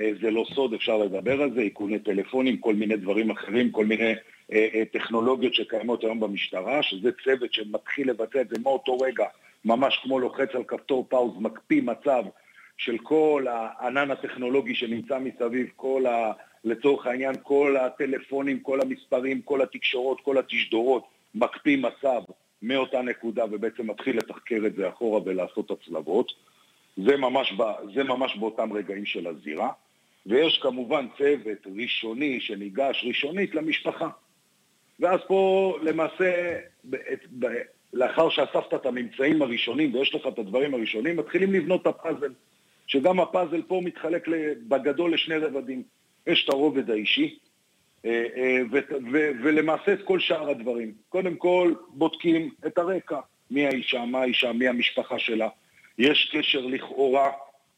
אה, 0.00 0.10
זה 0.20 0.30
לא 0.30 0.44
סוד, 0.54 0.74
אפשר 0.74 0.98
לדבר 0.98 1.42
על 1.42 1.54
זה, 1.54 1.60
איכוני 1.60 1.98
טלפונים, 1.98 2.56
כל 2.56 2.74
מיני 2.74 2.96
דברים 2.96 3.30
אחרים, 3.30 3.70
כל 3.70 3.86
מיני 3.86 4.14
אה, 4.52 4.68
אה, 4.74 4.82
טכנולוגיות 4.92 5.54
שקיימות 5.54 6.04
היום 6.04 6.20
במשטרה, 6.20 6.82
שזה 6.82 7.10
צוות 7.24 7.52
שמתחיל 7.52 8.10
לבצע 8.10 8.40
את 8.40 8.48
זה 8.48 8.56
מאותו 8.62 8.98
רגע, 8.98 9.24
ממש 9.64 10.00
כמו 10.02 10.20
לוחץ 10.20 10.48
על 10.54 10.64
כפתור 10.64 11.06
פאוז, 11.08 11.32
מקפיא 11.38 11.82
מצב 11.82 12.22
של 12.76 12.98
כל 12.98 13.46
הענן 13.48 14.10
הטכנולוגי 14.10 14.74
שנמצא 14.74 15.18
מסביב, 15.18 15.66
כל 15.76 16.06
ה... 16.06 16.32
לצורך 16.64 17.06
העניין, 17.06 17.34
כל 17.42 17.76
הטלפונים, 17.76 18.60
כל 18.60 18.80
המספרים, 18.80 19.42
כל 19.42 19.62
התקשורות, 19.62 20.20
כל 20.20 20.38
התשדורות, 20.38 21.04
מקפיא 21.34 21.76
מצב 21.76 22.22
מאותה 22.62 23.02
נקודה 23.02 23.44
ובעצם 23.50 23.90
מתחיל 23.90 24.18
לתחקר 24.18 24.62
את 24.66 24.74
זה 24.74 24.88
אחורה 24.88 25.20
ולעשות 25.24 25.70
הצלבות. 25.70 26.32
זה 26.96 27.16
ממש, 27.16 27.52
ב, 27.52 27.62
זה 27.94 28.04
ממש 28.04 28.36
באותם 28.36 28.72
רגעים 28.72 29.06
של 29.06 29.26
הזירה. 29.26 29.70
ויש 30.26 30.58
כמובן 30.62 31.06
צוות 31.18 31.66
ראשוני 31.76 32.40
שניגש 32.40 33.04
ראשונית 33.08 33.54
למשפחה. 33.54 34.08
ואז 35.00 35.20
פה 35.26 35.74
למעשה, 35.82 36.58
לאחר 37.92 38.30
שאספת 38.30 38.74
את 38.74 38.86
הממצאים 38.86 39.42
הראשונים 39.42 39.94
ויש 39.94 40.14
לך 40.14 40.26
את 40.26 40.38
הדברים 40.38 40.74
הראשונים, 40.74 41.16
מתחילים 41.16 41.52
לבנות 41.52 41.82
את 41.82 41.86
הפאזל. 41.86 42.32
שגם 42.86 43.20
הפאזל 43.20 43.62
פה 43.62 43.80
מתחלק 43.84 44.28
בגדול 44.68 45.14
לשני 45.14 45.36
רבדים. 45.36 45.82
יש 46.26 46.44
את 46.44 46.48
הרובד 46.48 46.90
האישי, 46.90 47.38
אה, 48.04 48.26
אה, 48.36 48.58
ולמעשה 49.42 49.92
את 49.92 50.02
כל 50.04 50.20
שאר 50.20 50.50
הדברים. 50.50 50.92
קודם 51.08 51.36
כל, 51.36 51.74
בודקים 51.88 52.50
את 52.66 52.78
הרקע. 52.78 53.20
מי 53.50 53.66
האישה, 53.66 54.04
מה 54.04 54.20
האישה, 54.20 54.52
מי 54.52 54.68
המשפחה 54.68 55.18
שלה. 55.18 55.48
יש 55.98 56.30
קשר 56.32 56.66
לכאורה 56.66 57.30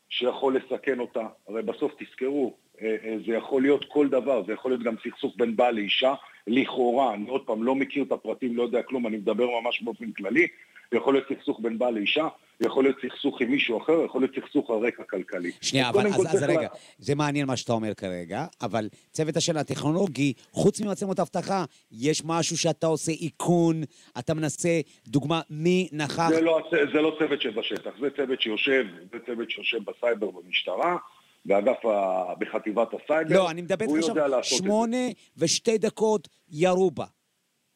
שיכול 0.09 0.57
לסכן 0.57 1.01
אותה. 1.01 1.27
הרי 1.49 1.63
בסוף 1.63 1.93
תזכרו, 1.99 2.55
אה, 2.83 3.17
זה 3.27 3.33
יכול 3.33 3.63
להיות 3.63 3.85
כל 3.89 4.09
דבר, 4.09 4.43
זה 4.47 4.53
יכול 4.53 4.71
להיות 4.71 4.83
גם 4.83 4.95
סכסוך 5.05 5.35
בין 5.37 5.57
בעל 5.57 5.75
לאישה, 5.75 6.15
לכאורה, 6.47 7.15
אני 7.15 7.29
עוד 7.29 7.47
פעם 7.47 7.63
לא 7.63 7.75
מכיר 7.75 8.05
את 8.05 8.13
הפרטים, 8.13 8.57
לא 8.57 8.63
יודע 8.63 8.83
כלום, 8.83 9.07
אני 9.07 9.17
מדבר 9.17 9.47
ממש 9.61 9.83
באופן 9.83 10.13
כללי, 10.13 10.47
יכול 10.93 11.15
להיות 11.15 11.27
סכסוך 11.29 11.61
בין 11.63 11.79
בעל 11.79 11.95
לאישה, 11.95 12.29
יכול 12.61 12.85
להיות 12.85 12.97
סכסוך 13.07 13.41
עם 13.41 13.51
מישהו 13.51 13.79
אחר, 13.83 14.05
יכול 14.05 14.21
להיות 14.21 14.35
סכסוך 14.35 14.71
על 14.71 14.77
רקע 14.77 15.03
כלכלי. 15.03 15.51
שנייה, 15.61 15.89
אבל 15.89 16.07
אז, 16.07 16.27
אז 16.29 16.43
רגע, 16.43 16.61
לה... 16.61 16.69
זה 16.99 17.15
מעניין 17.15 17.47
מה 17.47 17.57
שאתה 17.57 17.73
אומר 17.73 17.95
כרגע, 17.95 18.47
אבל 18.61 18.89
צוות 19.13 19.37
השנה 19.37 19.61
הטכנולוגי, 19.61 20.33
חוץ 20.53 20.81
ממצלמות 20.81 21.21
אבטחה, 21.21 21.65
יש 21.93 22.23
משהו 22.25 22.59
שאתה 22.59 22.87
עושה 22.87 23.13
איכון, 23.23 23.83
אתה 24.19 24.35
מנסה, 24.35 24.81
דוגמה, 25.09 25.41
מי 25.51 25.89
נכח... 25.93 26.29
זה 26.29 26.41
לא, 26.41 26.61
זה 26.93 27.01
לא 27.01 27.17
צוות 27.19 27.43
שבשטח, 27.43 27.91
זה 28.01 28.09
צוות 28.17 28.41
שיושב, 28.41 28.85
זה 29.13 29.19
צוות 29.27 29.51
שיושב 29.51 29.79
בסייבר 29.85 30.31
במשטרה. 30.31 30.97
באגף, 31.45 31.85
ה... 31.85 32.35
בחטיבת 32.39 32.89
הסייבר. 32.95 33.35
לא, 33.35 33.51
אני 33.51 33.63
מדבר 33.63 33.85
איתך 33.85 34.09
עכשיו, 34.09 34.45
שמונה 34.45 35.07
ושתי 35.37 35.79
דקות 35.79 36.29
ירו 36.51 36.91
בה, 36.91 37.05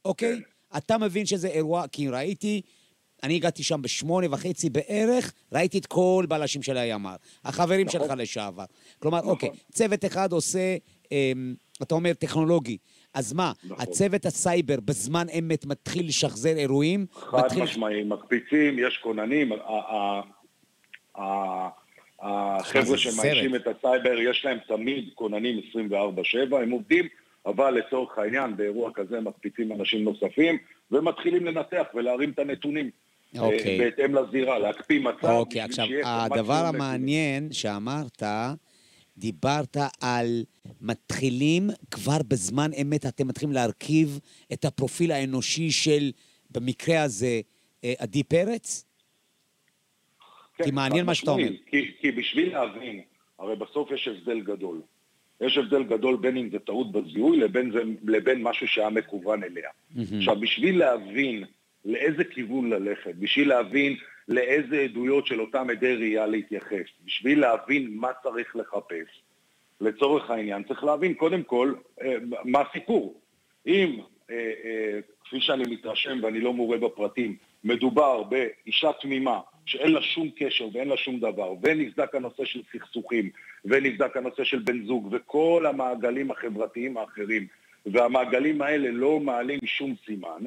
אוקיי? 0.05 0.37
כן. 0.37 0.77
אתה 0.77 0.99
מבין 0.99 1.27
שזה 1.27 1.49
אירוע, 1.49 1.85
כי 1.93 2.09
ראיתי 2.09 2.63
אני 3.23 3.35
הגעתי 3.37 3.63
שם 3.63 3.83
בשמונה 3.83 4.27
וחצי 4.31 4.71
בערך, 4.71 5.33
ראיתי 5.53 5.79
את 5.79 5.87
כל 5.87 6.25
בלשים 6.29 6.63
של 6.63 6.77
הימ"ר, 6.77 7.17
החברים 7.45 7.87
נכון. 7.87 8.01
שלך 8.01 8.13
לשעבר. 8.17 8.65
כלומר, 8.99 9.19
נכון. 9.19 9.31
אוקיי, 9.31 9.51
צוות 9.73 10.05
אחד 10.05 10.33
עושה, 10.33 10.77
אמ, 11.13 11.55
אתה 11.83 11.95
אומר, 11.95 12.13
טכנולוגי. 12.13 12.77
אז 13.15 13.33
מה, 13.33 13.53
נכון. 13.65 13.77
הצוות 13.81 14.27
הסייבר 14.27 14.77
בזמן 14.85 15.27
אמת 15.39 15.67
מתחיל 15.67 16.07
לשחזר 16.07 16.57
אירועים? 16.57 17.07
חד 17.13 17.45
מתחיל... 17.45 17.63
משמעי, 17.63 18.05
מקפיצים, 18.05 18.79
יש 18.79 18.99
כוננים. 18.99 19.53
החבר'ה 22.21 22.99
שמאיישים 22.99 23.55
את 23.55 23.67
הסייבר, 23.67 24.19
יש 24.21 24.45
להם 24.45 24.59
תמיד 24.69 25.09
כוננים 25.15 25.61
24-7, 26.53 26.57
הם 26.57 26.71
עובדים, 26.71 27.09
אבל 27.47 27.71
לצורך 27.71 28.19
העניין, 28.19 28.57
באירוע 28.57 28.91
כזה 28.95 29.21
מקפיצים 29.21 29.73
אנשים 29.73 30.05
נוספים, 30.05 30.59
ומתחילים 30.91 31.47
לנתח 31.47 31.85
ולהרים 31.95 32.31
את 32.31 32.39
הנתונים. 32.39 32.91
אוקיי. 33.39 33.79
בהתאם 33.79 34.15
לזירה, 34.15 34.59
להקפיא 34.59 35.01
מצב. 35.01 35.29
אוקיי, 35.29 35.61
עכשיו, 35.61 35.87
הדבר 36.05 36.65
המעניין 36.75 37.53
שאמרת, 37.53 38.23
דיברת 39.17 39.77
על 40.01 40.45
מתחילים, 40.81 41.71
כבר 41.91 42.19
בזמן 42.29 42.71
אמת 42.83 43.07
אתם 43.07 43.29
מתחילים 43.29 43.55
להרכיב 43.55 44.19
את 44.53 44.65
הפרופיל 44.65 45.13
האנושי 45.13 45.71
של, 45.71 46.11
במקרה 46.51 47.03
הזה, 47.03 47.41
אה, 47.85 47.93
עדי 47.99 48.23
פרץ? 48.23 48.85
כן, 50.57 50.65
כי 50.65 50.71
מעניין 50.71 51.07
מה 51.07 51.15
שאתה 51.15 51.31
אומר. 51.31 51.49
כי, 51.67 51.91
כי 52.01 52.13
בשביל 52.13 52.53
להבין, 52.53 53.01
הרי 53.39 53.57
בסוף 53.57 53.91
יש 53.91 54.09
הבדל 54.09 54.41
גדול. 54.41 54.81
יש 55.41 55.59
הבדל 55.59 55.83
גדול 55.83 56.17
בין 56.17 56.37
אם 56.37 56.49
זה 56.51 56.59
טעות 56.59 56.93
בזיהוי 56.93 57.37
לבין, 57.37 57.73
זה, 57.73 57.83
לבין 58.05 58.43
משהו 58.43 58.69
שהיה 58.69 58.91
מכוון 58.91 59.43
אליה. 59.45 59.71
Mm-hmm. 59.71 60.01
עכשיו, 60.19 60.41
בשביל 60.41 60.79
להבין 60.79 61.45
לאיזה 61.85 62.25
כיוון 62.25 62.71
ללכת, 62.71 63.15
בשביל 63.15 63.49
להבין 63.49 63.97
לאיזה 64.29 64.81
עדויות 64.81 65.27
של 65.27 65.41
אותם 65.41 65.71
עדי 65.71 65.95
ראייה 65.95 66.27
להתייחס, 66.27 66.87
בשביל 67.05 67.41
להבין 67.41 67.89
מה 67.95 68.09
צריך 68.23 68.57
לחפש. 68.57 69.23
לצורך 69.81 70.31
העניין 70.31 70.63
צריך 70.63 70.85
להבין 70.85 71.15
קודם 71.15 71.43
כל 71.43 71.75
אה, 72.03 72.15
מה 72.45 72.61
הסיפור. 72.61 73.21
אם, 73.67 74.01
אה, 74.31 74.37
אה, 74.65 74.99
כפי 75.25 75.41
שאני 75.41 75.65
מתרשם 75.75 76.19
ואני 76.23 76.41
לא 76.41 76.53
מורה 76.53 76.79
בפרטים, 76.79 77.37
מדובר 77.65 78.23
באישה 78.23 78.91
תמימה 79.01 79.41
שאין 79.67 79.93
לה 79.93 80.03
שום 80.03 80.31
קשר 80.37 80.69
ואין 80.73 80.89
לה 80.89 80.97
שום 80.97 81.21
דבר, 81.21 81.55
ונבדק 81.63 82.15
הנושא 82.15 82.45
של 82.45 82.61
סכסוכים, 82.73 83.31
ונבדק 83.65 84.17
הנושא 84.17 84.45
של 84.45 84.59
בן 84.59 84.87
זוג, 84.87 85.09
וכל 85.13 85.67
המעגלים 85.69 86.31
החברתיים 86.31 86.97
האחרים, 86.97 87.47
והמעגלים 87.87 88.63
האלה 88.63 88.91
לא 88.91 89.21
מעלים 89.21 89.59
שום 89.65 89.95
סימן, 90.07 90.45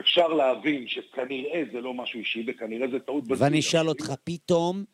אפשר 0.00 0.28
להבין 0.28 0.88
שכנראה 0.88 1.62
זה 1.72 1.80
לא 1.80 1.94
משהו 1.94 2.18
אישי, 2.18 2.44
וכנראה 2.46 2.88
זה 2.90 2.98
טעות 2.98 3.24
בזמן. 3.24 3.46
ואני 3.46 3.60
אשאל 3.60 3.88
אותך, 3.88 4.12
פתאום 4.24 4.84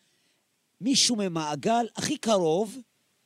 מישהו 0.81 1.17
ממעגל 1.17 1.87
הכי 1.97 2.17
קרוב 2.17 2.79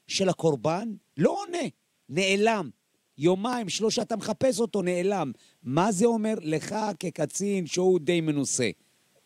של 0.07 0.29
הקורבן 0.29 0.89
לא 1.17 1.31
עונה, 1.31 1.69
נעלם. 2.09 2.71
יומיים, 3.19 3.69
שלושה, 3.69 4.03
אתה 4.03 4.17
מחפש 4.17 4.61
אותו, 4.61 4.83
נעלם. 4.83 5.33
מה 5.63 5.93
זה 5.93 6.07
אומר 6.07 6.35
לך 6.43 6.75
כקצין 7.01 7.67
שהוא 7.67 8.01
די 8.01 8.21
מנוסה? 8.21 8.71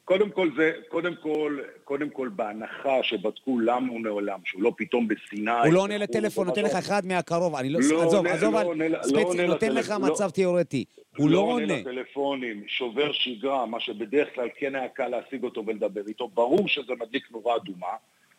קודם 0.04 0.30
כל 0.30 0.50
זה, 0.56 0.72
קודם 0.88 1.14
כל, 1.22 1.58
קודם 1.84 2.10
כל 2.10 2.28
בהנחה 2.28 3.02
שבדקו 3.02 3.58
למה 3.60 3.92
הוא 3.92 4.00
נעלם, 4.00 4.38
שהוא 4.44 4.62
לא 4.62 4.72
פתאום 4.76 5.08
בסיני. 5.08 5.50
הוא 5.64 5.72
לא 5.72 5.80
עונה 5.80 5.98
לטלפון, 5.98 6.46
נותן 6.46 6.62
לך 6.62 6.74
אחד 6.74 7.06
מהקרוב, 7.06 7.54
אני 7.54 7.70
לא... 7.70 7.80
לא 7.90 8.02
עזוב, 8.02 8.26
עזוב, 8.26 8.54
לא 8.54 9.02
ספציפי, 9.02 9.46
נותן 9.46 9.72
לך 9.72 9.90
מצב 9.90 10.30
תיאורטי. 10.30 10.84
הוא 11.20 11.30
לא 11.30 11.38
עונה. 11.38 11.66
לא 11.66 11.72
עונה 11.72 11.80
לטלפונים, 11.80 12.64
שובר 12.66 13.12
שגרה, 13.12 13.66
מה 13.66 13.80
שבדרך 13.80 14.28
כלל 14.34 14.48
כן 14.58 14.74
היה 14.74 14.88
קל 14.88 15.08
להשיג 15.08 15.44
אותו 15.44 15.66
ולדבר 15.66 16.06
איתו. 16.06 16.28
ברור 16.28 16.68
שזה 16.68 16.92
מדליק 17.00 17.30
נורה 17.30 17.56
אדומה, 17.56 17.86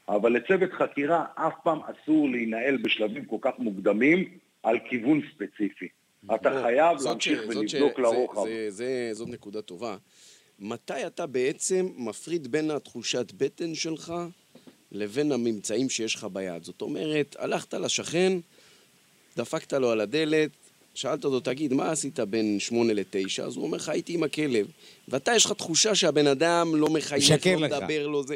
אבל 0.10 0.32
לצוות 0.32 0.72
חקירה 0.72 1.26
אף 1.36 1.54
פעם 1.64 1.80
אסור 1.80 2.30
להינעל 2.30 2.78
בשלבים 2.78 3.26
כל 3.26 3.38
כך 3.42 3.52
מוקדמים 3.60 4.38
על 4.64 4.80
כיוון 4.90 5.22
ספציפי. 5.34 5.88
אתה 6.36 6.62
חייב 6.64 6.98
להמשיך 7.06 7.42
ולבדוק 7.48 8.00
לרוחב. 8.00 8.42
זאת 9.12 9.28
נקודה 9.28 9.62
טובה. 9.62 9.98
מתי 10.60 11.08
אתה 11.08 11.26
בעצם 11.28 11.90
מפריד 11.98 12.48
בין 12.48 12.72
התחושת 12.72 13.32
בטן 13.38 13.76
שלך 13.76 14.14
לבין 14.92 15.32
הממצאים 15.32 15.90
שיש 15.90 16.16
לך 16.16 16.28
ביד. 16.34 16.64
זאת 16.64 16.82
אומרת, 16.82 17.36
הלכת 17.40 17.74
לשכן, 17.74 18.34
דפקת 19.38 19.74
לו 19.74 19.92
על 19.92 20.02
הדלת, 20.02 20.61
שאלת 20.94 21.26
אותו, 21.26 21.40
תגיד, 21.40 21.74
מה 21.74 21.92
עשית 21.92 22.20
בין 22.20 22.60
שמונה 22.60 22.94
לתשע? 22.94 23.44
אז 23.44 23.56
הוא 23.56 23.66
אומר 23.66 23.78
לך, 23.78 23.90
הייתי 23.90 24.14
עם 24.14 24.24
הכלב. 24.24 24.68
ואתה, 25.08 25.36
יש 25.36 25.46
לך 25.46 25.52
תחושה 25.52 25.96
שהבן 25.96 26.28
אדם 26.28 26.76
לא 26.76 26.90
מחייך, 26.90 27.48
לא 27.48 27.60
מדבר 27.60 28.08
לו, 28.08 28.24
זה... 28.24 28.36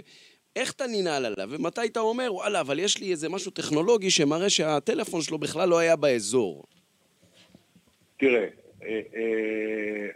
איך 0.55 0.71
אתה 0.71 0.85
ננעל 0.87 1.25
עליו? 1.25 1.49
ומתי 1.51 1.85
אתה 1.85 1.99
אומר, 1.99 2.33
וואלה, 2.33 2.61
אבל 2.61 2.79
יש 2.79 2.97
לי 2.97 3.11
איזה 3.11 3.29
משהו 3.29 3.51
טכנולוגי 3.51 4.09
שמראה 4.09 4.49
שהטלפון 4.49 5.21
שלו 5.21 5.37
בכלל 5.37 5.69
לא 5.69 5.79
היה 5.79 5.95
באזור? 5.95 6.63
תראה, 8.17 8.47
אה, 8.83 9.01
אה, 9.15 10.07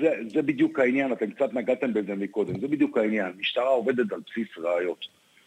זה, 0.00 0.10
זה 0.32 0.42
בדיוק 0.42 0.78
העניין, 0.78 1.12
אתם 1.12 1.30
קצת 1.30 1.52
נגעתם 1.52 1.94
בזה 1.94 2.14
מקודם, 2.14 2.60
זה 2.60 2.68
בדיוק 2.68 2.98
העניין. 2.98 3.32
משטרה 3.38 3.68
עובדת 3.68 4.12
על 4.12 4.20
בסיס 4.30 4.48
ראיות. 4.56 5.04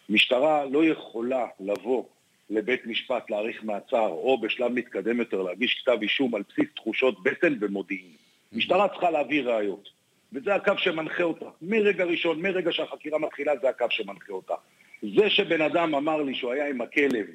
משטרה 0.10 0.66
לא 0.66 0.86
יכולה 0.86 1.46
לבוא 1.60 2.04
לבית 2.50 2.86
משפט 2.86 3.30
להאריך 3.30 3.64
מעצר, 3.64 4.08
או 4.08 4.42
בשלב 4.42 4.72
מתקדם 4.72 5.20
יותר 5.20 5.42
להגיש 5.42 5.82
כתב 5.82 5.98
אישום 6.02 6.36
על 6.36 6.44
בסיס 6.50 6.70
תחושות 6.76 7.24
בטן 7.24 7.58
ומודיעין. 7.62 8.12
משטרה 8.52 8.88
צריכה 8.88 9.12
להביא 9.12 9.44
ראיות. 9.44 9.90
וזה 10.34 10.56
הקו 10.56 10.74
שמנחה 10.78 11.24
אותה. 11.24 11.46
מרגע 11.62 12.04
ראשון, 12.04 12.42
מרגע 12.42 12.72
שהחקירה 12.72 13.20
מתחילה, 13.20 13.54
זה 13.62 13.70
הקו 13.70 13.86
שמנחה 13.90 14.34
אותה. 14.34 14.54
זה 15.02 15.30
שבן 15.30 15.62
אדם 15.62 15.96
אמר 15.96 16.22
לי 16.22 16.36
שהוא 16.36 16.52
היה 16.52 16.70
עם 16.70 16.82
הכלב, 16.82 17.26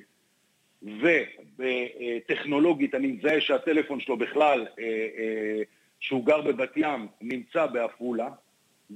וטכנולוגית 1.58 2.94
אני 2.94 3.06
מזהה 3.06 3.40
שהטלפון 3.40 4.00
שלו 4.00 4.16
בכלל 4.16 4.66
אה, 4.78 4.84
אה, 5.18 5.62
שהוא 6.00 6.26
גר 6.26 6.40
בבת 6.40 6.76
ים, 6.76 7.06
נמצא 7.20 7.66
בעפולה, 7.66 8.28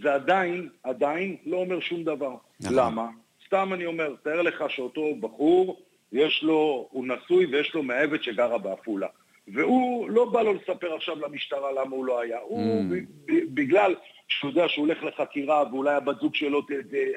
זה 0.02 0.14
עדיין, 0.14 0.68
עדיין 0.82 1.36
לא 1.46 1.56
אומר 1.56 1.80
שום 1.80 2.04
דבר. 2.04 2.36
נכון. 2.60 2.76
למה? 2.76 3.08
סתם 3.46 3.70
אני 3.72 3.86
אומר, 3.86 4.14
תאר 4.22 4.42
לך 4.42 4.64
שאותו 4.68 5.14
בחור, 5.20 5.80
יש 6.12 6.42
לו, 6.42 6.88
הוא 6.90 7.06
נשוי 7.06 7.46
ויש 7.46 7.74
לו 7.74 7.82
מאהבת 7.82 8.22
שגרה 8.22 8.58
בעפולה. 8.58 9.08
והוא, 9.48 10.10
לא 10.10 10.24
בא 10.24 10.42
לו 10.42 10.54
לספר 10.54 10.94
עכשיו 10.94 11.20
למשטרה 11.20 11.72
למה 11.72 11.96
הוא 11.96 12.04
לא 12.04 12.20
היה. 12.20 12.38
הוא, 12.48 12.82
mm. 12.82 13.32
בגלל 13.54 13.94
שהוא 14.28 14.50
יודע 14.50 14.68
שהוא 14.68 14.86
הולך 14.86 14.98
לחקירה 15.02 15.64
ואולי 15.72 15.94
הבת 15.94 16.20
זוג 16.20 16.34
שלו 16.34 16.62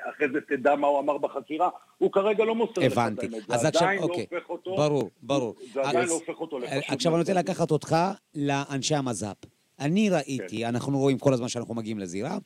אחרי 0.10 0.28
זה 0.34 0.42
תדע 0.42 0.76
מה 0.76 0.88
הוא 0.88 1.00
אמר 1.00 1.18
בחקירה, 1.18 1.70
הוא 1.98 2.12
כרגע 2.12 2.46
לא 2.46 2.56
מוסר 2.56 2.82
לך 2.82 2.94
את 2.94 2.98
האמת. 2.98 3.24
הבנתי. 3.24 3.54
אז 3.54 3.66
עכשיו, 3.66 3.88
לא 3.96 4.02
אוקיי. 4.02 4.26
ברור, 4.66 5.10
ברור. 5.22 5.56
זה 5.74 5.82
עדיין 5.82 6.08
לא 6.08 6.14
הופך 6.14 6.42
אותו 6.42 6.60
לחשוב. 6.60 6.80
עכשיו 6.88 7.12
אני 7.12 7.20
רוצה 7.20 7.34
לקחת 7.34 7.72
אותך 7.72 7.96
לאנשי 8.36 8.96
המז"פ. 8.96 9.36
אני 9.80 10.10
ראיתי, 10.10 10.60
כן. 10.60 10.66
אנחנו 10.66 10.98
רואים 10.98 11.18
כל 11.18 11.34
הזמן 11.34 11.48
שאנחנו 11.48 11.76
מגיעים 11.76 12.00
לזירה, 12.00 12.38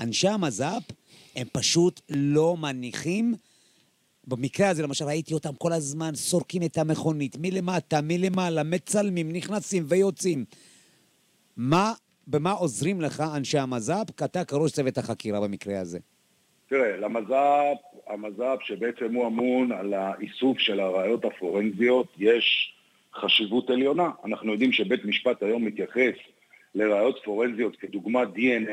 אנשי 0.00 0.28
המז"פ 0.28 0.82
הם 1.36 1.46
פשוט 1.52 2.00
לא 2.10 2.56
מניחים 2.56 3.34
במקרה 4.26 4.68
הזה, 4.68 4.82
למשל, 4.82 5.04
ראיתי 5.04 5.34
אותם 5.34 5.54
כל 5.54 5.72
הזמן 5.72 6.14
סורקים 6.14 6.62
את 6.62 6.78
המכונית, 6.78 7.36
מלמטה, 7.40 8.00
מלמעלה, 8.02 8.62
מצלמים, 8.62 9.32
נכנסים 9.32 9.84
ויוצאים. 9.86 10.44
מה, 11.56 11.92
במה 12.26 12.52
עוזרים 12.52 13.00
לך 13.00 13.22
אנשי 13.36 13.58
המז"פ, 13.58 14.22
אתה 14.24 14.44
כראש 14.44 14.72
צוות 14.72 14.98
החקירה 14.98 15.40
במקרה 15.40 15.80
הזה? 15.80 15.98
תראה, 16.68 16.96
למז"פ, 16.96 17.78
המז"פ 18.06 18.58
שבעצם 18.62 19.14
הוא 19.14 19.26
אמון 19.26 19.72
על 19.72 19.94
האיסוף 19.94 20.58
של 20.58 20.80
הראיות 20.80 21.24
הפורנזיות, 21.24 22.06
יש 22.18 22.74
חשיבות 23.14 23.70
עליונה. 23.70 24.10
אנחנו 24.24 24.52
יודעים 24.52 24.72
שבית 24.72 25.04
משפט 25.04 25.42
היום 25.42 25.64
מתייחס 25.64 26.14
לראיות 26.74 27.20
פורנזיות 27.24 27.76
כדוגמת 27.76 28.28
DNA, 28.28 28.68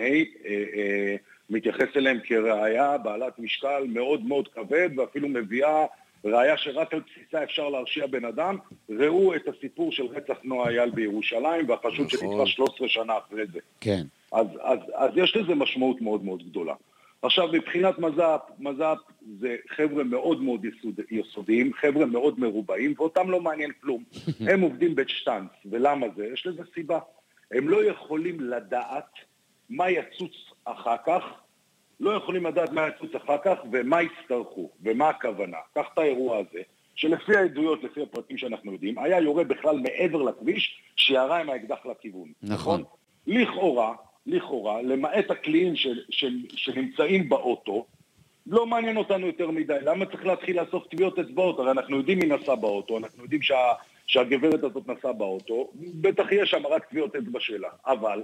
אה, 0.46 0.64
אה, 0.76 1.16
מתייחס 1.50 1.88
אליהם 1.96 2.20
כראיה 2.24 2.98
בעלת 2.98 3.40
משקל 3.40 3.86
מאוד 3.90 4.26
מאוד 4.26 4.48
כבד 4.48 4.90
ואפילו 4.98 5.28
מביאה 5.30 5.86
ראיה 6.26 6.58
שרק 6.58 6.94
על 6.94 7.00
בסיסה 7.00 7.44
אפשר 7.44 7.70
להרשיע 7.70 8.08
בן 8.08 8.26
אדם. 8.26 8.58
ראו 8.90 9.36
את 9.36 9.48
הסיפור 9.48 9.92
של 9.92 10.06
רצח 10.06 10.38
נועה 10.44 10.70
אייל 10.70 10.90
בירושלים 10.90 11.70
והחשוד 11.70 12.06
נכון. 12.06 12.10
שנקרא 12.10 12.46
13 12.46 12.88
שנה 12.88 13.14
אחרי 13.18 13.46
זה. 13.54 13.60
כן. 13.82 14.04
אז, 14.32 14.48
אז, 14.62 14.80
אז 14.94 15.12
יש 15.16 15.36
לזה 15.36 15.56
משמעות 15.56 16.02
מאוד 16.02 16.24
מאוד 16.24 16.44
גדולה. 16.50 16.74
עכשיו, 17.22 17.48
מבחינת 17.54 18.00
מז"פ, 18.00 18.42
מז"פ 18.60 18.98
זה 19.40 19.56
חבר'ה 19.70 20.04
מאוד 20.04 20.42
מאוד 20.42 20.66
יסוד, 20.66 21.00
יסודיים, 21.12 21.74
חבר'ה 21.74 22.06
מאוד 22.06 22.40
מרובעים, 22.40 22.94
ואותם 22.98 23.30
לא 23.30 23.42
מעניין 23.42 23.72
כלום. 23.82 24.04
הם 24.52 24.62
עובדים 24.62 24.96
בשטאנץ, 24.96 25.50
ולמה 25.66 26.08
זה? 26.16 26.26
יש 26.34 26.48
לזה 26.48 26.64
סיבה. 26.74 27.00
הם 27.52 27.70
לא 27.70 27.84
יכולים 27.86 28.40
לדעת 28.40 29.12
מה 29.70 29.90
יצוץ 29.90 30.32
אחר 30.72 30.96
כך, 31.06 31.24
לא 32.00 32.12
יכולים 32.12 32.46
לדעת 32.46 32.72
מה 32.72 32.88
יצוץ 32.88 33.16
אחר 33.16 33.38
כך 33.44 33.58
ומה 33.72 33.98
יצטרכו, 34.02 34.70
ומה 34.82 35.10
הכוונה. 35.10 35.58
קח 35.74 35.86
את 35.94 35.98
האירוע 35.98 36.38
הזה, 36.38 36.62
שלפי 36.96 37.36
העדויות, 37.36 37.84
לפי 37.84 38.02
הפרטים 38.02 38.38
שאנחנו 38.38 38.74
יודעים, 38.74 39.00
היה 39.00 39.20
יורה 39.20 39.44
בכלל 39.44 39.80
מעבר 39.80 40.22
לכביש, 40.22 40.82
שירה 40.96 41.40
עם 41.40 41.50
האקדח 41.50 41.86
לכיוון. 41.86 42.32
נכון. 42.44 42.84
לכאורה, 43.28 43.94
לכאורה, 44.26 44.82
למעט 44.82 45.32
הקליעים 45.32 45.74
שנמצאים 46.56 47.30
באוטו, 47.30 47.86
לא 48.48 48.66
מעניין 48.66 48.98
אותנו 48.98 49.28
יותר 49.28 49.52
מדי. 49.52 49.78
למה 49.82 50.06
צריך 50.06 50.26
להתחיל 50.26 50.62
לאסוף 50.62 50.88
טביעות 50.88 51.20
אצבעות? 51.20 51.60
הרי 51.60 51.72
אנחנו 51.72 51.98
יודעים 51.98 52.20
מי 52.20 52.26
נסע 52.26 52.56
באוטו, 52.56 52.98
אנחנו 52.98 53.24
יודעים 53.24 53.42
שה, 53.42 53.74
שהגברת 54.08 54.64
הזאת 54.64 54.88
נסעה 54.88 55.14
באוטו, 55.14 55.72
בטח 55.76 56.32
יש 56.32 56.50
שם 56.50 56.68
רק 56.68 56.86
טביעות 56.86 57.16
אצבע 57.16 57.40
שלה. 57.40 57.70
אבל 57.86 58.24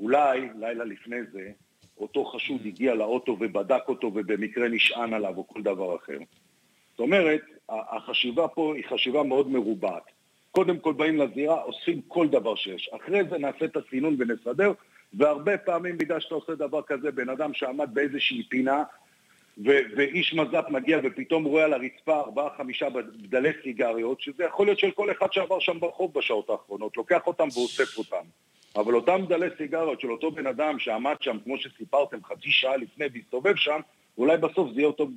אולי, 0.00 0.48
לילה 0.58 0.84
לפני 0.84 1.16
זה, 1.32 1.50
אותו 1.98 2.24
חשוד 2.24 2.60
הגיע 2.66 2.94
לאוטו 2.94 3.36
ובדק 3.40 3.82
אותו 3.88 4.06
ובמקרה 4.06 4.68
נשען 4.68 5.14
עליו 5.14 5.36
או 5.36 5.48
כל 5.48 5.62
דבר 5.62 5.96
אחר. 5.96 6.18
זאת 6.90 7.00
אומרת, 7.00 7.40
החשיבה 7.68 8.48
פה 8.48 8.74
היא 8.76 8.84
חשיבה 8.84 9.22
מאוד 9.22 9.48
מרובעת. 9.50 10.02
קודם 10.50 10.78
כל 10.78 10.92
באים 10.92 11.18
לזירה, 11.18 11.62
אוספים 11.62 12.00
כל 12.08 12.28
דבר 12.28 12.54
שיש. 12.54 12.90
אחרי 12.96 13.20
זה 13.30 13.38
נעשה 13.38 13.64
את 13.64 13.76
הסינון 13.76 14.16
ונסדר, 14.18 14.72
והרבה 15.14 15.58
פעמים 15.58 15.98
בגלל 15.98 16.20
שאתה 16.20 16.34
עושה 16.34 16.54
דבר 16.54 16.82
כזה, 16.82 17.10
בן 17.10 17.28
אדם 17.28 17.54
שעמד 17.54 17.94
באיזושהי 17.94 18.42
פינה, 18.48 18.82
ו- 19.58 19.86
ואיש 19.96 20.34
מז"פ 20.34 20.70
מגיע 20.70 21.00
ופתאום 21.04 21.44
רואה 21.44 21.64
על 21.64 21.72
הרצפה 21.72 22.20
ארבעה 22.20 22.48
חמישה 22.56 22.90
בדלי 22.90 23.50
סיגריות, 23.62 24.20
שזה 24.20 24.44
יכול 24.44 24.66
להיות 24.66 24.78
של 24.78 24.90
כל 24.90 25.10
אחד 25.10 25.32
שעבר 25.32 25.58
שם 25.58 25.80
ברחוב 25.80 26.14
בשעות 26.14 26.50
האחרונות, 26.50 26.96
לוקח 26.96 27.26
אותם 27.26 27.48
ואוסף 27.54 27.98
אותם. 27.98 28.24
אבל 28.78 28.94
אותם 28.94 29.24
דלי 29.28 29.46
סיגריות 29.58 30.00
של 30.00 30.12
אותו 30.12 30.30
בן 30.30 30.46
אדם 30.46 30.78
שעמד 30.78 31.14
שם, 31.20 31.36
כמו 31.44 31.58
שסיפרתם, 31.58 32.18
חצי 32.24 32.50
שעה 32.50 32.76
לפני 32.76 33.06
והסתובב 33.14 33.56
שם, 33.56 33.80
אולי 34.18 34.36
בסוף 34.36 34.68
זה 34.74 34.80
יהיה 34.80 34.86
אותו 34.86 35.08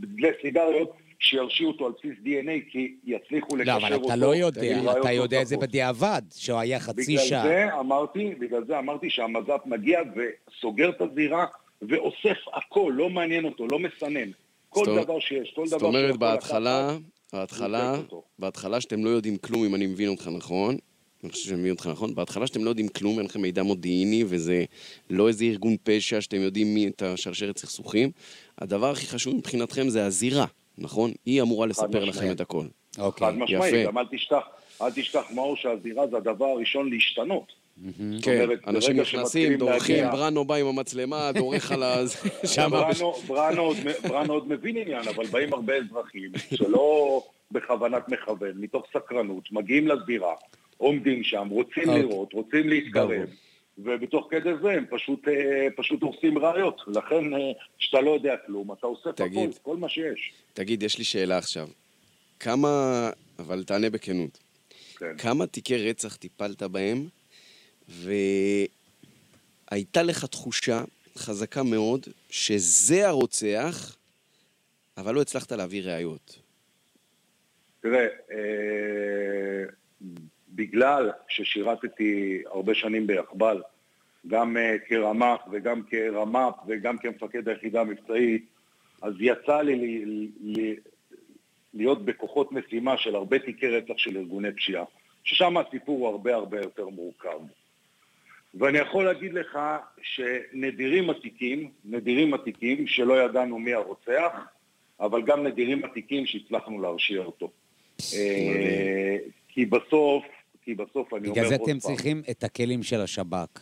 בדלי 0.00 0.28
סיגריות 0.42 0.92
שירשיעו 1.18 1.70
אותו 1.70 1.86
על 1.86 1.92
בסיס 1.98 2.12
DNA, 2.24 2.70
כי 2.72 2.94
יצליחו 3.04 3.56
לקשר 3.56 3.72
אותו. 3.72 3.88
לא, 3.88 3.96
אבל 3.96 4.06
אתה 4.06 4.16
לא 4.16 4.34
יודע, 4.34 4.60
אתה 5.00 5.12
יודע 5.12 5.42
את 5.42 5.46
זה 5.46 5.56
בדיעבד, 5.56 6.22
שהוא 6.34 6.58
היה 6.58 6.80
חצי 6.80 7.18
שעה. 7.18 7.44
בגלל 7.44 7.68
זה 7.68 7.78
אמרתי, 7.80 8.34
בגלל 8.38 8.64
זה 8.64 8.78
אמרתי 8.78 9.10
שהמז"פ 9.10 9.66
מגיע 9.66 10.00
וסוגר 10.16 10.90
את 10.90 11.00
הזירה 11.00 11.46
ואוסף 11.82 12.38
הכל, 12.52 12.92
לא 12.96 13.10
מעניין 13.10 13.44
אותו, 13.44 13.66
לא 13.70 13.78
מסנן. 13.78 14.30
כל 14.68 14.84
דבר 15.02 15.20
שיש, 15.20 15.52
כל 15.54 15.66
דבר 15.66 15.78
זאת 15.78 15.82
אומרת, 15.82 16.16
בהתחלה, 16.16 16.96
בהתחלה, 17.32 17.94
בהתחלה 18.38 18.80
שאתם 18.80 19.04
לא 19.04 19.10
יודעים 19.10 19.36
כלום, 19.36 19.64
אם 19.64 19.74
אני 19.74 19.86
מבין 19.86 20.08
אותך 20.08 20.28
נכון, 20.36 20.76
אני 21.24 21.32
חושב 21.32 21.48
שאני 21.48 21.60
מבין 21.60 21.70
אותך 21.70 21.86
נכון, 21.86 22.14
בהתחלה 22.14 22.46
שאתם 22.46 22.64
לא 22.64 22.70
יודעים 22.70 22.88
כלום, 22.88 23.18
אין 23.18 23.26
לכם 23.26 23.40
מידע 23.40 23.62
מודיעיני, 23.62 24.24
וזה 24.26 24.64
לא 25.10 25.28
איזה 25.28 25.44
ארגון 25.44 25.76
פשע 25.82 26.20
שאתם 26.20 26.36
יודעים 26.40 26.74
מי 26.74 26.88
את 26.88 27.02
השרשרת 27.02 27.58
סכסוכים, 27.58 28.10
הדבר 28.58 28.90
הכי 28.90 29.06
חשוב 29.06 29.34
מבחינתכם 29.36 29.88
זה 29.88 30.06
הזירה, 30.06 30.46
נכון? 30.78 31.12
היא 31.26 31.42
אמורה 31.42 31.66
לספר 31.66 32.04
לכם 32.04 32.30
את 32.30 32.40
הכל. 32.40 32.66
אוקיי, 32.98 33.26
חד 33.26 33.38
משמעית, 33.38 33.86
גם 33.86 33.98
אל 33.98 34.04
תשכח, 34.10 34.42
אל 34.82 34.90
תשכח, 34.90 35.30
מאור, 35.34 35.56
שהזירה 35.56 36.06
זה 36.06 36.16
הדבר 36.16 36.46
הראשון 36.46 36.90
להשתנות. 36.90 37.52
כן, 38.22 38.48
אנשים 38.66 39.00
נכנסים, 39.00 39.58
דורכים, 39.58 40.04
בראנו 40.12 40.44
בא 40.44 40.54
עם 40.54 40.66
המצלמה, 40.66 41.32
דורך 41.32 41.72
על 41.72 41.82
ה... 41.82 41.96
בראנו 43.28 44.32
עוד 44.32 44.48
מבין 44.48 44.76
עניין, 44.76 45.08
אבל 45.08 45.26
באים 45.26 45.52
הרבה 45.52 45.74
אזרחים 45.76 46.30
שלא 46.54 47.22
בכוונת 47.50 48.08
מכוון, 48.08 48.52
מתוך 48.56 48.86
סקרנות, 48.92 49.52
מגיעים 49.52 49.88
לזירה, 49.88 50.34
עומדים 50.78 51.24
שם, 51.24 51.48
רוצים 51.48 51.88
אוקיי. 51.88 52.02
לראות, 52.02 52.32
רוצים 52.32 52.68
להתקרב. 52.68 53.28
ובתוך 53.78 54.28
כדי 54.30 54.50
זה 54.62 54.70
הם 54.70 54.84
פשוט, 54.90 55.28
אה, 55.28 55.68
פשוט 55.76 56.02
הורסים 56.02 56.38
ראיות. 56.38 56.80
לכן, 56.86 57.34
אה, 57.34 57.52
כשאתה 57.78 58.00
לא 58.00 58.10
יודע 58.10 58.36
כלום, 58.46 58.72
אתה 58.72 58.86
אוסף 58.86 59.20
הכל, 59.20 59.48
כל 59.62 59.76
מה 59.76 59.88
שיש. 59.88 60.32
תגיד, 60.52 60.82
יש 60.82 60.98
לי 60.98 61.04
שאלה 61.04 61.38
עכשיו. 61.38 61.68
כמה, 62.40 63.10
אבל 63.38 63.64
תענה 63.64 63.90
בכנות, 63.90 64.38
כן. 64.98 65.16
כמה 65.18 65.46
תיקי 65.46 65.76
רצח 65.76 66.16
טיפלת 66.16 66.62
בהם, 66.62 67.08
והייתה 67.88 68.68
לך 70.02 70.24
תחושה 70.24 70.84
חזקה 71.16 71.62
מאוד 71.62 72.06
שזה 72.30 73.08
הרוצח, 73.08 73.96
אבל 74.96 75.14
לא 75.14 75.20
הצלחת 75.20 75.52
להביא 75.52 75.82
ראיות? 75.82 76.38
תראה, 77.80 78.06
אה, 78.30 79.64
בגלל 80.58 81.10
ששירתתי 81.28 82.42
הרבה 82.46 82.74
שנים 82.74 83.06
ביחב"ל, 83.06 83.62
גם 84.26 84.56
uh, 84.56 84.88
כרמ"ח 84.88 85.40
וגם 85.52 85.82
כרמ"פ 85.90 86.54
וגם 86.66 86.98
כמפקד 86.98 87.48
היחידה 87.48 87.80
המבצעית, 87.80 88.46
אז 89.02 89.12
יצא 89.20 89.60
לי, 89.60 89.76
לי, 89.76 90.28
לי 90.40 90.76
להיות 91.74 92.04
בכוחות 92.04 92.52
משימה 92.52 92.96
של 92.96 93.14
הרבה 93.14 93.38
תיקי 93.38 93.68
רצח 93.68 93.94
של 93.96 94.16
ארגוני 94.16 94.52
פשיעה, 94.52 94.84
ששם 95.24 95.56
הסיפור 95.56 95.98
הוא 95.98 96.08
הרבה 96.08 96.34
הרבה 96.34 96.60
יותר 96.60 96.88
מורכב. 96.88 97.38
ואני 98.54 98.78
יכול 98.78 99.04
להגיד 99.04 99.34
לך 99.34 99.58
שנדירים 100.02 101.10
התיקים, 101.10 101.70
נדירים 101.84 102.34
התיקים 102.34 102.86
שלא 102.86 103.22
ידענו 103.22 103.58
מי 103.58 103.74
הרוצח, 103.74 104.32
אבל 105.00 105.22
גם 105.22 105.46
נדירים 105.46 105.84
התיקים 105.84 106.26
שהצלחנו 106.26 106.80
להרשיע 106.80 107.20
אותו. 107.20 107.50
אה, 108.14 109.16
כי 109.48 109.66
בסוף 109.66 110.24
כי 110.68 110.74
בסוף 110.74 110.94
אני 110.94 110.98
אומר 110.98 111.12
עוד 111.14 111.16
פעם... 111.16 111.32
בגלל 111.32 111.48
זה 111.48 111.54
אתם 111.54 111.78
צריכים 111.78 112.22
את 112.30 112.44
הכלים 112.44 112.82
של 112.82 113.00
השב"כ. 113.00 113.60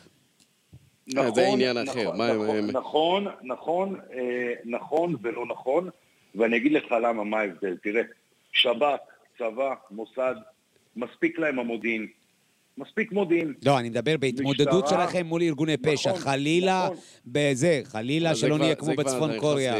נכון, 1.14 1.34
זה 1.34 1.46
עניין 1.46 1.76
אחר. 1.78 2.12
נכון, 2.12 2.20
נכון, 2.20 2.66
נכון, 2.70 3.26
נכון, 3.42 3.96
אה, 4.12 4.52
נכון 4.64 5.16
ולא 5.22 5.46
נכון, 5.46 5.90
ואני 6.34 6.56
אגיד 6.56 6.72
לך 6.72 6.92
למה, 6.92 7.24
מה 7.24 7.40
ההבדל. 7.40 7.76
תראה, 7.82 8.02
שב"כ, 8.52 8.98
צבא, 9.38 9.74
מוסד, 9.90 10.34
מספיק 10.96 11.38
להם 11.38 11.58
המודיעין. 11.58 12.06
מספיק 12.78 13.12
מודיעין. 13.12 13.54
לא, 13.64 13.78
אני 13.78 13.88
מדבר 13.88 14.16
בהתמודדות 14.16 14.84
משטרה, 14.84 15.06
שלכם 15.06 15.26
מול 15.26 15.42
ארגוני 15.42 15.76
פשע. 15.76 16.10
נכון, 16.10 16.20
חלילה, 16.22 16.84
נכון. 16.84 16.96
בזה, 17.26 17.80
חלילה 17.84 18.34
שלא 18.34 18.58
נהיה 18.58 18.74
כמו 18.74 18.94
בצפון 18.96 19.38
קוריאה. 19.38 19.78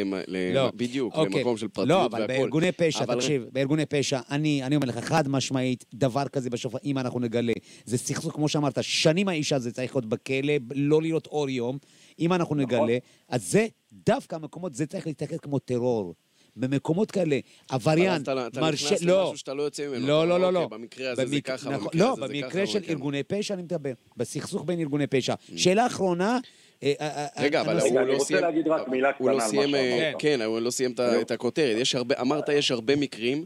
לא, 0.54 0.70
בדיוק, 0.76 1.14
אוקיי. 1.14 1.38
למקום 1.38 1.56
של 1.56 1.68
פרטיות 1.68 1.88
לא, 1.88 1.94
והכל. 1.94 2.18
לא, 2.18 2.24
אבל 2.24 2.26
בארגוני 2.26 2.72
פשע, 2.72 3.04
אבל... 3.04 3.14
תקשיב, 3.14 3.44
בארגוני 3.52 3.86
פשע, 3.86 4.20
אני, 4.30 4.62
אני 4.62 4.76
אומר 4.76 4.86
לך, 4.86 4.98
חד 4.98 5.28
משמעית, 5.28 5.84
דבר 5.94 6.28
כזה 6.28 6.50
בשופר, 6.50 6.78
אם 6.84 6.98
אנחנו 6.98 7.20
נגלה, 7.20 7.52
זה 7.84 7.98
סכסוך, 7.98 8.34
כמו 8.34 8.48
שאמרת, 8.48 8.78
שנים 8.80 9.28
האיש 9.28 9.52
הזה 9.52 9.72
צריך 9.72 9.96
להיות 9.96 10.06
בכלא, 10.06 10.54
לא 10.74 11.02
להיות 11.02 11.26
אור 11.26 11.50
יום. 11.50 11.78
אם 12.18 12.32
אנחנו 12.32 12.54
נגלה, 12.54 12.78
נכון. 12.78 12.90
אז 13.28 13.50
זה, 13.50 13.66
דווקא 13.92 14.34
המקומות, 14.34 14.74
זה 14.74 14.86
צריך 14.86 15.06
להתייחס 15.06 15.38
כמו 15.38 15.58
טרור. 15.58 16.14
במקומות 16.56 17.10
כאלה, 17.10 17.38
עבריין, 17.68 18.22
מרשה... 18.26 18.46
אתה 18.46 18.60
נכנס 18.60 19.02
לא, 19.02 19.20
למשהו 19.20 19.38
שאתה 19.38 19.54
לא 19.54 19.62
יוצא 19.62 19.88
ממנו. 19.88 20.06
לא, 20.06 20.28
לא, 20.28 20.40
לא, 20.40 20.52
לא. 20.52 20.68
במקרה 20.68 21.10
הזה 21.10 21.26
זה 21.26 21.40
ככה, 21.40 21.70
במקרה 21.70 21.90
לא, 21.94 22.12
הזה 22.12 22.20
זה 22.20 22.28
ככה. 22.28 22.34
לא, 22.34 22.42
במקרה 22.42 22.66
של 22.66 22.82
ארגוני 22.88 23.22
פשע 23.22 23.54
אני 23.54 23.62
מדבר. 23.62 23.92
בסכסוך 24.16 24.64
בין 24.64 24.80
ארגוני 24.80 25.06
פשע. 25.06 25.34
Mm. 25.34 25.52
שאלה 25.56 25.86
אחרונה... 25.86 26.38
אה, 26.82 26.92
אה, 27.00 27.26
אה, 27.36 27.42
רגע, 27.42 27.60
אבל 27.60 27.72
הוא 27.72 27.80
לא 27.80 27.80
סיים... 27.80 27.98
אני 27.98 28.14
רוצה 28.14 28.40
להגיד 28.40 28.68
רק 28.68 28.88
מילה 28.88 29.12
קטנה 29.12 29.30
על 29.30 29.36
מה 29.36 29.48
שאמרת. 29.50 30.14
כן, 30.18 30.42
הוא 30.42 30.60
לא 30.60 30.70
סיים 30.70 30.94
את 31.20 31.30
הכותרת. 31.30 31.86
אמרת, 32.20 32.48
יש 32.48 32.70
הרבה 32.70 32.96
מקרים, 32.96 33.44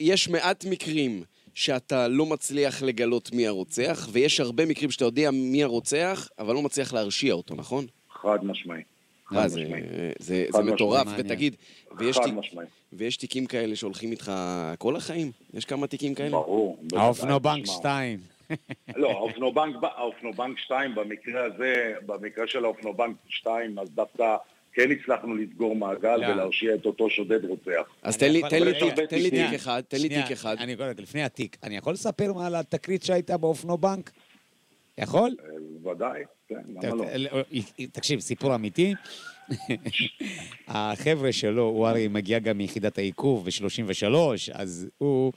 יש 0.00 0.28
מעט 0.28 0.64
מקרים 0.64 1.22
שאתה 1.54 2.08
לא 2.08 2.26
מצליח 2.26 2.82
לגלות 2.82 3.32
מי 3.32 3.46
הרוצח, 3.46 4.08
ויש 4.12 4.40
הרבה 4.40 4.66
מקרים 4.66 4.90
שאתה 4.90 5.04
יודע 5.04 5.30
מי 5.30 5.62
הרוצח, 5.62 6.28
אבל 6.38 6.54
לא 6.54 6.62
מצליח 6.62 6.92
להרשיע 6.92 7.34
אותו, 7.34 7.54
נכון? 7.54 7.86
חד 8.22 8.38
משמעי. 8.42 8.82
אה, 9.36 9.48
זה, 9.48 9.64
זה, 10.18 10.46
זה 10.50 10.62
מטורף, 10.62 11.08
ותגיד, 11.18 11.56
ויש, 11.98 12.18
תיק. 12.24 12.34
ויש 12.92 13.16
תיקים 13.16 13.46
כאלה 13.46 13.76
שהולכים 13.76 14.10
איתך 14.10 14.32
כל 14.78 14.96
החיים? 14.96 15.30
יש 15.54 15.64
כמה 15.64 15.86
תיקים 15.86 16.14
כאלה? 16.14 16.30
ברור. 16.30 16.78
האופנובנק 16.92 17.64
תשמע. 17.64 17.74
2. 17.74 18.18
לא, 18.96 19.10
האופנובנק, 19.10 19.76
האופנובנק 19.82 20.58
2, 20.58 20.94
במקרה 20.94 21.44
הזה, 21.44 21.92
במקרה 22.06 22.46
של 22.46 22.64
האופנובנק 22.64 23.16
2, 23.28 23.78
אז 23.78 23.90
דווקא 23.90 24.36
כן 24.72 24.90
הצלחנו 24.90 25.36
לסגור 25.36 25.76
מעגל. 25.76 26.16
ולהרשיע 26.16 26.74
את 26.74 26.86
אותו 26.86 27.10
שודד 27.10 27.44
רוצח. 27.44 27.90
אז 28.02 28.16
תן 28.16 28.32
לי, 28.32 28.42
תיק, 28.42 28.50
תן 29.08 29.16
לי 29.18 29.28
שנייה, 29.28 29.50
תיק 29.50 29.54
אחד, 29.60 29.82
תן 29.88 29.96
לי 30.00 30.08
תיק 30.08 30.30
אחד. 30.32 30.56
אני 30.58 30.76
קודם, 30.76 30.92
לפני 30.98 31.22
התיק, 31.22 31.56
אני 31.62 31.76
יכול 31.76 31.92
לספר 31.92 32.32
מה 32.32 32.46
על 32.46 32.54
התקרית 32.54 33.02
שהייתה 33.02 33.36
באופנובנק? 33.36 34.10
יכול? 35.02 35.36
אה, 35.40 35.90
ודאי, 35.90 36.22
כן, 36.48 36.54
למה 36.82 37.16
לא? 37.16 37.42
תקשיב, 37.92 38.20
סיפור 38.20 38.54
אמיתי. 38.54 38.94
החבר'ה 40.68 41.32
שלו, 41.32 41.62
הוא 41.62 41.86
הרי 41.86 42.08
מגיע 42.08 42.38
גם 42.38 42.58
מיחידת 42.58 42.98
העיכוב 42.98 43.44
ב-33, 43.44 44.14
אז 44.52 44.88
הוא 44.98 45.32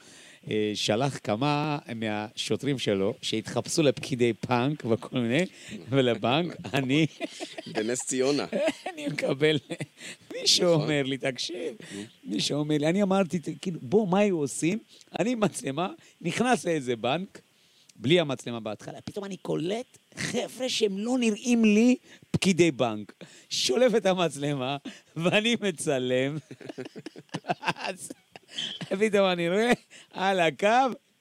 אה, 0.51 0.71
שלח 0.73 1.19
כמה 1.23 1.79
מהשוטרים 1.95 2.79
שלו 2.79 3.13
שהתחפשו 3.21 3.83
לפקידי 3.83 4.33
פאנק 4.33 4.85
וכל 4.85 5.19
מיני, 5.19 5.45
ולבנק, 5.89 6.55
אני, 6.73 7.05
בנס 7.73 7.99
ציונה. 7.99 8.45
אני 8.93 9.07
מקבל, 9.07 9.57
מישהו 10.33 10.67
אומר 10.67 11.03
לי, 11.03 11.17
תקשיב, 11.17 11.75
מישהו 12.23 12.59
אומר 12.59 12.77
לי, 12.77 12.87
אני 12.87 13.03
אמרתי, 13.03 13.39
כאילו, 13.61 13.79
בוא, 13.81 14.07
מה 14.07 14.19
היו 14.19 14.37
עושים? 14.37 14.79
אני 15.19 15.31
עם 15.31 15.39
מצלמה, 15.39 15.89
נכנס 16.21 16.65
לאיזה 16.65 16.95
בנק, 16.95 17.41
בלי 18.03 18.19
המצלמה 18.19 18.59
בהתחלה, 18.59 19.01
פתאום 19.01 19.25
אני 19.25 19.37
קולט 19.37 19.97
חבר'ה 20.15 20.69
שהם 20.69 20.97
לא 20.97 21.17
נראים 21.19 21.65
לי 21.65 21.95
פקידי 22.31 22.71
בנק. 22.71 23.13
שולף 23.49 23.95
את 23.95 24.05
המצלמה, 24.05 24.77
ואני 25.15 25.55
מצלם. 25.61 26.37
אז 27.59 28.11
פתאום 28.99 29.29
אני 29.31 29.49
רואה, 29.49 29.71
על 30.11 30.39
הקו, 30.39 30.67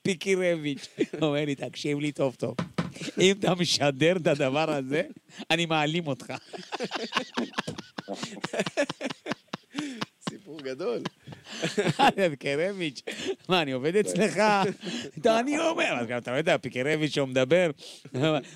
פיקרביץ'. 0.03 0.89
הוא 0.99 1.29
אומר 1.29 1.45
לי, 1.45 1.55
תקשיב 1.55 1.99
לי 1.99 2.13
טוב 2.13 2.35
טוב. 2.35 2.55
אם 3.21 3.35
אתה 3.39 3.55
משדר 3.55 4.17
את 4.17 4.27
הדבר 4.27 4.71
הזה, 4.71 5.03
אני 5.51 5.67
מעלים 5.67 6.07
אותך. 6.07 6.33
סיפור 10.31 10.61
גדול. 10.61 11.03
פיקרביץ', 12.31 13.03
מה, 13.49 13.63
אני 13.63 13.73
עובד 13.73 13.97
אצלך? 13.97 14.43
אתה, 15.19 15.41
אני 15.41 15.59
אומר, 15.59 15.99
אז 16.01 16.07
גם 16.07 16.19
אתה 16.19 16.37
יודע, 16.37 16.59
פיקרביץ' 16.59 17.15
שהוא 17.15 17.29
מדבר, 17.29 17.71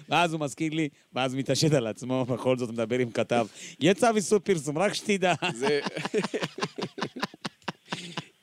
ואז 0.09 0.32
הוא 0.32 0.41
מזכיר 0.41 0.72
לי, 0.72 0.89
ואז 1.14 1.34
מתעשת 1.34 1.72
על 1.72 1.87
עצמו, 1.87 2.24
בכל 2.24 2.59
זאת 2.59 2.70
מדבר 2.70 2.99
עם 2.99 3.11
כתב. 3.11 3.47
יהיה 3.80 3.95
צו 3.95 4.07
איסור 4.16 4.39
פרסום, 4.39 4.78
רק 4.78 4.95
שתדע. 4.95 5.34
זה... 5.55 5.80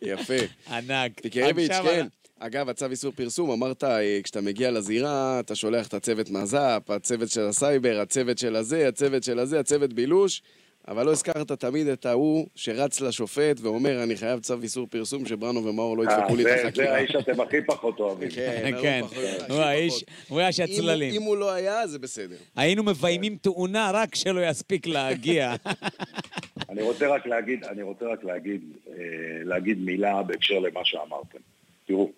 יפה. 0.01 0.33
ענק. 0.69 1.19
פיקרביץ', 1.21 1.71
כן. 1.83 2.07
אגב, 2.39 2.69
הצו 2.69 2.85
איסור 2.85 3.11
פרסום, 3.15 3.51
אמרת, 3.51 3.83
אה, 3.83 4.19
כשאתה 4.23 4.41
מגיע 4.41 4.71
לזירה, 4.71 5.39
אתה 5.39 5.55
שולח 5.55 5.87
את 5.87 5.93
הצוות 5.93 6.29
מהזה, 6.29 6.89
הצוות 6.89 7.29
של 7.29 7.47
הסייבר, 7.47 7.99
הצוות 7.99 8.37
של 8.37 8.55
הזה, 8.55 8.87
הצוות 8.87 9.23
של 9.23 9.39
הזה, 9.39 9.59
הצוות 9.59 9.93
בילוש, 9.93 10.41
אבל 10.87 11.05
לא 11.05 11.11
הזכרת 11.11 11.51
תמיד 11.51 11.87
את 11.87 12.05
ההוא 12.05 12.47
שרץ 12.55 13.01
לשופט 13.01 13.59
ואומר, 13.61 14.03
אני 14.03 14.15
חייב 14.15 14.39
צו 14.39 14.61
איסור 14.63 14.87
פרסום, 14.87 15.25
שבראנו 15.25 15.65
ומאור 15.65 15.97
לא 15.97 16.03
אה, 16.09 16.13
ידפקו 16.13 16.35
לי 16.35 16.43
את 16.43 16.47
זה- 16.47 16.55
זה 16.61 16.67
החקירה. 16.67 16.95
האיש 16.95 17.11
שאתם 17.11 17.41
הכי 17.41 17.57
פחות 17.67 17.99
אוהבים. 17.99 18.29
כן, 18.29 18.71
כן, 18.81 18.99
הוא 19.01 19.09
פחות- 19.09 19.49
הוא 19.51 19.59
האיש. 19.59 20.03
הוא 20.29 20.41
האיש 20.41 20.59
אם 20.59 20.65
הוא- 20.65 20.73
הצללים. 20.73 21.13
אם 21.15 21.21
הוא 21.21 21.37
לא 21.37 21.51
היה, 21.51 21.87
זה 21.87 21.99
בסדר. 21.99 22.35
היינו 22.55 22.83
מביימים 22.83 23.37
תאונה 23.41 23.91
רק 23.93 24.15
שלא 24.15 24.41
יספיק 24.49 24.87
להגיע. 24.87 25.55
אני 26.69 26.81
רוצה 26.81 27.07
רק 27.07 27.25
להגיד, 27.27 27.63
אני 27.63 27.81
רוצה 27.81 28.05
רק 28.05 28.23
להגיד, 28.23 28.61
אה, 28.87 28.93
להגיד 29.43 29.79
מילה 29.79 30.23
בהקשר 30.23 30.59
למה 30.59 30.79
שאמרתם. 30.83 31.37
תראו, 31.87 32.11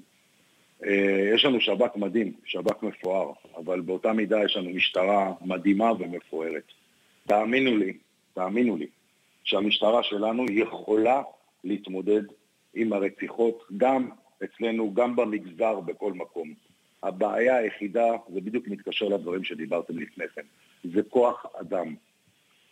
אה, 0.86 0.92
יש 1.36 1.46
לנו 1.46 1.62
שב"כ 1.62 1.96
מדהים, 1.96 2.34
שב"כ 2.46 2.84
מפואר, 2.84 3.32
אבל 3.58 3.82
באותה 3.82 4.14
מידה 4.14 4.38
יש 4.46 4.56
לנו 4.58 4.70
משטרה 4.70 5.32
מדהימה 5.42 5.92
ומפוארת. 6.00 6.64
תאמינו 7.28 7.78
לי, 7.78 7.94
תאמינו 8.36 8.78
לי, 8.78 8.88
שהמשטרה 9.44 10.04
שלנו 10.04 10.46
יכולה 10.52 11.22
להתמודד 11.64 12.22
עם 12.74 12.94
הרציחות 12.94 13.64
גם 13.78 14.10
אצלנו, 14.44 14.94
גם 14.94 15.16
במגזר, 15.16 15.80
בכל 15.80 16.14
מקום. 16.14 16.54
הבעיה 17.04 17.58
היחידה, 17.58 18.12
זה 18.34 18.42
בדיוק 18.42 18.68
מתקשר 18.68 19.06
לדברים 19.06 19.44
שדיברתם 19.44 20.00
לפני 20.00 20.26
כן, 20.36 20.42
זה 20.94 21.04
כוח 21.04 21.46
אדם. 21.62 21.96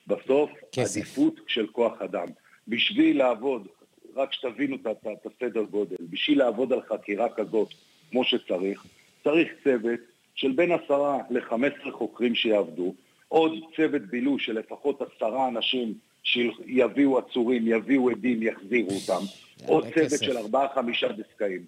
בסוף, 0.07 0.51
כסף. 0.71 1.01
עדיפות 1.01 1.35
של 1.47 1.67
כוח 1.67 2.01
אדם. 2.01 2.27
בשביל 2.67 3.17
לעבוד, 3.17 3.67
רק 4.15 4.33
שתבינו 4.33 4.75
את 4.75 5.25
הסדר 5.25 5.63
גודל, 5.63 5.95
בשביל 6.09 6.39
לעבוד 6.39 6.73
על 6.73 6.81
חקירה 6.81 7.29
כזאת 7.29 7.67
כמו 8.11 8.23
שצריך, 8.23 8.85
צריך 9.23 9.51
צוות 9.63 9.99
של 10.35 10.51
בין 10.51 10.71
עשרה 10.71 11.17
ל-15 11.29 11.91
חוקרים 11.91 12.35
שיעבדו, 12.35 12.93
עוד 13.33 13.51
צוות 13.75 14.01
בילוש 14.01 14.45
של 14.45 14.59
לפחות 14.59 15.01
עשרה 15.01 15.47
אנשים 15.47 15.93
שיביאו 16.23 17.17
עצורים, 17.17 17.67
יביאו 17.67 18.09
עדים, 18.09 18.43
יחזירו 18.43 18.89
אותם, 18.89 19.25
עוד 19.65 19.83
צוות 19.83 19.95
כסף. 19.95 20.25
של 20.25 20.37
ארבעה-חמישה 20.37 21.07
דסקאים. 21.11 21.65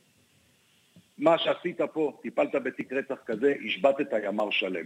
מה 1.17 1.37
שעשית 1.37 1.81
פה, 1.93 2.17
טיפלת 2.21 2.55
בתיק 2.55 2.93
רצח 2.93 3.15
כזה, 3.25 3.53
השבתת 3.65 4.07
ימ"ר 4.23 4.51
שלם. 4.51 4.85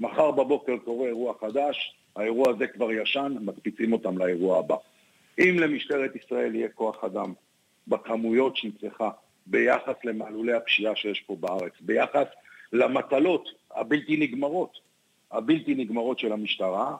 מחר 0.00 0.30
בבוקר 0.30 0.76
קורה 0.84 1.06
אירוע 1.06 1.34
חדש, 1.40 1.94
האירוע 2.16 2.50
הזה 2.50 2.66
כבר 2.66 2.92
ישן, 2.92 3.36
מקפיצים 3.40 3.92
אותם 3.92 4.18
לאירוע 4.18 4.58
הבא. 4.58 4.76
אם 5.38 5.56
למשטרת 5.58 6.16
ישראל 6.16 6.54
יהיה 6.54 6.68
כוח 6.68 7.04
אדם 7.04 7.32
בכמויות 7.88 8.56
שהיא 8.56 8.72
צריכה, 8.80 9.10
ביחס 9.46 9.94
למעלולי 10.04 10.52
הפשיעה 10.52 10.96
שיש 10.96 11.20
פה 11.20 11.36
בארץ, 11.40 11.72
ביחס 11.80 12.26
למטלות 12.72 13.48
הבלתי 13.74 14.16
נגמרות, 14.16 14.87
הבלתי 15.32 15.74
נגמרות 15.74 16.18
של 16.18 16.32
המשטרה, 16.32 16.96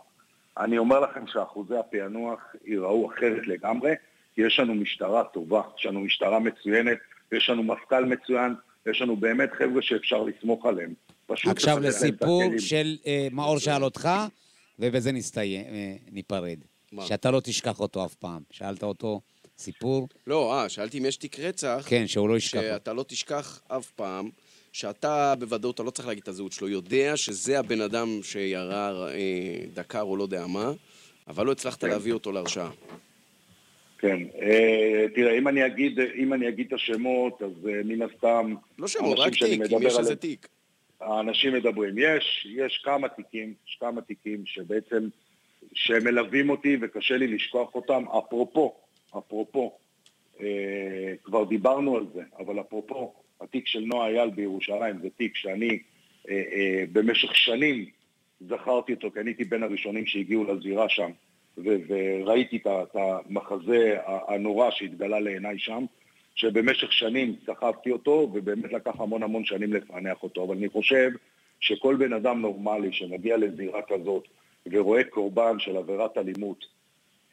אני 0.59 0.79
אומר 0.79 1.01
לכם 1.01 1.27
שאחוזי 1.27 1.77
הפענוח 1.77 2.41
ייראו 2.65 3.11
אחרת 3.13 3.47
לגמרי, 3.47 3.93
כי 4.35 4.43
יש 4.43 4.61
לנו 4.61 4.75
משטרה 4.75 5.25
טובה, 5.25 5.63
יש 5.79 5.87
לנו 5.87 6.01
משטרה 6.01 6.39
מצוינת, 6.39 6.99
יש 7.33 7.51
לנו 7.51 7.63
מפכ"ל 7.63 8.05
מצוין, 8.05 8.55
יש 8.87 9.01
לנו 9.01 9.17
באמת 9.17 9.51
חבר'ה 9.53 9.83
שאפשר 9.83 10.23
לסמוך 10.23 10.67
עליהם. 10.67 10.95
עכשיו 11.29 11.81
לסיפור. 11.81 12.43
של 12.59 12.97
אה, 13.07 13.29
מאור 13.33 13.59
שאל 13.59 13.85
אותך, 13.85 14.09
ובזה 14.79 15.13
נסתיים, 15.13 15.67
אה, 15.67 15.95
ניפרד. 16.13 16.59
מה? 16.93 17.07
שאתה 17.07 17.31
לא 17.31 17.41
תשכח 17.41 17.81
אותו 17.81 18.05
אף 18.05 18.15
פעם. 18.15 18.43
שאלת 18.51 18.83
אותו 18.83 19.21
סיפור, 19.59 20.09
לא, 20.27 20.55
אה, 20.55 20.69
שאלתי 20.69 20.99
אם 20.99 21.05
יש 21.05 21.17
תיק 21.17 21.39
רצח. 21.39 21.85
כן, 21.89 22.07
שהוא 22.07 22.29
לא 22.29 22.37
ישכח. 22.37 22.61
שאתה 22.61 22.93
לא 22.93 23.05
תשכח 23.09 23.63
אף 23.69 23.91
פעם, 23.91 24.31
שאתה 24.79 25.35
בוודאות, 25.39 25.75
אתה 25.75 25.83
לא 25.83 25.91
צריך 25.91 26.09
להגיד 26.09 26.23
את 26.23 26.29
הזהות 26.29 26.53
שלו, 26.53 26.69
יודע 26.69 27.17
שזה 27.17 27.59
הבן 27.59 27.81
אדם 27.81 28.09
שירה, 28.23 29.09
אה, 29.11 29.65
דקר 29.75 30.01
או 30.01 30.17
לא 30.17 30.23
יודע 30.23 30.47
מה, 30.47 30.73
אבל 31.29 31.47
לא 31.47 31.53
הצלחת 31.53 31.81
כן. 31.81 31.89
להביא 31.89 32.13
אותו 32.13 32.33
להרשעה. 32.33 32.71
כן, 33.99 34.19
אה, 34.41 35.05
תראה, 35.15 35.39
אם 35.39 35.49
אני 35.49 35.67
אגיד, 35.67 36.01
אם 36.01 36.33
אני 36.33 36.49
אגיד 36.49 36.67
את 36.67 36.73
השמות, 36.73 37.43
אז 37.43 37.69
אה, 37.69 37.81
מן 37.85 38.03
הסתם... 38.03 38.55
לא 38.79 38.89
שמות, 38.89 39.19
רק 39.19 39.33
תיק, 39.33 39.43
אם 39.73 39.83
יש 39.83 39.85
איזה 39.85 39.99
עליהם- 39.99 40.15
תיק. 40.15 40.49
האנשים 41.01 41.53
מדברים. 41.55 41.95
יש, 41.99 42.47
יש 42.51 42.81
כמה 42.85 43.09
תיקים, 43.09 43.55
יש 43.69 43.77
כמה 43.81 44.01
תיקים 44.01 44.47
שבעצם, 44.47 45.09
שמלווים 45.73 46.51
אותי 46.51 46.77
וקשה 46.81 47.17
לי 47.17 47.27
לשכוח 47.27 47.75
אותם. 47.75 48.05
אפרופו, 48.19 48.75
אפרופו, 49.19 49.73
אה, 50.41 50.47
כבר 51.25 51.45
דיברנו 51.45 51.97
על 51.97 52.07
זה, 52.15 52.23
אבל 52.39 52.61
אפרופו, 52.61 53.15
התיק 53.41 53.67
של 53.67 53.81
נועה 53.81 54.09
אייל 54.09 54.31
בירושלים 54.31 54.99
זה 55.03 55.09
תיק 55.17 55.37
שאני 55.37 55.79
אה, 56.29 56.43
אה, 56.53 56.85
במשך 56.93 57.37
שנים 57.37 57.85
זכרתי 58.41 58.93
אותו, 58.93 59.11
כי 59.11 59.21
אני 59.21 59.31
הייתי 59.31 59.45
בין 59.45 59.63
הראשונים 59.63 60.07
שהגיעו 60.07 60.45
לזירה 60.45 60.89
שם, 60.89 61.11
ו- 61.59 61.77
וראיתי 61.89 62.57
את 62.57 62.97
המחזה 62.97 63.97
הנורא 64.05 64.71
שהתגלה 64.71 65.21
לעיניי 65.21 65.59
שם. 65.59 65.85
שבמשך 66.39 66.93
שנים 66.93 67.37
סחבתי 67.47 67.91
אותו, 67.91 68.31
ובאמת 68.33 68.73
לקח 68.73 68.93
המון 68.99 69.23
המון 69.23 69.45
שנים 69.45 69.73
לפענח 69.73 70.23
אותו. 70.23 70.45
אבל 70.45 70.57
אני 70.57 70.69
חושב 70.69 71.11
שכל 71.61 71.97
בן 71.97 72.13
אדם 72.13 72.41
נורמלי 72.41 72.93
שמגיע 72.93 73.37
לזירה 73.37 73.83
כזאת 73.83 74.25
ורואה 74.67 75.05
קורבן 75.05 75.59
של 75.59 75.77
עבירת 75.77 76.19
אלימות, 76.19 76.65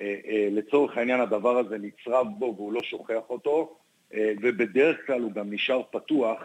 אה, 0.02 0.16
אה, 0.28 0.48
לצורך 0.52 0.98
העניין 0.98 1.22
הדבר 1.22 1.58
הזה 1.58 1.78
נצרב 1.78 2.28
בו 2.38 2.54
והוא 2.58 2.74
לא 2.74 2.84
שוכח 2.84 3.30
אותו, 3.30 3.78
ובדרך 4.14 4.98
כלל 5.08 5.22
הוא 5.22 5.32
גם 5.32 5.54
נשאר 5.54 5.82
פתוח, 5.92 6.40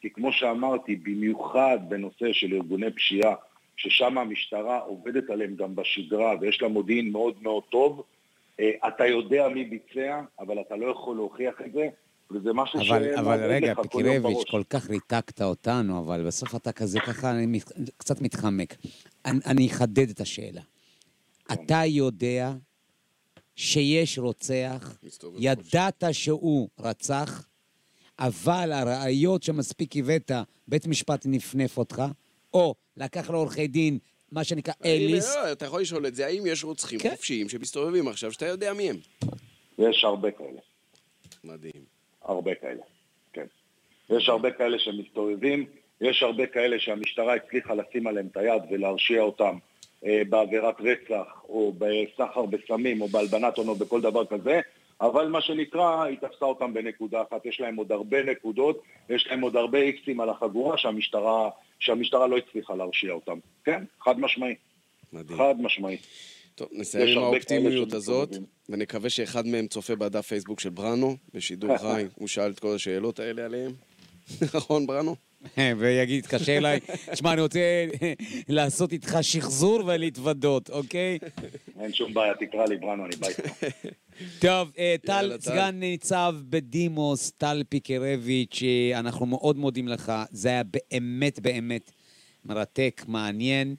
כי 0.00 0.10
כמו 0.10 0.32
שאמרתי, 0.32 0.96
במיוחד 0.96 1.78
בנושא 1.88 2.32
של 2.32 2.54
ארגוני 2.54 2.90
פשיעה, 2.90 3.34
ששם 3.76 4.18
המשטרה 4.18 4.78
עובדת 4.78 5.30
עליהם 5.30 5.56
גם 5.56 5.76
בשגרה 5.76 6.34
ויש 6.40 6.62
לה 6.62 6.68
מודיעין 6.68 7.12
מאוד 7.12 7.42
מאוד 7.42 7.62
טוב, 7.70 8.02
אה, 8.60 8.70
אתה 8.88 9.06
יודע 9.06 9.48
מי 9.48 9.64
ביצע, 9.64 10.20
אבל 10.40 10.60
אתה 10.60 10.76
לא 10.76 10.86
יכול 10.86 11.16
להוכיח 11.16 11.54
את 11.66 11.72
זה, 11.72 11.88
וזה 12.30 12.52
משהו 12.52 12.80
אבל, 12.80 13.14
אבל 13.14 13.36
שמהדהד 13.36 13.50
רגע, 13.50 13.72
לך 13.72 13.76
כל 13.76 14.02
פיקרביץ', 14.02 14.66
כך 14.70 14.90
ריתקת 14.90 15.42
אותנו, 15.42 15.98
אבל 15.98 16.26
בסוף 16.26 16.54
אתה 16.54 16.72
כזה 16.72 17.00
ככה, 17.00 17.30
אני 17.30 17.60
קצת 17.96 18.20
מתחמק. 18.20 18.76
אני, 19.24 19.38
אני 19.46 19.66
אחדד 19.66 20.10
את 20.10 20.20
השאלה. 20.20 20.60
אתה 21.52 21.84
יודע 21.86 22.52
שיש 23.56 24.18
רוצח, 24.18 24.98
ידעת 25.38 26.04
שהוא 26.12 26.68
רצח, 26.78 27.46
אבל 28.18 28.72
הראיות 28.72 29.42
שמספיק 29.42 29.96
הבאת, 29.96 30.30
בית 30.68 30.86
משפט 30.86 31.22
נפנף 31.26 31.78
אותך, 31.78 32.02
או 32.54 32.74
לקח 32.96 33.30
לעורכי 33.30 33.66
דין, 33.66 33.98
מה 34.32 34.44
שנקרא 34.44 34.74
אליס. 34.84 35.36
לא, 35.36 35.52
אתה 35.52 35.64
יכול 35.66 35.80
לשאול 35.80 36.06
את 36.06 36.14
זה, 36.14 36.26
האם 36.26 36.42
יש 36.46 36.64
רוצחים 36.64 36.98
כן. 36.98 37.10
חופשיים 37.10 37.48
שמסתובבים 37.48 38.08
עכשיו, 38.08 38.32
שאתה 38.32 38.46
יודע 38.46 38.72
מי 38.72 38.90
הם? 38.90 38.96
יש 39.78 40.04
הרבה 40.04 40.30
כאלה. 40.30 40.60
מדהים. 41.44 41.84
הרבה 42.22 42.54
כאלה, 42.54 42.82
כן. 43.32 43.46
יש 44.10 44.28
הרבה 44.28 44.50
כאלה 44.50 44.78
שמסתובבים, 44.78 45.66
יש 46.00 46.22
הרבה 46.22 46.46
כאלה 46.46 46.76
שהמשטרה 46.78 47.34
הצליחה 47.34 47.74
לשים 47.74 48.06
עליהם 48.06 48.26
את 48.26 48.36
היד 48.36 48.62
ולהרשיע 48.70 49.22
אותם 49.22 49.58
בעבירת 50.02 50.74
רצח, 50.80 51.26
או 51.48 51.72
בסחר 51.78 52.46
בסמים, 52.46 53.00
או 53.00 53.08
בהלבנת 53.08 53.56
הון, 53.56 53.68
או 53.68 53.74
בכל 53.74 54.00
דבר 54.00 54.24
כזה, 54.26 54.60
אבל 55.00 55.28
מה 55.28 55.40
שנקרא, 55.40 56.02
היא 56.02 56.16
תפסה 56.16 56.44
אותם 56.44 56.74
בנקודה 56.74 57.22
אחת. 57.22 57.46
יש 57.46 57.60
להם 57.60 57.76
עוד 57.76 57.92
הרבה 57.92 58.22
נקודות, 58.22 58.82
יש 59.08 59.26
להם 59.30 59.40
עוד 59.40 59.56
הרבה 59.56 59.78
איקסים 59.78 60.20
על 60.20 60.30
החגורה 60.30 60.78
שהמשטרה, 60.78 61.50
שהמשטרה 61.78 62.26
לא 62.26 62.36
הצליחה 62.36 62.74
להרשיע 62.74 63.12
אותם. 63.12 63.38
כן, 63.64 63.84
חד 64.00 64.20
משמעי. 64.20 64.54
מדהים. 65.12 65.38
חד 65.38 65.54
משמעי. 65.58 65.96
טוב, 66.54 66.68
נסיים 66.72 67.18
עם 67.18 67.24
האופטימיות 67.24 67.92
הזאת. 67.92 68.36
ונקווה 68.68 69.10
שאחד 69.10 69.46
מהם 69.46 69.66
צופה 69.66 69.96
בדף 69.96 70.26
פייסבוק 70.26 70.60
של 70.60 70.70
בראנו, 70.70 71.16
בשידור 71.34 71.76
חי, 71.82 72.04
הוא 72.14 72.28
שאל 72.28 72.50
את 72.50 72.58
כל 72.58 72.74
השאלות 72.74 73.20
האלה 73.20 73.44
עליהם. 73.44 73.72
נכון, 74.54 74.86
בראנו? 74.86 75.16
ויגיד, 75.78 76.18
יתקשר 76.18 76.56
אליי, 76.56 76.80
תשמע, 77.12 77.32
אני 77.32 77.40
רוצה 77.40 77.86
לעשות 78.48 78.92
איתך 78.92 79.18
שחזור 79.22 79.82
ולהתוודות, 79.86 80.70
אוקיי? 80.70 81.18
אין 81.80 81.92
שום 81.92 82.14
בעיה, 82.14 82.32
תקרא 82.34 82.64
לי, 82.68 82.76
בראנו, 82.76 83.04
אני 83.06 83.16
בא 83.16 83.28
איתך. 83.28 83.50
טוב, 84.40 84.70
אה, 84.78 84.94
טל. 85.06 85.32
סגן 85.40 85.74
ניצב 85.80 86.34
בדימוס, 86.48 87.32
טל 87.38 87.62
פיקרביץ', 87.68 88.60
אה, 88.62 88.98
אנחנו 88.98 89.26
מאוד 89.26 89.56
מודים 89.58 89.88
לך. 89.88 90.12
זה 90.30 90.48
היה 90.48 90.62
באמת 90.64 91.40
באמת 91.40 91.90
מרתק, 92.44 93.04
מעניין, 93.08 93.74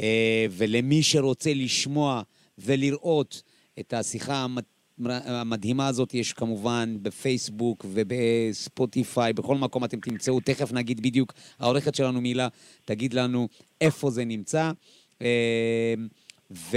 אה, 0.00 0.46
ולמי 0.50 1.02
שרוצה 1.02 1.54
לשמוע 1.54 2.22
ולראות 2.58 3.42
את 3.80 3.92
השיחה 3.92 4.36
המ- 4.44 4.58
המדהימה 5.04 5.86
הזאת, 5.86 6.14
יש 6.14 6.32
כמובן 6.32 6.96
בפייסבוק 7.02 7.86
ובספוטיפיי, 7.88 9.32
בכל 9.32 9.56
מקום 9.56 9.84
אתם 9.84 10.00
תמצאו, 10.00 10.40
תכף 10.40 10.72
נגיד 10.72 11.00
בדיוק, 11.00 11.32
העורכת 11.58 11.94
שלנו 11.94 12.20
מילה 12.20 12.48
תגיד 12.84 13.14
לנו 13.14 13.48
איפה 13.80 14.10
זה 14.10 14.24
נמצא. 14.24 14.70
אה, 15.22 15.94
ו... 16.50 16.76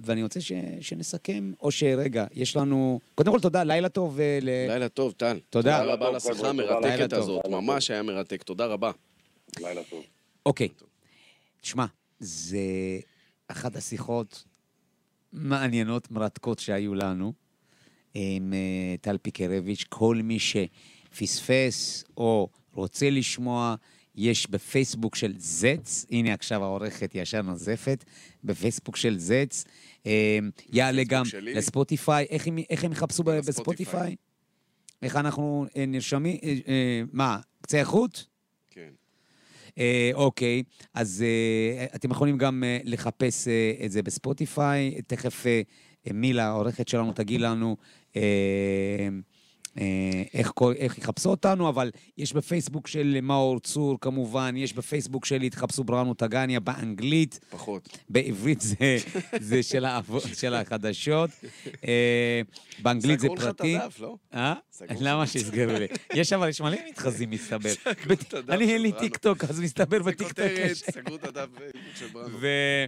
ואני 0.00 0.22
רוצה 0.22 0.40
ש... 0.40 0.52
שנסכם, 0.80 1.52
או 1.60 1.70
שרגע, 1.70 2.26
יש 2.32 2.56
לנו... 2.56 3.00
קודם 3.14 3.32
כל, 3.32 3.40
תודה, 3.40 3.64
לילה 3.64 3.88
טוב. 3.88 4.20
אה, 4.20 4.38
ל... 4.42 4.48
לילה 4.68 4.88
טוב, 4.88 5.12
טל. 5.12 5.38
תודה. 5.50 5.80
תודה 5.80 5.92
רבה 5.92 6.06
טוב, 6.06 6.08
על 6.08 6.16
השיחה 6.16 6.48
המרתקת 6.48 7.10
טוב. 7.10 7.18
הזאת, 7.18 7.44
לילה 7.44 7.60
ממש 7.60 7.90
היה 7.90 8.02
מרתק, 8.02 8.42
תודה 8.42 8.66
רבה. 8.66 8.90
לילה 9.60 9.82
טוב. 9.90 10.02
אוקיי, 10.46 10.68
תשמע, 11.60 11.84
זה 12.20 12.58
אחת 13.48 13.76
השיחות 13.76 14.44
מעניינות, 15.32 16.10
מרתקות 16.10 16.58
שהיו 16.58 16.94
לנו 16.94 17.32
עם 18.14 18.52
אה, 18.52 18.94
טל 19.00 19.18
פיקרביץ'. 19.18 19.84
כל 19.88 20.20
מי 20.24 20.38
שפספס 20.38 22.04
או 22.16 22.48
רוצה 22.72 23.10
לשמוע, 23.10 23.74
יש 24.14 24.50
בפייסבוק 24.50 25.14
של 25.14 25.34
זץ, 25.38 26.06
הנה 26.10 26.34
עכשיו 26.34 26.62
העורכת 26.62 27.10
ישר 27.14 27.42
נוזפת, 27.42 28.04
בפייסבוק 28.44 28.96
של 28.96 29.18
זץ. 29.18 29.64
אה, 30.06 30.38
יעלה 30.72 31.02
גם 31.04 31.24
שלי. 31.24 31.54
לספוטיפיי. 31.54 32.26
איך 32.30 32.46
הם, 32.46 32.58
איך 32.70 32.84
הם 32.84 32.92
יחפשו 32.92 33.22
בספוטיפיי. 33.22 34.16
איך 35.02 35.16
אנחנו 35.16 35.66
אה, 35.76 35.86
נרשמים? 35.86 36.36
מה, 37.12 37.38
קצה 37.62 37.78
איכות? 37.78 38.35
אה, 39.78 40.10
אוקיי, 40.14 40.62
אז 40.94 41.24
אה, 41.26 41.86
אתם 41.94 42.10
יכולים 42.10 42.38
גם 42.38 42.64
אה, 42.64 42.78
לחפש 42.84 43.48
את 43.84 43.90
זה 43.90 44.02
בספוטיפיי. 44.02 45.02
תכף 45.06 45.46
מילה, 46.14 46.46
העורכת 46.46 46.88
שלנו, 46.88 47.12
תגיד 47.12 47.40
לנו 47.40 47.76
איך, 50.34 50.52
כל- 50.54 50.74
איך 50.78 50.98
יחפשו 50.98 51.30
אותנו, 51.30 51.68
אבל 51.68 51.90
יש 52.18 52.32
בפייסבוק 52.32 52.86
של 52.86 53.18
מאור 53.22 53.60
צור, 53.60 53.98
כמובן, 54.00 54.54
יש 54.56 54.72
בפייסבוק 54.72 55.24
שלי, 55.24 55.50
תחפשו 55.50 55.84
בראנו 55.84 56.14
טגניה 56.14 56.60
באנגלית. 56.60 57.40
פחות. 57.50 57.98
בעברית 58.10 58.60
זה, 58.60 58.74
זה 59.40 59.62
של, 59.62 59.84
העבוד, 59.84 60.22
של 60.34 60.54
החדשות, 60.54 61.30
אה, 61.86 62.40
באנגלית 62.78 63.20
זה 63.20 63.24
סגרו 63.26 63.34
לך 63.36 63.42
את 63.42 63.46
פרטי. 63.56 63.76
הדף, 63.76 64.00
לא? 64.00 64.16
אה? 64.34 64.54
למה 65.00 65.26
שיסגרו 65.26 65.72
לי? 65.78 65.86
יש 66.14 66.32
אבל, 66.32 66.48
יש 66.48 66.60
מלא 66.60 66.76
מתחזים 66.88 67.30
מסתבר. 67.30 67.70
סגרו 67.84 68.12
את 68.12 68.34
הדף 68.34 68.50
אני 68.50 68.72
אין 68.72 68.82
לי 68.82 68.88
של 68.88 68.94
בראנו. 68.94 69.08
טיק 69.08 69.16
טוק, 69.16 69.44
אז 69.44 69.60
מסתבר 69.60 69.98
זה 69.98 70.04
בטיק 70.04 70.18
טוק 70.18 70.28
כותרת, 70.28 70.70
יש. 70.70 70.82
סגרו 70.82 71.16
את 71.16 71.24
הדף 71.24 71.48
של 71.94 72.06
בראנו. 72.12 72.38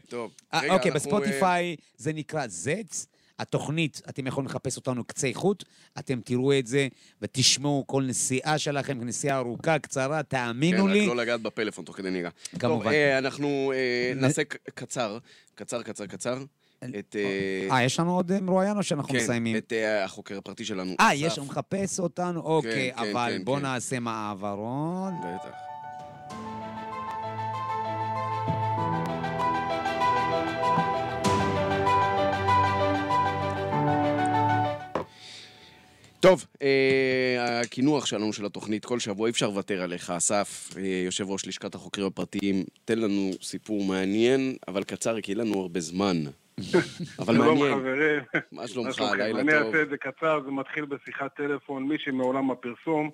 טוב. 0.09 0.31
אה, 0.55 0.75
אוקיי, 0.75 0.91
בספוטיפיי 0.91 1.77
זה 1.97 2.13
נקרא 2.13 2.47
זץ. 2.47 3.07
התוכנית, 3.39 4.01
אתם 4.09 4.27
יכולים 4.27 4.49
לחפש 4.49 4.77
אותנו 4.77 5.05
קצה 5.05 5.27
איכות, 5.27 5.65
אתם 5.99 6.21
תראו 6.25 6.59
את 6.59 6.67
זה 6.67 6.89
ותשמעו 7.23 7.85
כל 7.87 8.03
נסיעה 8.03 8.59
שלכם, 8.59 8.99
נסיעה 9.05 9.39
ארוכה, 9.39 9.79
קצרה, 9.79 10.17
אה, 10.17 10.23
תאמינו 10.23 10.85
כן, 10.85 10.91
לי. 10.91 11.01
רק 11.03 11.09
לא 11.09 11.17
לגעת 11.17 11.41
בפלאפון 11.43 11.85
תוך 11.85 11.97
כדי 11.97 12.11
נהיגה. 12.11 12.29
כמובן. 12.59 12.85
טוב, 12.85 12.93
אה, 12.93 13.19
אנחנו 13.19 13.73
אה, 13.75 14.13
נ- 14.15 14.21
נעשה 14.21 14.45
ק- 14.45 14.57
קצר, 14.75 15.19
קצר, 15.55 15.83
קצר, 15.83 16.07
קצר. 16.07 16.39
את... 16.99 17.17
אה, 17.19 17.69
אה, 17.77 17.83
יש 17.85 18.01
לנו 18.01 18.15
עוד 18.17 18.33
אה, 18.33 18.41
מרואיין 18.41 18.77
או 18.77 18.83
שאנחנו 18.83 19.09
כן, 19.13 19.17
מסיימים? 19.17 19.57
את 19.57 19.73
אה, 19.73 20.05
החוקר 20.05 20.39
הפרטי 20.39 20.65
שלנו. 20.65 20.95
אה. 21.01 21.15
יש, 21.15 21.39
הוא 21.39 21.47
מחפש 21.47 22.01
אותנו? 22.01 22.41
אוקיי, 22.41 22.93
כן, 22.97 22.99
אבל 23.11 23.33
כן, 23.39 23.45
בואו 23.45 23.57
כן. 23.57 23.63
נעשה 23.63 24.01
מעברון. 24.01 25.15
בטח. 25.21 25.68
טוב, 36.21 36.47
אה, 36.63 37.61
הקינוח 37.61 38.07
שלנו 38.07 38.33
של 38.33 38.47
התוכנית 38.47 38.85
כל 38.85 38.99
שבוע, 38.99 39.27
אי 39.27 39.31
אפשר 39.31 39.47
לוותר 39.47 39.83
עליך. 39.83 40.11
אסף, 40.11 40.71
אה, 40.77 41.03
יושב 41.05 41.31
ראש 41.31 41.47
לשכת 41.47 41.75
החוקרים 41.75 42.07
הפרטיים, 42.07 42.65
תן 42.85 42.99
לנו 42.99 43.31
סיפור 43.43 43.85
מעניין, 43.85 44.57
אבל 44.69 44.85
קצר, 44.85 45.21
כי 45.21 45.33
אין 45.33 45.41
לנו 45.41 45.61
הרבה 45.61 45.81
זמן. 45.81 46.17
אבל 47.19 47.35
שלום 47.35 47.59
מעניין. 47.59 47.79
חברים. 47.79 48.23
מה 48.53 48.69
שלומך? 48.69 49.01
לילה 49.01 49.41
אני 49.41 49.53
טוב. 49.53 49.63
אעשה 49.63 49.83
את 49.83 49.89
זה 49.91 49.97
קצר, 49.97 50.41
זה 50.45 50.51
מתחיל 50.51 50.85
בשיחת 50.85 51.37
טלפון. 51.37 51.89
מישהי 51.89 52.13
מעולם 52.13 52.51
הפרסום 52.51 53.11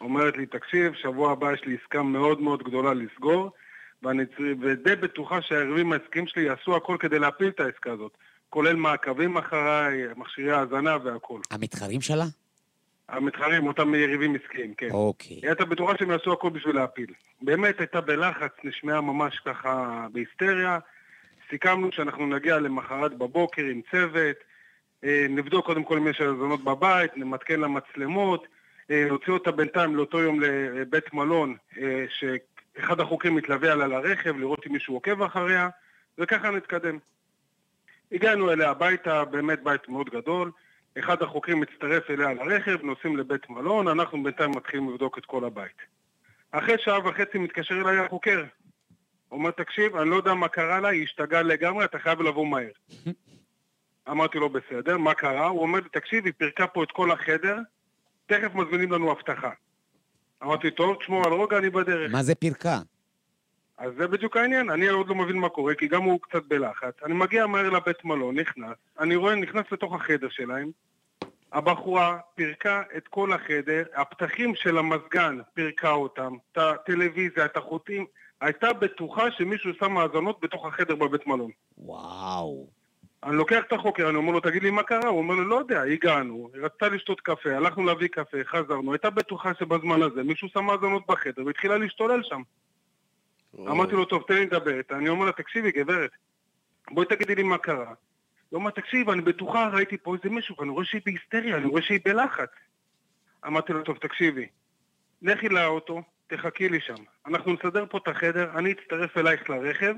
אומרת 0.00 0.36
לי, 0.36 0.46
תקשיב, 0.46 0.92
שבוע 0.94 1.32
הבא 1.32 1.52
יש 1.52 1.60
לי 1.64 1.76
עסקה 1.82 2.02
מאוד 2.02 2.40
מאוד 2.40 2.62
גדולה 2.62 2.94
לסגור, 2.94 3.50
ואני 4.02 4.22
ודי 4.60 4.96
בטוחה 4.96 5.42
שהיריבים 5.42 5.92
העסקיים 5.92 6.26
שלי 6.26 6.42
יעשו 6.42 6.76
הכל 6.76 6.96
כדי 7.00 7.18
להפיל 7.18 7.48
את 7.48 7.60
העסקה 7.60 7.92
הזאת, 7.92 8.12
כולל 8.50 8.76
מעקבים 8.76 9.36
אחריי, 9.36 10.02
מכשירי 10.16 10.52
האזנה 10.52 10.96
והכל. 11.04 11.40
המתחרים 11.50 12.00
שלה? 12.00 12.24
המתחרים, 13.08 13.66
אותם 13.66 13.94
יריבים 13.94 14.34
עסקיים, 14.34 14.74
כן. 14.74 14.90
אוקיי. 14.90 15.36
היא 15.36 15.46
הייתה 15.46 15.64
בטוחה 15.64 15.92
שהם 15.98 16.10
יעשו 16.10 16.32
הכל 16.32 16.50
בשביל 16.50 16.76
להפיל. 16.76 17.12
באמת 17.42 17.78
הייתה 17.80 18.00
בלחץ, 18.00 18.52
נשמעה 18.64 19.00
ממש 19.00 19.38
ככה 19.38 20.06
בהיסטריה. 20.12 20.78
סיכמנו 21.50 21.92
שאנחנו 21.92 22.26
נגיע 22.26 22.58
למחרת 22.58 23.14
בבוקר 23.18 23.62
עם 23.62 23.80
צוות, 23.90 24.36
אה, 25.04 25.26
נבדוק 25.28 25.66
קודם 25.66 25.84
כל 25.84 25.96
אם 25.96 26.08
יש 26.08 26.20
האזנות 26.20 26.64
בבית, 26.64 27.16
נמתקן 27.16 27.60
למצלמות, 27.60 28.46
אה, 28.90 29.06
נוציא 29.08 29.32
אותה 29.32 29.50
בינתיים 29.50 29.96
לאותו 29.96 30.18
יום 30.18 30.40
לבית 30.40 31.14
מלון, 31.14 31.56
אה, 31.78 32.04
שאחד 32.08 33.00
החוקרים 33.00 33.34
מתלווה 33.34 33.72
עליה 33.72 33.86
לרכב, 33.86 34.36
לראות 34.36 34.66
אם 34.66 34.72
מישהו 34.72 34.94
עוקב 34.94 35.22
אחריה, 35.22 35.68
וככה 36.18 36.50
נתקדם. 36.50 36.98
הגענו 38.12 38.52
אליה 38.52 38.70
הביתה, 38.70 39.24
באמת 39.24 39.62
בית 39.62 39.88
מאוד 39.88 40.10
גדול. 40.10 40.50
אחד 40.98 41.22
החוקרים 41.22 41.60
מצטרף 41.60 42.10
אליה 42.10 42.34
לרכב, 42.34 42.82
נוסעים 42.82 43.16
לבית 43.16 43.50
מלון, 43.50 43.88
אנחנו 43.88 44.22
בינתיים 44.22 44.50
מתחילים 44.50 44.90
לבדוק 44.90 45.18
את 45.18 45.26
כל 45.26 45.44
הבית. 45.44 45.76
אחרי 46.52 46.74
שעה 46.78 47.08
וחצי 47.08 47.38
מתקשר 47.38 47.74
אליי 47.74 47.98
החוקר. 47.98 48.44
אומר, 49.32 49.50
תקשיב, 49.50 49.96
אני 49.96 50.10
לא 50.10 50.16
יודע 50.16 50.34
מה 50.34 50.48
קרה 50.48 50.80
לה, 50.80 50.88
היא 50.88 51.02
השתגעה 51.02 51.42
לגמרי, 51.42 51.84
אתה 51.84 51.98
חייב 51.98 52.22
לבוא 52.22 52.46
מהר. 52.46 52.70
אמרתי 54.10 54.38
לו, 54.38 54.48
בסדר, 54.48 54.98
מה 54.98 55.14
קרה? 55.14 55.46
הוא 55.46 55.62
אומר 55.62 55.80
לי, 55.80 55.88
תקשיב, 55.92 56.24
היא 56.24 56.32
פירקה 56.36 56.66
פה 56.66 56.82
את 56.82 56.92
כל 56.92 57.10
החדר, 57.10 57.56
תכף 58.26 58.54
מזמינים 58.54 58.92
לנו 58.92 59.12
אבטחה. 59.12 59.50
אמרתי, 60.42 60.70
טוב, 60.70 60.96
תשמור 61.00 61.26
על 61.26 61.32
רוגע, 61.32 61.58
אני 61.58 61.70
בדרך. 61.70 62.12
מה 62.12 62.22
זה 62.22 62.34
פרקה? 62.34 62.78
אז 63.78 63.92
זה 63.98 64.08
בדיוק 64.08 64.36
העניין, 64.36 64.70
אני 64.70 64.88
עוד 64.88 65.08
לא 65.08 65.14
מבין 65.14 65.36
מה 65.36 65.48
קורה, 65.48 65.74
כי 65.74 65.88
גם 65.88 66.02
הוא 66.02 66.20
קצת 66.20 66.42
בלחץ. 66.48 66.94
אני 67.04 67.14
מגיע 67.14 67.46
מהר 67.46 67.70
לבית 67.70 68.04
מלון, 68.04 68.38
נכנס, 68.38 68.76
אני 68.98 69.16
רואה, 69.16 69.34
נכנס 69.34 69.64
לתוך 69.72 69.94
החדר 69.94 70.28
שלהם, 70.28 70.70
הבחורה 71.52 72.18
פירקה 72.34 72.82
את 72.96 73.08
כל 73.08 73.32
החדר, 73.32 73.82
הפתחים 73.94 74.54
של 74.54 74.78
המזגן 74.78 75.38
פירקה 75.54 75.90
אותם, 75.90 76.32
את 76.52 76.58
הטלוויזיה, 76.58 77.44
את 77.44 77.56
החוטים, 77.56 78.06
הייתה 78.40 78.72
בטוחה 78.72 79.30
שמישהו 79.30 79.70
שם 79.78 79.98
האזנות 79.98 80.40
בתוך 80.40 80.66
החדר 80.66 80.94
בבית 80.94 81.26
מלון. 81.26 81.50
וואו. 81.78 82.66
אני 83.24 83.36
לוקח 83.36 83.62
את 83.66 83.72
החוקר, 83.72 84.08
אני 84.08 84.16
אומר 84.16 84.32
לו, 84.32 84.40
תגיד 84.40 84.62
לי 84.62 84.70
מה 84.70 84.82
קרה? 84.82 85.08
הוא 85.08 85.18
אומר 85.18 85.34
לי, 85.34 85.44
לא 85.44 85.54
יודע, 85.54 85.82
הגענו, 85.82 86.50
היא 86.54 86.62
רצתה 86.62 86.88
לשתות 86.88 87.20
קפה, 87.20 87.56
הלכנו 87.56 87.84
להביא 87.84 88.08
קפה, 88.08 88.38
חזרנו, 88.44 88.92
הייתה 88.92 89.10
בטוחה 89.10 89.52
שבזמן 89.58 90.02
הזה 90.02 90.22
מישהו 90.22 90.48
שם 90.48 90.70
האזנות 90.70 91.02
בחדר 91.08 91.46
והתחילה 91.46 91.78
להשתולל 91.78 92.22
שם. 92.22 92.42
אמרתי 93.58 93.92
לו, 93.92 94.04
טוב, 94.04 94.22
תן 94.28 94.34
לי 94.34 94.46
לדבר. 94.46 94.80
אני 94.90 95.08
אומר 95.08 95.26
לה, 95.26 95.32
תקשיבי, 95.32 95.72
גברת, 95.72 96.10
בואי 96.90 97.06
תגידי 97.06 97.34
לי 97.34 97.42
מה 97.42 97.58
קרה. 97.58 97.94
היא 98.50 98.56
אומרת, 98.56 98.74
תקשיב, 98.74 99.10
אני 99.10 99.22
בטוחה, 99.22 99.68
ראיתי 99.68 99.98
פה 99.98 100.14
איזה 100.14 100.34
מישהו, 100.34 100.56
ואני 100.58 100.70
רואה 100.70 100.84
שהיא 100.84 101.02
בהיסטריה, 101.06 101.56
אני 101.56 101.66
רואה 101.66 101.82
שהיא 101.82 102.00
בלחץ. 102.04 102.50
אמרתי 103.46 103.72
לו, 103.72 103.82
טוב, 103.82 103.96
תקשיבי, 103.96 104.46
לכי 105.22 105.48
לאוטו, 105.48 106.02
תחכי 106.26 106.68
לי 106.68 106.80
שם. 106.80 106.94
אנחנו 107.26 107.52
נסדר 107.52 107.84
פה 107.90 107.98
את 107.98 108.08
החדר, 108.08 108.58
אני 108.58 108.72
אצטרף 108.72 109.18
אלייך 109.18 109.50
לרכב, 109.50 109.94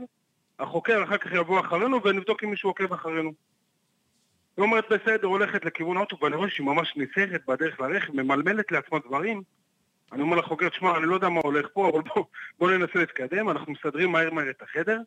החוקר 0.58 1.04
אחר 1.04 1.18
כך 1.18 1.32
יבוא 1.32 1.60
אחרינו 1.60 2.02
ונבדוק 2.04 2.44
אם 2.44 2.50
מישהו 2.50 2.70
עוקב 2.70 2.92
אחרינו. 2.92 3.32
היא 4.56 4.62
אומרת, 4.62 4.84
בסדר, 4.92 5.26
הולכת 5.26 5.64
לכיוון 5.64 5.96
האוטו, 5.96 6.16
ואני 6.22 6.36
רואה 6.36 6.50
שהיא 6.50 6.66
ממש 6.66 6.96
ניסרת 6.96 7.46
בדרך 7.46 7.80
לרכב, 7.80 8.12
ממלמלת 8.12 8.72
לעצמה 8.72 8.98
דברים. 8.98 9.42
אני 10.12 10.22
אומר 10.22 10.36
לחוקר, 10.36 10.68
תשמע, 10.68 10.96
אני 10.96 11.06
לא 11.06 11.14
יודע 11.14 11.28
מה 11.28 11.40
הולך 11.44 11.66
פה, 11.72 11.88
אבל 11.88 12.00
בוא, 12.00 12.24
בוא 12.58 12.70
ננסה 12.70 12.98
להתקדם, 12.98 13.50
אנחנו 13.50 13.72
מסדרים 13.72 14.12
מהר 14.12 14.30
מהר 14.30 14.50
את 14.50 14.62
החדר. 14.62 15.00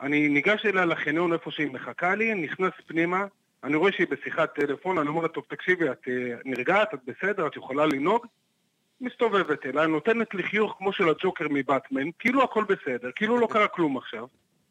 אני 0.00 0.28
ניגש 0.28 0.66
אליה 0.66 0.84
לחניון 0.84 1.32
איפה 1.32 1.50
שהיא 1.50 1.70
מחכה 1.70 2.14
לי, 2.14 2.34
נכנס 2.34 2.72
פנימה, 2.86 3.24
אני 3.64 3.76
רואה 3.76 3.92
שהיא 3.92 4.06
בשיחת 4.10 4.54
טלפון, 4.54 4.98
אני 4.98 5.08
אומר 5.08 5.22
לה, 5.22 5.28
טוב, 5.28 5.44
תקשיבי, 5.48 5.90
את 5.90 6.08
אה, 6.08 6.34
נרגעת, 6.44 6.94
את 6.94 7.00
בסדר, 7.06 7.46
את 7.46 7.56
יכולה 7.56 7.86
לנהוג? 7.86 8.26
מסתובבת 9.00 9.66
אליי, 9.66 9.86
נותנת 9.88 10.34
לי 10.34 10.42
חיוך 10.42 10.74
כמו 10.78 10.92
של 10.92 11.08
הג'וקר 11.08 11.46
מבטמן, 11.50 12.10
כאילו 12.18 12.42
הכל 12.42 12.64
בסדר, 12.64 13.10
כאילו 13.16 13.38
לא 13.38 13.46
קרה 13.50 13.68
כלום 13.68 13.96
עכשיו. 13.96 14.26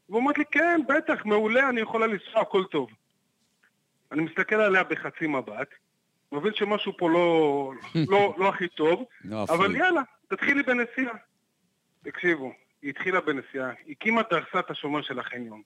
ואומרת 0.09 0.37
לי, 0.37 0.43
כן, 0.51 0.81
בטח, 0.87 1.25
מעולה, 1.25 1.69
אני 1.69 1.81
יכולה 1.81 2.07
לנסוע, 2.07 2.41
הכל 2.41 2.63
טוב. 2.71 2.89
אני 4.11 4.21
מסתכל 4.21 4.55
עליה 4.55 4.83
בחצי 4.83 5.27
מבט, 5.27 5.69
מבין 6.31 6.53
שמשהו 6.55 6.97
פה 6.97 7.09
לא, 7.09 7.71
לא, 7.95 8.35
לא 8.37 8.49
הכי 8.49 8.67
טוב, 8.67 9.03
לא 9.25 9.45
אבל. 9.49 9.75
יאללה, 9.75 10.01
תתחילי 10.27 10.63
בנסיעה. 10.63 11.13
תקשיבו, 12.03 12.51
היא 12.81 12.89
התחילה 12.89 13.21
בנסיעה, 13.21 13.71
הקימה 13.89 14.21
דרסה 14.31 14.59
את 14.59 14.71
השומר 14.71 15.01
של 15.01 15.19
החניון. 15.19 15.61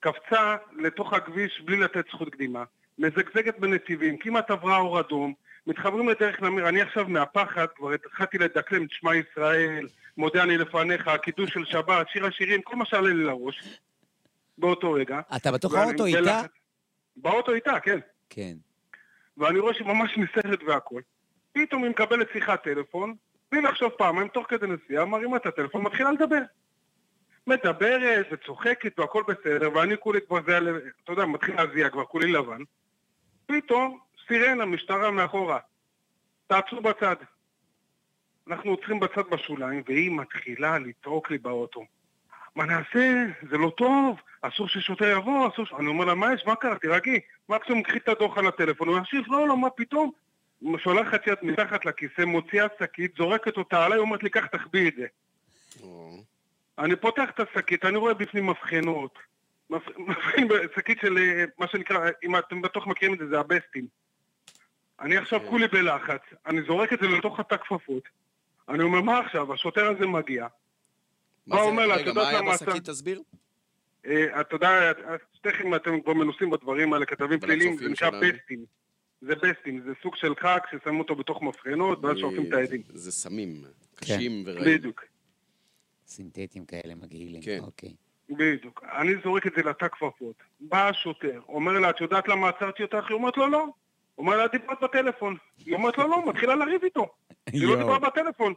קפצה 0.00 0.56
לתוך 0.72 1.12
הכביש 1.12 1.60
בלי 1.64 1.76
לתת 1.76 2.04
זכות 2.08 2.28
קדימה, 2.28 2.64
מזגזגת 2.98 3.58
בנתיבים, 3.58 4.18
כמעט 4.18 4.50
עברה 4.50 4.78
אור 4.78 5.00
אדום, 5.00 5.34
מתחברים 5.66 6.08
לדרך 6.08 6.42
נמיר, 6.42 6.68
אני 6.68 6.82
עכשיו 6.82 7.08
מהפחד, 7.08 7.66
כבר 7.76 7.92
התחלתי 7.92 8.38
לדקלם 8.38 8.84
את 8.84 8.90
שמע 8.90 9.10
ישראל, 9.16 9.88
מודה 10.16 10.42
אני 10.42 10.58
לפניך, 10.58 11.10
קידוש 11.22 11.50
של 11.50 11.64
שבת, 11.64 12.08
שיר 12.08 12.26
השירים, 12.26 12.62
כל 12.62 12.76
מה 12.76 12.84
שעלה 12.84 13.08
לי 13.08 13.24
לראש, 13.24 13.80
באותו 14.58 14.92
רגע. 14.92 15.20
אתה 15.36 15.52
בתוך 15.52 15.74
האוטו. 15.74 16.04
איתה? 16.04 16.42
באוטו 17.16 17.52
איתה, 17.52 17.80
כן. 17.80 17.98
כן. 18.30 18.54
ואני 19.36 19.58
רואה 19.58 19.74
שהיא 19.74 19.86
ממש 19.86 20.18
נסערת 20.18 20.62
והכל. 20.66 21.00
פתאום 21.52 21.82
היא 21.82 21.90
מקבלת 21.90 22.28
שיחת 22.32 22.62
טלפון, 22.64 23.14
בלי 23.52 23.62
לחשוב 23.62 23.90
פעמיים, 23.90 24.28
תוך 24.28 24.46
כדי 24.48 24.66
נסיעה, 24.66 25.04
מרימה 25.04 25.36
את 25.36 25.46
הטלפון, 25.46 25.82
מתחילה 25.82 26.12
לדבר. 26.12 26.40
מדברת 27.46 28.26
וצוחקת 28.30 28.98
והכל 28.98 29.22
בסדר, 29.28 29.72
ואני 29.74 29.96
כולי 29.98 30.20
כבר 30.26 30.38
זה, 30.46 30.58
אתה 31.04 31.12
יודע, 31.12 31.24
מתחיל 31.24 31.54
להזיע 31.54 31.90
כבר, 31.90 32.04
כולי 32.04 32.32
לבן. 32.32 32.62
פתאום, 33.46 33.98
סירנה, 34.28 34.64
משטרה 34.64 35.10
מאחורה. 35.10 35.58
תעצרו 36.46 36.80
בצד. 36.80 37.16
אנחנו 38.48 38.70
עוצרים 38.70 39.00
בצד 39.00 39.22
בשוליים, 39.30 39.82
והיא 39.86 40.10
מתחילה 40.10 40.78
לצעוק 40.78 41.30
לי 41.30 41.38
באוטו. 41.38 41.84
מה 42.56 42.64
נעשה? 42.64 43.24
זה 43.50 43.58
לא 43.58 43.72
טוב, 43.76 44.20
אסור 44.42 44.68
ששוטר 44.68 45.04
יבוא, 45.18 45.48
אסור 45.48 45.66
ש... 45.66 45.72
אני 45.78 45.86
אומר 45.86 46.04
לה, 46.04 46.14
מה 46.14 46.34
יש? 46.34 46.46
מה 46.46 46.56
קרה? 46.56 46.78
תירגעי. 46.78 47.20
מקסימום 47.48 47.82
קחי 47.82 47.98
את 47.98 48.08
הדוח 48.08 48.38
על 48.38 48.46
הטלפון. 48.46 48.88
הוא 48.88 48.96
ימשיך, 48.96 49.28
לא, 49.30 49.48
לא, 49.48 49.56
מה 49.56 49.70
פתאום? 49.70 50.10
שולחת 50.78 51.26
יד 51.26 51.38
מתחת 51.42 51.84
לכיסא, 51.84 52.22
מוציאה 52.22 52.66
שקית, 52.80 53.14
זורקת 53.18 53.56
אותה 53.56 53.84
עליי, 53.84 53.98
אומרת 53.98 54.22
לי, 54.22 54.30
קח, 54.30 54.46
תחביא 54.46 54.88
את 54.88 54.94
זה. 54.96 55.06
או, 55.82 56.10
אני 56.78 56.96
פותח 56.96 57.30
את 57.30 57.40
השקית, 57.40 57.84
אני 57.84 57.96
רואה 57.96 58.14
בפנים 58.14 58.46
מבחנות. 58.46 59.18
מבח- 59.70 59.98
מבחין 60.08 60.48
בשקית 60.48 60.98
של 61.00 61.18
אה, 61.18 61.44
מה 61.58 61.66
שנקרא, 61.68 62.10
אם 62.24 62.36
אתם 62.36 62.62
בטוח 62.62 62.86
מכירים 62.86 63.14
את 63.14 63.18
זה, 63.18 63.26
זה 63.28 63.40
הבסטים. 63.40 63.86
אני 65.00 65.16
עכשיו 65.16 65.40
כן. 65.40 65.46
כולי 65.46 65.68
בלחץ, 65.68 66.20
אני 66.46 66.62
זורק 66.62 66.92
את 66.92 66.98
זה 67.00 67.08
לתוך 67.08 67.40
התא 67.40 67.56
כפפות. 67.56 68.02
אני 68.68 68.82
אומר, 68.82 69.00
מה 69.00 69.18
עכשיו? 69.18 69.52
השוטר 69.54 69.86
הזה 69.90 70.06
מגיע. 70.06 70.46
מה 71.46 71.56
זה- 71.56 71.62
אומר 71.62 71.92
רגע, 71.92 72.12
מה 72.12 72.28
היה 72.28 72.40
בשקית? 72.54 72.84
תסביר. 72.84 73.22
אה, 74.06 74.40
אתה 74.40 74.56
יודע, 74.56 74.92
שתיכם 75.34 75.74
אתם 75.74 76.00
כבר 76.00 76.12
מנוסים 76.14 76.50
בדברים 76.50 76.92
האלה, 76.92 77.06
כתבים 77.06 77.40
פליליים, 77.40 77.76
זה 77.76 77.88
נקרא. 77.88 78.10
בסטים. 78.10 78.64
זה 79.20 79.34
בסטים, 79.34 79.80
זה 79.84 79.92
סוג 80.02 80.16
של 80.16 80.34
חג 80.40 80.58
ששמים 80.70 80.98
אותו 81.00 81.14
בתוך 81.14 81.42
מבחנות, 81.42 82.04
ואז 82.04 82.18
שורפים 82.18 82.46
את 82.48 82.52
העדים. 82.52 82.82
זה 82.94 83.12
סמים, 83.12 83.62
כן. 83.64 83.70
קשים 84.16 84.42
ורעים. 84.46 84.78
בדיוק, 84.78 85.04
סינתטיים 86.06 86.64
כאלה 86.64 86.94
מגעילים. 86.94 87.42
כן. 87.42 87.58
אוקיי. 87.62 87.94
בדיוק. 88.30 88.84
אני 88.98 89.12
זורק 89.24 89.46
את 89.46 89.52
זה 89.56 89.62
לתא 89.62 89.88
כפפות. 89.88 90.34
בא 90.60 90.88
השוטר, 90.88 91.40
אומר 91.48 91.72
לה, 91.72 91.90
את 91.90 92.00
יודעת 92.00 92.28
למה 92.28 92.48
עצרתי 92.48 92.82
אותך? 92.82 93.04
היא 93.08 93.14
אומרת 93.14 93.36
לו, 93.36 93.48
לא. 93.48 93.58
הוא 94.14 94.26
אומר 94.26 94.36
לה, 94.36 94.48
דיברת 94.48 94.78
בטלפון. 94.82 95.36
היא 95.66 95.74
אומרת 95.74 95.98
לו, 95.98 96.08
לא, 96.08 96.28
מתחילה 96.28 96.54
לריב 96.56 96.84
איתו. 96.84 97.06
היא 97.52 97.66
לא. 97.66 97.76
דיברה 97.76 97.98
בטלפון. 97.98 98.54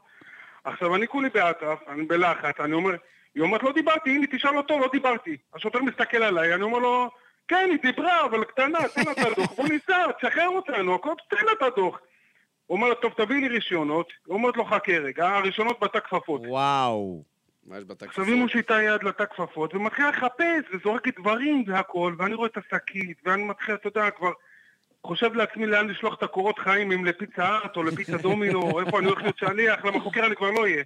עכשיו, 0.67 0.95
אני 0.95 1.07
כולי 1.07 1.29
באטרף, 1.29 1.79
אני 1.87 2.03
בלחץ, 2.03 2.59
אני 2.59 2.73
אומר, 2.73 2.95
היא 3.35 3.43
אומרת, 3.43 3.63
לא 3.63 3.71
דיברתי, 3.71 4.09
הנה, 4.09 4.27
תשאל 4.31 4.57
אותו, 4.57 4.79
לא 4.79 4.89
דיברתי. 4.91 5.37
השוטר 5.53 5.79
מסתכל 5.81 6.23
עליי, 6.23 6.53
אני 6.53 6.63
אומר 6.63 6.79
לו, 6.79 7.09
כן, 7.47 7.69
היא 7.71 7.79
דיברה, 7.81 8.25
אבל 8.25 8.43
קטנה, 8.43 8.79
תן 8.95 9.01
לה 9.05 9.11
את 9.11 9.17
הדוח, 9.17 9.51
בוא 9.53 9.67
ניסע, 9.67 10.11
תשחרר 10.11 10.47
אותנו, 10.47 10.95
הכל, 10.95 11.13
תן 11.29 11.45
לה 11.45 11.51
את 11.51 11.61
הדוח. 11.61 11.99
הוא 12.65 12.77
אומר 12.77 12.89
לה, 12.89 12.95
טוב, 12.95 13.13
תביא 13.17 13.35
לי 13.35 13.47
רישיונות. 13.47 14.09
היא 14.27 14.33
אומרת 14.33 14.57
לו, 14.57 14.65
חכה 14.65 14.97
רגע, 14.97 15.29
הרישיונות 15.29 15.79
בתא 15.79 15.99
כפפות. 15.99 16.41
וואו. 16.45 17.23
מה 17.65 17.77
יש 17.77 17.83
בתא 17.83 18.05
עכשיו 18.05 18.25
היא 18.25 18.35
מושיטה 18.35 18.83
יד 18.83 19.03
לתא 19.03 19.25
כפפות 19.25 19.75
ומתחילה 19.75 20.09
לחפש 20.09 20.63
וזורקת 20.73 21.19
דברים 21.19 21.63
והכל 21.67 22.15
ואני 22.17 22.33
רואה 22.33 22.49
את 22.49 22.57
השקית 22.57 23.17
ואני 23.25 23.43
מתחיל, 23.43 23.75
אתה 23.75 23.87
יודע, 23.87 24.09
כבר 24.09 24.31
חושב 25.03 25.33
לעצמי 25.33 25.65
לאן 25.65 25.87
לשלוח 25.87 26.13
את 26.13 26.23
הקורות 26.23 26.59
חיים 26.59 26.91
אם 26.91 27.05
לפיצה 27.05 27.43
הארט 27.43 27.77
או 27.77 27.83
לפיצה 27.83 28.17
דומינו 28.17 28.61
או 28.61 28.79
איפה 28.79 28.99
אני 28.99 29.07
הולך 29.07 29.21
להיות 29.21 29.37
שליח, 29.37 29.85
למה 29.85 29.99
חוקר 29.99 30.25
אני 30.25 30.35
כבר 30.35 30.51
לא 30.51 30.61
אהיה. 30.61 30.83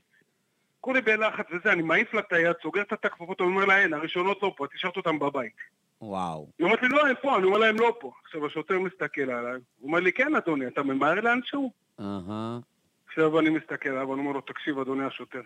כולי 0.81 1.01
בלחץ 1.01 1.45
וזה, 1.51 1.71
אני 1.71 1.81
מעיף 1.81 2.13
לה 2.13 2.19
את 2.19 2.33
היד, 2.33 2.55
סוגר 2.63 2.81
את 2.81 2.93
התא 2.93 3.07
כפפות, 3.09 3.41
אני 3.41 3.49
אומר 3.49 3.65
לה, 3.65 3.77
אין, 3.77 3.93
הראשונות 3.93 4.43
לא 4.43 4.53
פה, 4.57 4.65
את 4.65 4.69
השארת 4.75 4.97
אותם 4.97 5.19
בבית. 5.19 5.55
וואו. 6.01 6.47
היא 6.59 6.65
אומרת 6.65 6.81
לי, 6.81 6.89
לא, 6.89 7.07
הם 7.07 7.15
פה, 7.21 7.37
אני 7.37 7.45
אומר 7.45 7.57
לה, 7.57 7.69
הם 7.69 7.79
לא 7.79 7.97
פה. 7.99 8.11
עכשיו 8.25 8.45
השוטר 8.45 8.79
מסתכל 8.79 9.21
עליי, 9.21 9.53
הוא 9.79 9.87
אומר 9.87 9.99
לי, 9.99 10.11
כן, 10.11 10.35
אדוני, 10.35 10.67
אתה 10.67 10.83
ממהר 10.83 11.21
לאנשהו? 11.21 11.71
אהה. 11.99 12.59
עכשיו 13.07 13.39
אני 13.39 13.49
מסתכל 13.49 13.89
עליו 13.89 14.09
ואני 14.09 14.21
אומר 14.21 14.31
לו, 14.31 14.41
תקשיב, 14.41 14.79
אדוני 14.79 15.05
השוטר, 15.05 15.41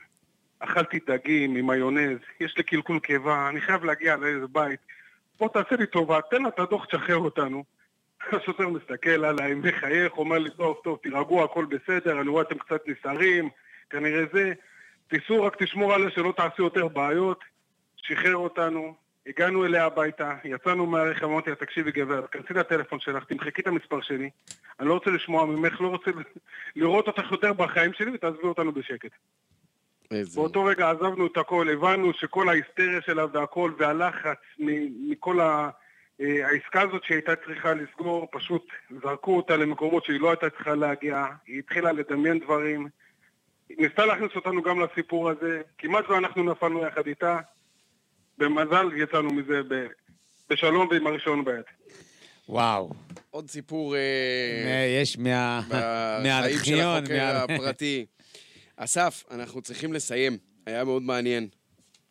אכלתי 0.59 0.99
דגים 1.07 1.55
עם 1.55 1.67
מיונז, 1.67 2.17
יש 2.39 2.57
לי 2.57 2.63
קלקול 2.63 2.99
קיבה, 2.99 3.49
אני 3.49 3.61
חייב 3.61 3.83
להגיע 3.83 4.15
לאיזה 4.15 4.47
בית. 4.47 4.79
בוא 5.39 5.49
תעשה 5.49 5.75
לי 5.75 5.87
טובה, 5.87 6.19
תן 6.31 6.43
לה 6.43 6.49
את 6.49 6.59
הדוח, 6.59 6.85
תשחרר 6.85 7.17
אותנו. 7.17 7.63
השוטר 8.31 8.69
מסתכל 8.69 9.25
עליי, 9.25 9.53
מחייך, 9.53 10.17
אומר 10.17 10.37
לי, 10.37 10.49
טוב, 10.49 10.77
טוב, 10.83 10.99
תירגעו, 11.03 11.43
הכל 11.43 11.65
בסדר, 11.65 12.21
אני 12.21 12.29
רואה 12.29 12.43
אתם 12.43 12.57
קצת 12.57 12.81
נסערים, 12.87 13.49
כנראה 13.89 14.23
זה. 14.33 14.53
תיסעו, 15.07 15.43
רק 15.43 15.63
תשמור 15.63 15.93
עליה 15.93 16.09
שלא 16.09 16.33
תעשו 16.37 16.63
יותר 16.63 16.87
בעיות. 16.87 17.43
שחרר 17.97 18.35
אותנו, 18.35 18.95
הגענו 19.27 19.65
אליה 19.65 19.85
הביתה, 19.85 20.33
יצאנו 20.43 20.85
מהרכב, 20.85 21.25
אמרתי 21.25 21.49
לה, 21.49 21.55
תקשיבי 21.55 21.91
גברת, 21.91 22.29
כנסי 22.29 22.53
לטלפון 22.53 22.99
שלך, 22.99 23.23
תמחקי 23.23 23.61
את 23.61 23.67
המספר 23.67 24.01
שלי, 24.01 24.29
אני 24.79 24.87
לא 24.87 24.93
רוצה 24.93 25.11
לשמוע 25.11 25.45
ממך, 25.45 25.81
לא 25.81 25.87
רוצה 25.87 26.11
לראות 26.75 27.07
אותך 27.07 27.31
יותר 27.31 27.53
בחיים 27.53 27.93
שלי 27.93 28.11
ותעזבי 28.13 28.47
אותנו 28.47 28.71
בשקט. 28.71 29.11
איזה... 30.11 30.41
באותו 30.41 30.63
רגע 30.63 30.89
עזבנו 30.89 31.27
את 31.27 31.37
הכל, 31.37 31.69
הבנו 31.69 32.13
שכל 32.13 32.49
ההיסטריה 32.49 33.01
שלה 33.01 33.25
והכל, 33.33 33.71
והלחץ 33.77 34.37
מכל 35.09 35.39
ה... 35.39 35.69
אה, 36.21 36.47
העסקה 36.47 36.81
הזאת 36.81 37.03
שהיא 37.03 37.15
הייתה 37.15 37.35
צריכה 37.45 37.73
לסגור, 37.73 38.27
פשוט 38.31 38.67
זרקו 39.03 39.37
אותה 39.37 39.57
למקומות 39.57 40.05
שהיא 40.05 40.19
לא 40.19 40.29
הייתה 40.29 40.49
צריכה 40.49 40.75
להגיע, 40.75 41.25
היא 41.47 41.59
התחילה 41.59 41.91
לדמיין 41.91 42.39
דברים, 42.39 42.87
היא 43.69 43.77
ניסתה 43.79 44.05
להכניס 44.05 44.31
אותנו 44.35 44.61
גם 44.61 44.79
לסיפור 44.79 45.29
הזה, 45.29 45.61
כמעט 45.77 46.09
ואנחנו 46.09 46.43
נפלנו 46.43 46.85
יחד 46.85 47.07
איתה, 47.07 47.39
במזל 48.37 48.89
יצאנו 48.97 49.33
מזה 49.33 49.61
ב... 49.67 49.85
בשלום 50.49 50.87
ועם 50.91 51.07
הראשון 51.07 51.45
ביד. 51.45 51.63
וואו. 52.49 52.91
עוד 53.29 53.49
סיפור 53.49 53.95
אה, 53.95 54.99
יש 55.01 55.17
מה... 55.17 55.61
בחיים 55.69 56.23
של 56.23 56.23
מהארכיון. 56.23 57.03
החוקר 57.03 57.35
הפרטי. 57.35 58.05
אסף, 58.77 59.23
אנחנו 59.31 59.61
צריכים 59.61 59.93
לסיים. 59.93 60.37
היה 60.65 60.83
מאוד 60.83 61.03
מעניין. 61.03 61.47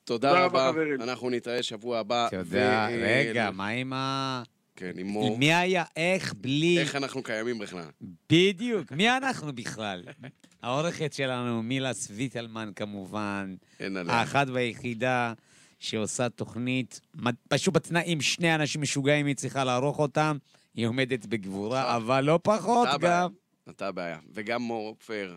תודה 0.04 0.28
תודה 0.28 0.44
רבה. 0.44 0.68
חברים. 0.72 1.02
אנחנו 1.02 1.30
נתראה 1.30 1.62
שבוע 1.62 1.98
הבא. 1.98 2.28
תודה. 2.30 2.88
רגע, 2.88 3.50
מה 3.50 3.68
עם 3.68 3.92
ה... 3.92 4.42
כן, 4.76 4.92
עם 4.96 5.06
מור. 5.06 5.38
מי 5.38 5.54
היה? 5.54 5.84
איך 5.96 6.34
בלי... 6.34 6.78
איך 6.78 6.96
אנחנו 6.96 7.22
קיימים 7.22 7.58
בכלל? 7.58 7.84
בדיוק. 8.32 8.92
מי 8.92 9.10
אנחנו 9.10 9.52
בכלל? 9.52 10.02
העורכת 10.62 11.12
שלנו, 11.12 11.62
מילה 11.62 11.92
סוויטלמן 11.92 12.70
כמובן, 12.76 13.54
אין 13.80 13.96
עליה. 13.96 14.14
האחת 14.14 14.46
והיחידה 14.52 15.32
שעושה 15.78 16.28
תוכנית, 16.28 17.00
פשוט 17.48 17.74
בתנאים, 17.74 18.20
שני 18.20 18.54
אנשים 18.54 18.80
משוגעים, 18.82 19.26
היא 19.26 19.34
צריכה 19.36 19.64
לערוך 19.64 19.98
אותם, 19.98 20.36
היא 20.74 20.86
עומדת 20.86 21.26
בגבורה, 21.26 21.96
אבל 21.96 22.24
לא 22.24 22.40
פחות. 22.42 22.88
גם. 23.00 23.30
אתה 23.70 23.88
הבעיה. 23.88 24.18
וגם 24.32 24.62
מור 24.62 24.88
אופר, 24.88 25.36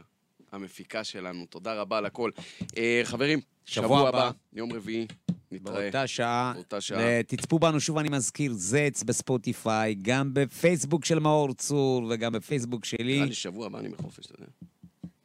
המפיקה 0.52 1.04
שלנו, 1.04 1.46
תודה 1.46 1.74
רבה 1.74 1.98
על 1.98 2.06
הכל. 2.06 2.32
אה, 2.78 3.02
חברים, 3.04 3.40
שבוע 3.66 3.86
שבוע 3.86 4.10
הבא. 4.10 4.32
יום 4.54 4.74
רביעי, 4.74 5.08
נתראה. 5.52 5.82
באותה 5.82 6.08
שעה. 6.08 6.52
באותה 6.56 6.82
שעה. 6.82 7.00
ותצפו 7.02 7.60
בנו, 7.60 7.80
שוב 7.80 7.98
אני 7.98 8.10
מזכיר, 8.10 8.54
זץ 8.56 9.04
בספוטיפיי, 9.04 9.96
גם 10.02 10.34
בפייסבוק 10.34 11.06
של 11.06 11.20
מאור 11.20 11.54
צור 11.54 12.08
וגם 12.10 12.32
בפייסבוק 12.32 12.86
שלי. 12.86 13.16
נראה 13.16 13.26
לי 13.26 13.34
שבוע 13.34 13.66
הבא 13.66 13.80
אני 13.80 13.90
בחופש, 13.90 14.26
אתה 14.26 14.36
יודע. 14.36 14.52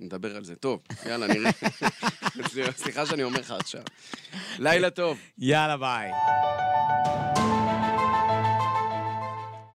נדבר 0.00 0.36
על 0.36 0.44
זה. 0.44 0.56
טוב, 0.56 0.82
יאללה, 1.06 1.26
נראה. 1.26 1.50
סליחה 2.76 3.06
שאני 3.06 3.22
אומר 3.22 3.40
לך 3.40 3.50
עכשיו. 3.50 3.82
לילה 4.58 4.90
טוב. 4.90 5.18
יאללה, 5.38 5.76
ביי. 5.76 6.10